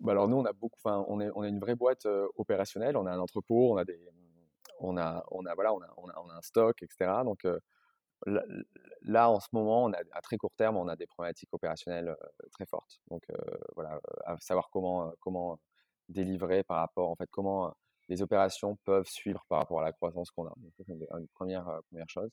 Bah 0.00 0.12
alors 0.12 0.28
nous, 0.28 0.36
on 0.36 0.44
a 0.44 0.52
beaucoup, 0.52 0.78
on 0.84 1.20
est, 1.20 1.30
on 1.34 1.42
est 1.42 1.48
une 1.48 1.58
vraie 1.58 1.74
boîte 1.74 2.06
opérationnelle. 2.36 2.96
On 2.96 3.06
a 3.06 3.12
un 3.12 3.18
entrepôt, 3.18 3.72
on 3.72 3.76
a 3.78 3.84
des, 3.84 3.98
on 4.80 4.96
a, 4.96 5.24
on 5.30 5.44
a, 5.46 5.54
voilà, 5.54 5.72
on 5.74 5.80
a, 5.80 5.88
on 5.96 6.08
a, 6.08 6.20
on 6.20 6.30
a 6.30 6.34
un 6.34 6.42
stock, 6.42 6.82
etc. 6.82 7.10
Donc 7.24 7.46
là, 8.26 8.42
là, 9.02 9.30
en 9.30 9.40
ce 9.40 9.48
moment, 9.52 9.84
on 9.84 9.92
a, 9.92 9.98
à 10.12 10.20
très 10.20 10.36
court 10.36 10.54
terme, 10.56 10.76
on 10.76 10.88
a 10.88 10.96
des 10.96 11.06
problématiques 11.06 11.52
opérationnelles 11.52 12.14
très 12.52 12.66
fortes. 12.66 13.00
Donc 13.10 13.22
voilà, 13.74 14.00
à 14.24 14.36
savoir 14.38 14.68
comment, 14.70 15.12
comment 15.20 15.58
délivrer 16.08 16.62
par 16.62 16.78
rapport, 16.78 17.10
en 17.10 17.16
fait, 17.16 17.28
comment 17.30 17.74
les 18.08 18.22
opérations 18.22 18.76
peuvent 18.84 19.08
suivre 19.08 19.44
par 19.48 19.58
rapport 19.60 19.80
à 19.80 19.84
la 19.84 19.92
croissance 19.92 20.30
qu'on 20.30 20.46
a. 20.46 20.54
C'est 20.76 20.88
une, 20.88 21.06
première, 21.34 21.80
première 21.88 22.08
chose. 22.08 22.30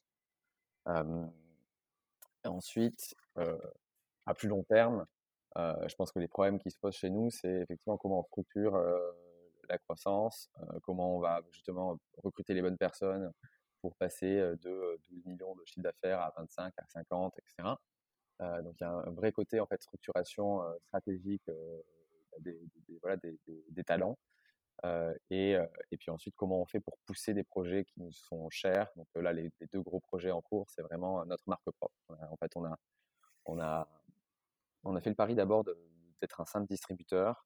ensuite, 2.44 3.16
à 4.26 4.34
plus 4.34 4.48
long 4.48 4.64
terme, 4.64 5.06
je 5.56 5.96
pense 5.96 6.12
que 6.12 6.20
les 6.20 6.28
problèmes 6.28 6.60
qui 6.60 6.72
se 6.72 6.78
posent 6.78 6.96
chez 6.96 7.10
nous, 7.10 7.30
c'est 7.32 7.62
effectivement 7.62 7.98
comment 7.98 8.20
on 8.20 8.24
structure 8.24 8.76
la 9.70 9.78
croissance, 9.78 10.50
comment 10.84 11.18
on 11.18 11.20
va 11.20 11.42
justement 11.52 12.00
recruter 12.18 12.54
les 12.54 12.62
bonnes 12.62 12.78
personnes 12.78 13.32
pour 13.82 13.96
passer 13.96 14.38
de 14.38 15.00
12 15.10 15.26
millions 15.26 15.56
de 15.56 15.64
chiffre 15.66 15.84
d'affaires 15.84 16.20
à 16.22 16.34
25, 16.38 16.74
à 16.78 16.86
50, 16.88 17.34
etc. 17.38 17.70
donc 18.64 18.76
il 18.80 18.84
y 18.84 18.86
a 18.86 18.92
un 18.92 19.12
vrai 19.12 19.32
côté 19.32 19.60
en 19.60 19.68
fait 19.68 19.82
structuration 19.82 20.62
stratégique 20.88 21.50
des, 22.40 22.60
des, 22.88 23.00
voilà, 23.02 23.18
des, 23.18 23.84
talents. 23.84 24.18
et, 25.30 25.58
et, 25.92 25.98
puis 25.98 26.12
ensuite, 26.12 26.36
comment 26.36 26.62
on 26.62 26.66
fait 26.66 26.80
pour 26.80 26.98
pousser 27.06 27.34
des 27.34 27.44
projets 27.44 27.86
qui 27.86 28.00
nous 28.00 28.12
sont 28.12 28.50
chers. 28.50 28.90
Donc 28.96 29.08
là, 29.16 29.34
les, 29.34 29.52
deux 29.72 29.82
gros 29.82 30.00
projets 30.00 30.32
en 30.32 30.42
cours, 30.42 30.70
c'est 30.70 30.82
vraiment 30.82 31.26
notre 31.26 31.44
marque 31.48 31.70
propre. 31.72 31.96
En 32.10 32.38
fait, 32.38 32.52
on 32.56 32.66
a, 32.66 32.78
on 33.46 33.60
a, 33.60 33.88
on 34.84 34.96
a 34.96 35.02
fait 35.02 35.10
le 35.10 35.16
pari 35.16 35.36
d'abord 35.36 35.64
d'être 36.22 36.42
un 36.42 36.46
simple 36.46 36.68
distributeur 36.68 37.46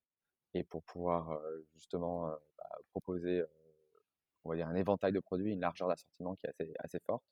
et 0.53 0.63
pour 0.63 0.83
pouvoir 0.83 1.39
justement 1.75 2.27
bah, 2.57 2.69
proposer 2.91 3.43
on 4.47 4.51
va 4.51 4.55
dire 4.55 4.67
un 4.67 4.75
éventail 4.75 5.11
de 5.11 5.19
produits, 5.19 5.53
une 5.53 5.61
largeur 5.61 5.87
d'assortiment 5.87 6.35
qui 6.35 6.47
est 6.47 6.49
assez, 6.49 6.73
assez 6.79 6.99
forte. 6.99 7.23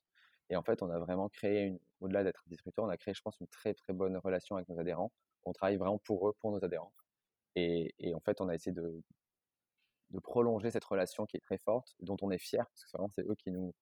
Et 0.50 0.56
en 0.56 0.62
fait, 0.62 0.82
on 0.82 0.90
a 0.90 0.98
vraiment 0.98 1.28
créé, 1.28 1.76
au-delà 2.00 2.22
d'être 2.22 2.42
distributeur, 2.46 2.84
on 2.84 2.88
a 2.88 2.96
créé, 2.96 3.14
je 3.14 3.22
pense, 3.22 3.40
une 3.40 3.48
très 3.48 3.74
très 3.74 3.92
bonne 3.92 4.16
relation 4.18 4.56
avec 4.56 4.68
nos 4.68 4.78
adhérents. 4.78 5.12
On 5.44 5.52
travaille 5.52 5.76
vraiment 5.76 5.98
pour 5.98 6.28
eux, 6.28 6.34
pour 6.40 6.52
nos 6.52 6.64
adhérents. 6.64 6.92
Et, 7.56 7.94
en 8.14 8.20
fait, 8.20 8.40
on 8.40 8.48
a 8.48 8.54
essayé 8.54 8.74
de, 8.74 9.02
prolonger 10.22 10.70
cette 10.70 10.84
relation 10.84 11.26
qui 11.26 11.36
est 11.36 11.40
très 11.40 11.58
forte, 11.58 11.94
dont 12.00 12.16
on 12.22 12.30
est 12.30 12.38
fier, 12.38 12.66
parce 12.66 12.84
que 12.84 12.90
vraiment, 12.92 13.10
c'est 13.14 13.22
eux 13.22 13.34
qui 13.34 13.50
nous 13.50 13.74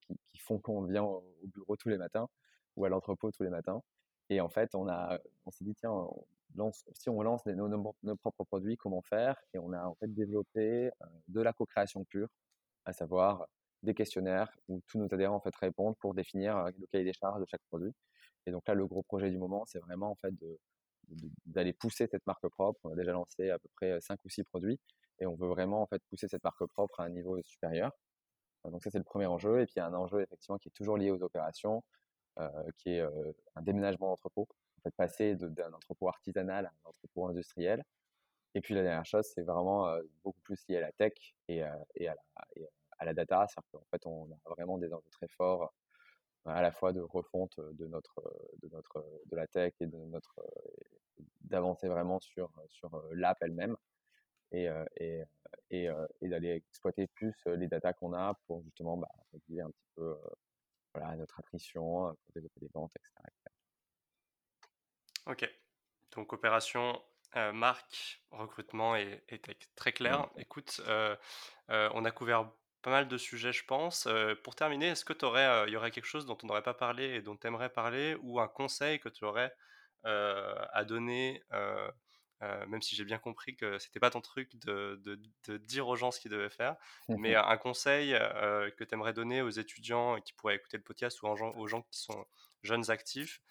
qui, 0.00 0.38
font 0.38 0.58
qu'on 0.58 0.82
vient 0.84 1.04
au 1.04 1.24
bureau 1.44 1.76
tous 1.76 1.88
les 1.88 1.98
matins 1.98 2.28
ou 2.76 2.84
à 2.84 2.88
l'entrepôt 2.88 3.30
tous 3.30 3.44
les 3.44 3.50
matins. 3.50 3.80
Et 4.28 4.40
en 4.40 4.48
fait, 4.48 4.74
on, 4.74 4.88
a, 4.88 5.18
on 5.46 5.50
s'est 5.50 5.64
dit, 5.64 5.74
tiens, 5.74 5.92
si 6.92 7.08
on 7.08 7.22
lance 7.22 7.44
nos, 7.46 8.16
propres 8.16 8.44
produits, 8.44 8.76
comment 8.76 9.02
faire? 9.02 9.36
Et 9.54 9.58
on 9.58 9.72
a 9.72 9.84
en 9.84 9.94
fait 9.94 10.12
développé 10.12 10.90
de 11.28 11.40
la 11.40 11.52
co-création 11.52 12.04
pure, 12.04 12.28
à 12.84 12.92
savoir 12.92 13.46
des 13.82 13.94
questionnaires 13.94 14.50
où 14.68 14.80
tous 14.86 14.98
nos 14.98 15.12
adhérents 15.12 15.36
en 15.36 15.40
fait 15.40 15.54
répondent 15.56 15.96
pour 15.98 16.14
définir 16.14 16.64
le 16.78 16.86
cahier 16.88 17.04
des 17.04 17.12
charges 17.12 17.40
de 17.40 17.46
chaque 17.46 17.62
produit. 17.68 17.92
Et 18.46 18.50
donc 18.50 18.66
là, 18.68 18.74
le 18.74 18.86
gros 18.86 19.02
projet 19.02 19.30
du 19.30 19.38
moment, 19.38 19.64
c'est 19.66 19.80
vraiment 19.80 20.10
en 20.10 20.16
fait 20.16 20.34
d'aller 21.46 21.72
pousser 21.72 22.06
cette 22.06 22.26
marque 22.26 22.46
propre. 22.48 22.80
On 22.84 22.92
a 22.92 22.96
déjà 22.96 23.12
lancé 23.12 23.50
à 23.50 23.58
peu 23.58 23.68
près 23.76 24.00
5 24.00 24.18
ou 24.24 24.28
6 24.28 24.44
produits 24.44 24.78
et 25.18 25.26
on 25.26 25.34
veut 25.34 25.48
vraiment 25.48 25.82
en 25.82 25.86
fait 25.86 26.02
pousser 26.08 26.28
cette 26.28 26.44
marque 26.44 26.64
propre 26.66 27.00
à 27.00 27.04
un 27.04 27.10
niveau 27.10 27.40
supérieur. 27.42 27.92
Donc 28.64 28.82
ça 28.82 28.90
c'est 28.90 28.98
le 28.98 29.04
premier 29.04 29.26
enjeu 29.26 29.60
et 29.60 29.66
puis 29.66 29.74
il 29.76 29.78
y 29.78 29.82
a 29.82 29.86
un 29.86 29.94
enjeu 29.94 30.20
effectivement 30.22 30.58
qui 30.58 30.68
est 30.68 30.72
toujours 30.72 30.98
lié 30.98 31.10
aux 31.10 31.22
opérations, 31.22 31.82
euh, 32.38 32.48
qui 32.78 32.90
est 32.90 33.00
euh, 33.00 33.32
un 33.56 33.62
déménagement 33.62 34.08
d'entrepôt. 34.08 34.48
Passer 34.96 35.34
d'un 35.34 35.72
entrepôt 35.72 36.08
artisanal 36.08 36.66
à 36.66 36.68
un 36.68 36.88
entrepôt 36.88 37.26
industriel. 37.26 37.84
Et 38.54 38.60
puis 38.60 38.74
la 38.74 38.82
dernière 38.82 39.06
chose, 39.06 39.26
c'est 39.34 39.42
vraiment 39.42 39.94
beaucoup 40.24 40.40
plus 40.40 40.60
lié 40.68 40.78
à 40.78 40.80
la 40.80 40.92
tech 40.92 41.12
et, 41.48 41.62
à, 41.62 41.76
la, 43.00 43.14
data. 43.14 43.46
C'est-à-dire 43.46 43.70
qu'en 43.72 43.86
fait, 43.90 44.06
on 44.06 44.30
a 44.32 44.50
vraiment 44.50 44.78
des 44.78 44.92
enjeux 44.92 45.10
très 45.10 45.28
forts 45.28 45.72
à 46.46 46.62
la 46.62 46.72
fois 46.72 46.92
de 46.92 47.00
refonte 47.00 47.60
de 47.60 47.86
notre 47.86 48.22
de 48.62 48.68
notre 48.68 49.04
de 49.26 49.36
la 49.36 49.46
tech 49.46 49.74
et 49.80 49.86
de 49.86 49.98
notre 50.06 50.40
d'avancer 51.42 51.86
vraiment 51.86 52.18
sur 52.18 52.50
sur 52.68 53.02
l'app 53.12 53.36
elle-même 53.42 53.76
et 54.52 54.68
et 55.70 55.92
d'aller 56.22 56.52
exploiter 56.52 57.06
plus 57.08 57.36
les 57.46 57.68
datas 57.68 57.92
qu'on 57.92 58.14
a 58.14 58.34
pour 58.46 58.62
justement 58.62 58.96
bah, 58.96 59.10
un 59.34 59.38
petit 59.38 59.88
peu 59.94 60.16
voilà, 60.94 61.16
notre 61.16 61.38
attrition, 61.38 62.14
pour 62.14 62.32
développer 62.34 62.60
des 62.60 62.70
ventes, 62.72 62.92
etc. 62.96 63.49
Ok. 65.26 65.48
Donc 66.12 66.32
opération, 66.32 67.00
euh, 67.36 67.52
marque, 67.52 68.22
recrutement 68.30 68.96
et, 68.96 69.22
tech. 69.42 69.56
Très 69.76 69.92
clair. 69.92 70.28
Écoute, 70.36 70.80
euh, 70.86 71.16
on 71.68 72.04
a 72.04 72.10
couvert 72.10 72.50
pas 72.82 72.90
mal 72.90 73.08
de 73.08 73.18
sujets, 73.18 73.52
je 73.52 73.64
pense. 73.64 74.08
pour 74.42 74.54
terminer, 74.54 74.88
est-ce 74.88 75.04
que 75.04 75.12
tu 75.12 75.24
aurais, 75.24 75.68
il 75.68 75.72
y 75.72 75.76
aurait 75.76 75.90
quelque 75.90 76.06
chose 76.06 76.26
dont 76.26 76.38
on 76.42 76.46
n'aurait 76.46 76.62
pas 76.62 76.74
parlé 76.74 77.04
et 77.04 77.22
dont 77.22 77.36
tu 77.36 77.46
aimerais 77.46 77.70
parler 77.70 78.16
ou 78.22 78.40
un 78.40 78.48
conseil 78.48 78.98
que 79.00 79.08
tu 79.08 79.24
aurais 79.24 79.54
à 80.04 80.84
donner 80.84 81.42
euh, 82.42 82.66
même 82.66 82.80
si 82.80 82.96
j'ai 82.96 83.04
bien 83.04 83.18
compris 83.18 83.54
que 83.54 83.78
c'était 83.78 84.00
pas 84.00 84.10
ton 84.10 84.22
truc 84.22 84.56
de, 84.64 85.00
de, 85.46 85.56
dire 85.58 85.86
aux 85.88 85.96
gens 85.96 86.10
ce 86.10 86.20
qu'ils 86.20 86.30
devaient 86.30 86.48
faire, 86.48 86.76
mais 87.08 87.34
un 87.34 87.56
conseil 87.58 88.14
euh, 88.14 88.70
que 88.70 88.84
tu 88.84 88.94
aimerais 88.94 89.12
donner 89.12 89.42
aux 89.42 89.50
étudiants 89.50 90.18
qui 90.22 90.32
pourraient 90.32 90.56
écouter 90.56 90.78
le 90.78 90.82
podcast 90.82 91.22
ou 91.22 91.26
aux 91.26 91.36
gens, 91.36 91.50
aux 91.50 91.66
gens 91.66 91.82
qui 91.82 91.98
sont 91.98 92.24
jeunes 92.62 92.90
actifs, 92.90 93.42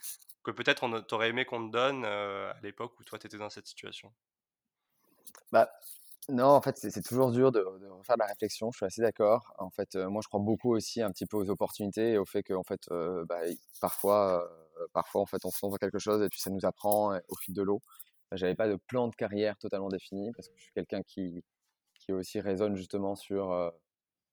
peut-être 0.51 0.83
on 0.83 1.01
t'aurait 1.01 1.29
aimé 1.29 1.45
qu'on 1.45 1.67
te 1.67 1.71
donne 1.71 2.03
euh, 2.05 2.51
à 2.51 2.59
l'époque 2.61 2.99
où 2.99 3.03
toi 3.03 3.19
tu 3.19 3.27
étais 3.27 3.37
dans 3.37 3.49
cette 3.49 3.67
situation? 3.67 4.11
Bah, 5.51 5.69
Non, 6.29 6.47
en 6.47 6.61
fait, 6.61 6.77
c'est 6.77 7.01
toujours 7.01 7.31
dur 7.31 7.51
de, 7.51 7.59
de, 7.59 7.87
refaire 7.87 8.15
de 8.15 8.21
la 8.21 8.27
réflexion, 8.27 8.71
je 8.71 8.77
suis 8.77 8.85
assez 8.85 9.01
d'accord. 9.01 9.53
En 9.57 9.69
fait, 9.69 9.95
moi 9.95 10.21
je 10.23 10.27
crois 10.27 10.39
beaucoup 10.39 10.73
aussi 10.75 11.01
un 11.01 11.11
petit 11.11 11.25
peu 11.25 11.37
aux 11.37 11.49
opportunités 11.49 12.11
et 12.13 12.17
au 12.17 12.25
fait 12.25 12.43
que 12.43 12.53
fait, 12.67 12.89
bah, 13.27 13.39
parfois, 13.81 14.47
parfois 14.93 15.21
en 15.21 15.25
fait, 15.25 15.43
on 15.45 15.51
se 15.51 15.59
lance 15.63 15.71
dans 15.73 15.77
quelque 15.77 15.99
chose 15.99 16.21
et 16.21 16.29
puis 16.29 16.39
ça 16.39 16.49
nous 16.51 16.65
apprend 16.65 17.17
au 17.27 17.35
fil 17.35 17.53
de 17.53 17.61
l'eau. 17.61 17.81
J'avais 18.31 18.55
pas 18.55 18.67
de 18.67 18.75
plan 18.75 19.07
de 19.07 19.15
carrière 19.15 19.57
totalement 19.57 19.89
défini 19.89 20.31
parce 20.33 20.49
que 20.49 20.53
je 20.57 20.63
suis 20.63 20.73
quelqu'un 20.73 21.01
qui, 21.01 21.43
qui 21.95 22.13
aussi 22.13 22.39
raisonne 22.39 22.75
justement 22.75 23.15
sur 23.15 23.51
euh, 23.51 23.71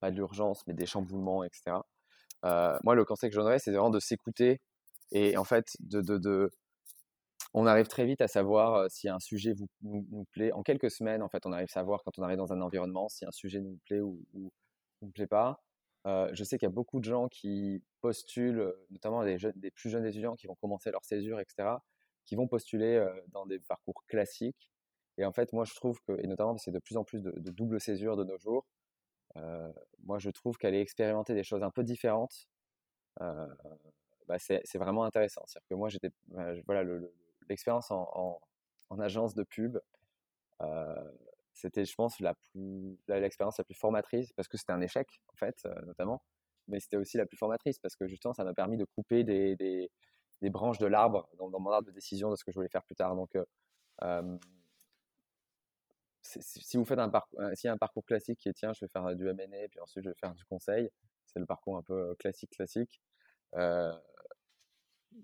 pas 0.01 0.11
de 0.11 0.17
l'urgence 0.17 0.67
mais 0.67 0.75
des 0.75 0.87
chamboulements, 0.87 1.45
etc. 1.45 1.79
Euh, 2.45 2.79
moi, 2.85 2.95
le 2.95 3.05
conseil 3.05 3.31
que 3.31 3.35
je 3.35 3.41
donnerais, 3.41 3.59
c'est 3.59 3.71
vraiment 3.71 3.91
de 3.91 4.01
s'écouter 4.01 4.61
et 5.13 5.37
en 5.37 5.45
fait, 5.45 5.77
de, 5.81 6.01
de, 6.01 6.19
de, 6.19 6.51
on 7.55 7.67
arrive 7.67 7.87
très 7.87 8.07
vite 8.07 8.21
à 8.21 8.29
savoir 8.29 8.91
si 8.91 9.09
un 9.09 9.21
sujet 9.21 9.53
vous, 9.53 9.69
nous, 9.83 10.25
plaît. 10.33 10.53
En 10.53 10.63
quelques 10.63 10.91
semaines, 10.91 11.23
en 11.23 11.29
fait, 11.29 11.47
on 11.47 11.53
arrive 11.53 11.69
à 11.71 11.73
savoir 11.73 12.03
quand 12.05 12.19
on 12.19 12.23
arrive 12.23 12.39
dans 12.39 12.53
un 12.53 12.61
environnement 12.61 13.09
si 13.09 13.25
un 13.25 13.33
sujet 13.33 13.61
nous 13.61 13.79
plaît 13.87 14.01
ou, 14.01 14.21
nous 15.03 15.11
plaît 15.11 15.27
pas. 15.27 15.63
Je 16.05 16.45
sais 16.45 16.59
qu'il 16.59 16.67
y 16.67 16.71
a 16.71 16.75
beaucoup 16.75 17.01
de 17.01 17.05
gens 17.05 17.29
qui 17.29 17.83
postulent, 18.01 18.75
notamment 18.91 19.25
des, 19.25 19.71
plus 19.73 19.91
jeunes 19.91 20.07
étudiants 20.07 20.37
qui 20.37 20.47
vont 20.47 20.55
commencer 20.57 20.91
leur 20.91 21.05
césure, 21.05 21.41
etc 21.41 21.77
qui 22.27 22.35
vont 22.35 22.49
postuler 22.49 23.05
dans 23.29 23.47
des 23.47 23.59
parcours 23.61 24.05
classiques. 24.07 24.71
Et 25.17 25.25
en 25.25 25.33
fait, 25.33 25.53
moi, 25.53 25.65
je 25.65 25.75
trouve 25.75 25.99
que, 26.03 26.21
et 26.23 26.27
notamment 26.27 26.59
c'est 26.59 26.73
de 26.73 26.79
plus 26.79 26.97
en 26.99 27.05
plus 27.05 27.23
de, 27.23 27.51
double 27.51 27.81
césure 27.81 28.17
de 28.17 28.25
nos 28.25 28.37
jours, 28.37 28.67
moi, 30.05 30.19
je 30.19 30.31
trouve 30.31 30.59
qu'aller 30.59 30.81
expérimenter 30.81 31.35
des 31.35 31.45
choses 31.45 31.63
un 31.63 31.71
peu 31.71 31.85
différentes, 31.85 32.49
bah, 34.27 34.39
c'est 34.39 34.79
vraiment 34.79 35.05
intéressant. 35.05 35.43
C'est-à-dire 35.47 35.69
que 35.69 35.75
moi, 35.75 35.89
j'étais, 35.89 36.11
bah, 36.29 36.53
voilà, 36.67 36.85
l'expérience 37.49 37.91
en, 37.91 38.41
en, 38.91 38.99
agence 39.01 39.35
de 39.35 39.43
pub, 39.43 39.79
euh, 40.63 41.13
c'était, 41.55 41.85
je 41.85 41.95
pense, 41.95 42.19
l'expérience 43.09 43.59
la 43.59 43.65
plus 43.65 43.75
formatrice 43.75 44.33
parce 44.33 44.49
que 44.49 44.57
c'était 44.57 44.73
un 44.73 44.81
échec, 44.81 45.21
en 45.33 45.37
fait, 45.37 45.67
notamment. 45.87 46.23
Mais 46.69 46.81
c'était 46.81 46.97
aussi 46.97 47.17
la 47.17 47.27
plus 47.27 47.37
formatrice 47.37 47.79
parce 47.79 47.97
que 47.97 48.07
justement, 48.09 48.35
ça 48.35 48.45
m'a 48.45 48.55
permis 48.55 48.77
de 48.77 48.85
couper 48.85 49.25
des, 49.25 49.57
des 50.43 50.51
branches 50.51 50.79
de 50.79 50.87
l'arbre 50.87 51.29
dans, 51.39 51.59
mon 51.59 51.71
arbre 51.71 51.87
de 51.87 51.93
décision 51.93 52.31
de 52.31 52.37
ce 52.37 52.45
que 52.45 52.51
je 52.51 52.57
voulais 52.57 52.69
faire 52.69 52.85
plus 52.85 52.95
tard. 52.95 53.15
Donc, 53.17 53.35
euh, 53.37 53.45
euh, 54.03 54.39
si 56.23 56.77
vous 56.77 56.85
faites 56.85 56.99
un 56.99 57.09
parcours, 57.09 57.41
euh, 57.41 57.53
a 57.65 57.71
un 57.71 57.79
parcours 57.79 58.05
classique 58.05 58.39
qui 58.39 58.49
est 58.49 58.53
tiens, 58.53 58.73
je 58.73 58.85
vais 58.85 58.89
faire 58.89 59.15
du 59.15 59.29
M&A 59.29 59.69
puis 59.69 59.81
ensuite 59.81 60.05
je 60.05 60.11
vais 60.11 60.17
faire 60.17 60.35
du 60.35 60.45
conseil, 60.45 60.91
c'est 61.27 61.39
le 61.39 61.47
parcours 61.47 61.77
un 61.77 61.83
peu 61.83 62.15
classique 62.17 62.51
classique. 62.51 63.01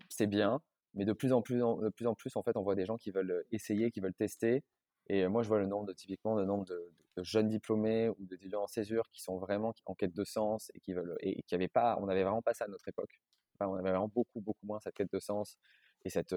C'est 0.09 0.26
bien, 0.26 0.61
mais 0.95 1.05
de 1.05 1.12
plus 1.12 1.32
en 1.32 1.43
plus, 1.43 1.59
de 1.59 1.88
plus 1.90 2.07
en 2.07 2.14
plus, 2.14 2.36
en 2.36 2.43
fait, 2.43 2.57
on 2.57 2.62
voit 2.62 2.74
des 2.74 2.86
gens 2.86 2.99
qui 2.99 3.11
veulent 3.11 3.45
essayer, 3.51 3.90
qui 3.90 4.01
veulent 4.01 4.14
tester, 4.14 4.62
Et 5.09 5.26
moi, 5.28 5.43
je 5.43 5.49
vois 5.49 5.59
le 5.59 5.66
nombre 5.66 5.86
de, 5.86 5.93
typiquement, 5.93 6.34
le 6.34 6.45
nombre 6.45 6.64
de, 6.66 6.93
jeunes 7.18 7.49
diplômés 7.49 8.09
ou 8.09 8.16
d'étudiants 8.26 8.62
en 8.62 8.66
césure 8.66 9.11
qui 9.11 9.20
sont 9.20 9.36
vraiment 9.38 9.74
en 9.86 9.95
quête 9.95 10.14
de 10.14 10.24
sens 10.24 10.70
et 10.74 10.80
qui 10.80 10.95
veulent, 10.95 11.16
et, 11.20 11.43
qui 11.43 11.68
pas, 11.68 11.99
on 12.01 12.07
n'avait 12.07 12.22
vraiment 12.22 12.43
pas 12.43 12.55
ça 12.55 12.64
à 12.64 12.68
notre 12.68 12.88
époque. 12.88 13.20
on 13.61 13.74
avait 13.74 13.90
vraiment 13.90 14.09
beaucoup, 14.09 14.40
beaucoup 14.40 14.66
moins 14.66 14.80
cette 14.80 14.95
quête 14.95 15.12
de 15.12 15.20
sens 15.20 15.59
et 16.05 16.11
cette, 16.11 16.34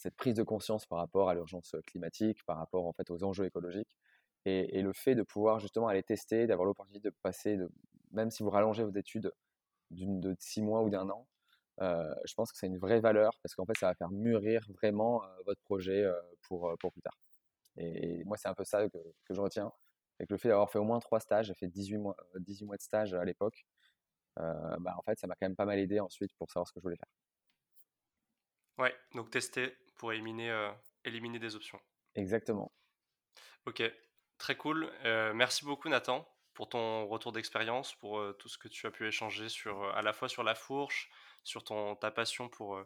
cette 0.00 0.16
prise 0.16 0.34
de 0.34 0.42
conscience 0.42 0.86
par 0.86 0.98
rapport 0.98 1.28
à 1.28 1.34
l'urgence 1.34 1.76
climatique, 1.86 2.42
par 2.46 2.56
rapport 2.56 2.86
en 2.86 2.92
fait 2.92 3.10
aux 3.10 3.22
enjeux 3.22 3.44
écologiques. 3.44 3.96
Et, 4.46 4.80
le 4.80 4.92
fait 4.94 5.14
de 5.14 5.22
pouvoir 5.22 5.60
justement 5.60 5.88
aller 5.88 6.02
tester, 6.02 6.46
d'avoir 6.46 6.64
l'opportunité 6.64 7.10
de 7.10 7.14
passer, 7.22 7.58
même 8.12 8.30
si 8.30 8.42
vous 8.42 8.48
rallongez 8.50 8.82
vos 8.82 8.96
études 8.96 9.30
de 9.90 10.34
six 10.38 10.62
mois 10.62 10.82
ou 10.82 10.88
d'un 10.88 11.10
an, 11.10 11.26
je 11.80 12.34
pense 12.34 12.52
que 12.52 12.58
c'est 12.58 12.66
une 12.66 12.78
vraie 12.78 13.00
valeur 13.00 13.38
parce 13.42 13.54
qu'en 13.54 13.64
fait, 13.64 13.76
ça 13.78 13.86
va 13.86 13.94
faire 13.94 14.10
mûrir 14.10 14.66
vraiment 14.70 15.24
euh, 15.24 15.28
votre 15.46 15.60
projet 15.62 16.04
euh, 16.04 16.20
pour, 16.42 16.76
pour 16.78 16.92
plus 16.92 17.02
tard. 17.02 17.18
Et, 17.76 18.22
moi, 18.24 18.36
c'est 18.36 18.48
un 18.48 18.54
peu 18.54 18.64
ça 18.64 18.88
que, 18.88 18.98
que 19.24 19.34
je 19.34 19.40
retiens. 19.40 19.72
Avec 20.18 20.30
le 20.30 20.36
fait 20.36 20.48
d'avoir 20.48 20.70
fait 20.70 20.78
au 20.78 20.84
moins 20.84 20.98
trois 20.98 21.20
stages, 21.20 21.46
j'ai 21.46 21.54
fait 21.54 21.68
18 21.68 21.96
mois, 21.96 22.16
18 22.34 22.66
mois 22.66 22.76
de 22.76 22.82
stage 22.82 23.14
à 23.14 23.24
l'époque, 23.24 23.64
bah, 24.36 24.94
en 24.96 25.02
fait, 25.02 25.18
ça 25.18 25.26
m'a 25.26 25.34
quand 25.34 25.46
même 25.46 25.56
pas 25.56 25.64
mal 25.64 25.78
aidé 25.78 26.00
ensuite 26.00 26.32
pour 26.34 26.50
savoir 26.50 26.68
ce 26.68 26.72
que 26.72 26.80
je 26.80 26.82
voulais 26.82 26.96
faire. 26.96 27.08
Ouais, 28.78 28.94
donc 29.14 29.30
tester 29.30 29.76
pour 29.96 30.12
éliminer, 30.12 30.72
éliminer 31.04 31.38
des 31.38 31.56
options. 31.56 31.80
Exactement. 32.14 32.70
Ok, 33.64 33.82
très 34.36 34.56
cool. 34.56 34.90
merci 35.34 35.64
beaucoup 35.64 35.88
Nathan 35.88 36.26
pour 36.52 36.68
ton 36.68 37.06
retour 37.06 37.32
d'expérience, 37.32 37.94
pour 37.94 38.22
tout 38.38 38.48
ce 38.48 38.58
que 38.58 38.68
tu 38.68 38.86
as 38.86 38.90
pu 38.90 39.06
échanger 39.06 39.48
sur, 39.48 39.84
à 39.96 40.02
la 40.02 40.12
fois 40.12 40.28
sur 40.28 40.42
la 40.42 40.54
fourche, 40.54 41.10
sur 41.42 41.64
ton, 41.64 41.96
ta 41.96 42.10
passion 42.10 42.48
pour, 42.48 42.76
euh, 42.76 42.84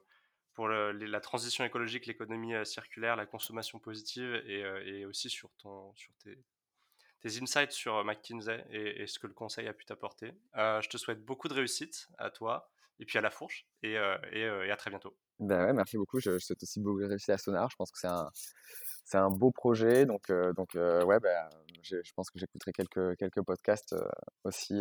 pour 0.54 0.68
la 0.68 1.20
transition 1.20 1.64
écologique, 1.64 2.06
l'économie 2.06 2.54
euh, 2.54 2.64
circulaire, 2.64 3.16
la 3.16 3.26
consommation 3.26 3.78
positive 3.78 4.42
et, 4.46 4.64
euh, 4.64 4.84
et, 4.86 5.04
aussi 5.04 5.28
sur, 5.28 5.50
ton, 5.56 5.92
sur 5.94 6.12
tes, 6.22 6.38
tes 7.20 7.42
insights 7.42 7.72
sur 7.72 8.04
McKinsey 8.04 8.64
et, 8.70 9.06
ce 9.06 9.18
que 9.18 9.26
le 9.26 9.34
conseil 9.34 9.66
a 9.68 9.72
pu 9.72 9.84
t'apporter. 9.84 10.32
je 10.54 10.88
te 10.88 10.96
souhaite 10.96 11.24
beaucoup 11.24 11.48
de 11.48 11.54
réussite 11.54 12.08
à 12.18 12.30
toi 12.30 12.70
et 13.00 13.04
puis 13.04 13.18
à 13.18 13.20
la 13.20 13.30
fourche 13.30 13.66
et, 13.82 13.94
et, 14.32 14.70
à 14.70 14.76
très 14.76 14.90
bientôt. 14.90 15.16
Ben 15.40 15.66
ouais, 15.66 15.72
merci 15.72 15.96
beaucoup. 15.96 16.20
Je, 16.20 16.38
souhaite 16.38 16.62
aussi 16.62 16.80
beaucoup 16.80 17.00
de 17.00 17.06
réussite 17.06 17.30
à 17.30 17.38
Sonar. 17.38 17.68
Je 17.70 17.76
pense 17.76 17.90
que 17.90 17.98
c'est 17.98 18.06
un, 18.06 18.30
c'est 19.04 19.18
un 19.18 19.30
beau 19.30 19.50
projet. 19.50 20.06
Donc, 20.06 20.30
donc 20.54 20.74
ouais, 20.74 21.18
ben, 21.18 21.48
je 21.82 22.12
pense 22.14 22.30
que 22.30 22.38
j'écouterai 22.38 22.72
quelques, 22.72 23.16
quelques 23.16 23.42
podcasts 23.42 23.96
aussi 24.44 24.80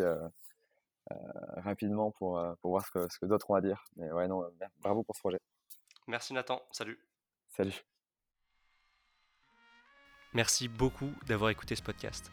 rapidement 1.57 2.11
pour, 2.11 2.37
euh, 2.37 2.53
pour 2.61 2.71
voir 2.71 2.85
ce 2.85 2.91
que, 2.91 3.11
ce 3.11 3.19
que 3.19 3.25
d'autres 3.25 3.49
ont 3.49 3.55
à 3.55 3.61
dire. 3.61 3.83
Mais 3.95 4.11
ouais, 4.11 4.27
non, 4.27 4.43
bravo 4.81 5.03
pour 5.03 5.15
ce 5.15 5.21
projet. 5.21 5.39
Merci 6.07 6.33
Nathan, 6.33 6.61
salut. 6.71 6.99
Salut. 7.49 7.83
Merci 10.33 10.67
beaucoup 10.67 11.11
d'avoir 11.27 11.51
écouté 11.51 11.75
ce 11.75 11.83
podcast. 11.83 12.31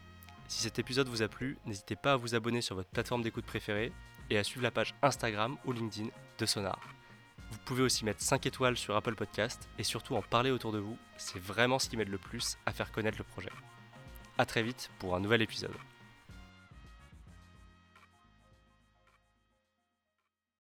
Si 0.48 0.62
cet 0.62 0.78
épisode 0.78 1.08
vous 1.08 1.22
a 1.22 1.28
plu, 1.28 1.58
n'hésitez 1.66 1.96
pas 1.96 2.14
à 2.14 2.16
vous 2.16 2.34
abonner 2.34 2.62
sur 2.62 2.74
votre 2.74 2.88
plateforme 2.88 3.22
d'écoute 3.22 3.44
préférée 3.44 3.92
et 4.30 4.38
à 4.38 4.44
suivre 4.44 4.62
la 4.62 4.70
page 4.70 4.94
Instagram 5.02 5.56
ou 5.64 5.72
LinkedIn 5.72 6.08
de 6.38 6.46
Sonar. 6.46 6.80
Vous 7.50 7.58
pouvez 7.64 7.82
aussi 7.82 8.04
mettre 8.04 8.22
5 8.22 8.46
étoiles 8.46 8.76
sur 8.76 8.96
Apple 8.96 9.14
Podcast 9.14 9.68
et 9.78 9.82
surtout 9.82 10.16
en 10.16 10.22
parler 10.22 10.50
autour 10.50 10.72
de 10.72 10.78
vous, 10.78 10.96
c'est 11.16 11.40
vraiment 11.40 11.78
ce 11.78 11.88
qui 11.88 11.96
m'aide 11.96 12.08
le 12.08 12.18
plus 12.18 12.56
à 12.64 12.72
faire 12.72 12.90
connaître 12.90 13.18
le 13.18 13.24
projet. 13.24 13.50
A 14.38 14.46
très 14.46 14.62
vite 14.62 14.90
pour 14.98 15.14
un 15.14 15.20
nouvel 15.20 15.42
épisode. 15.42 15.74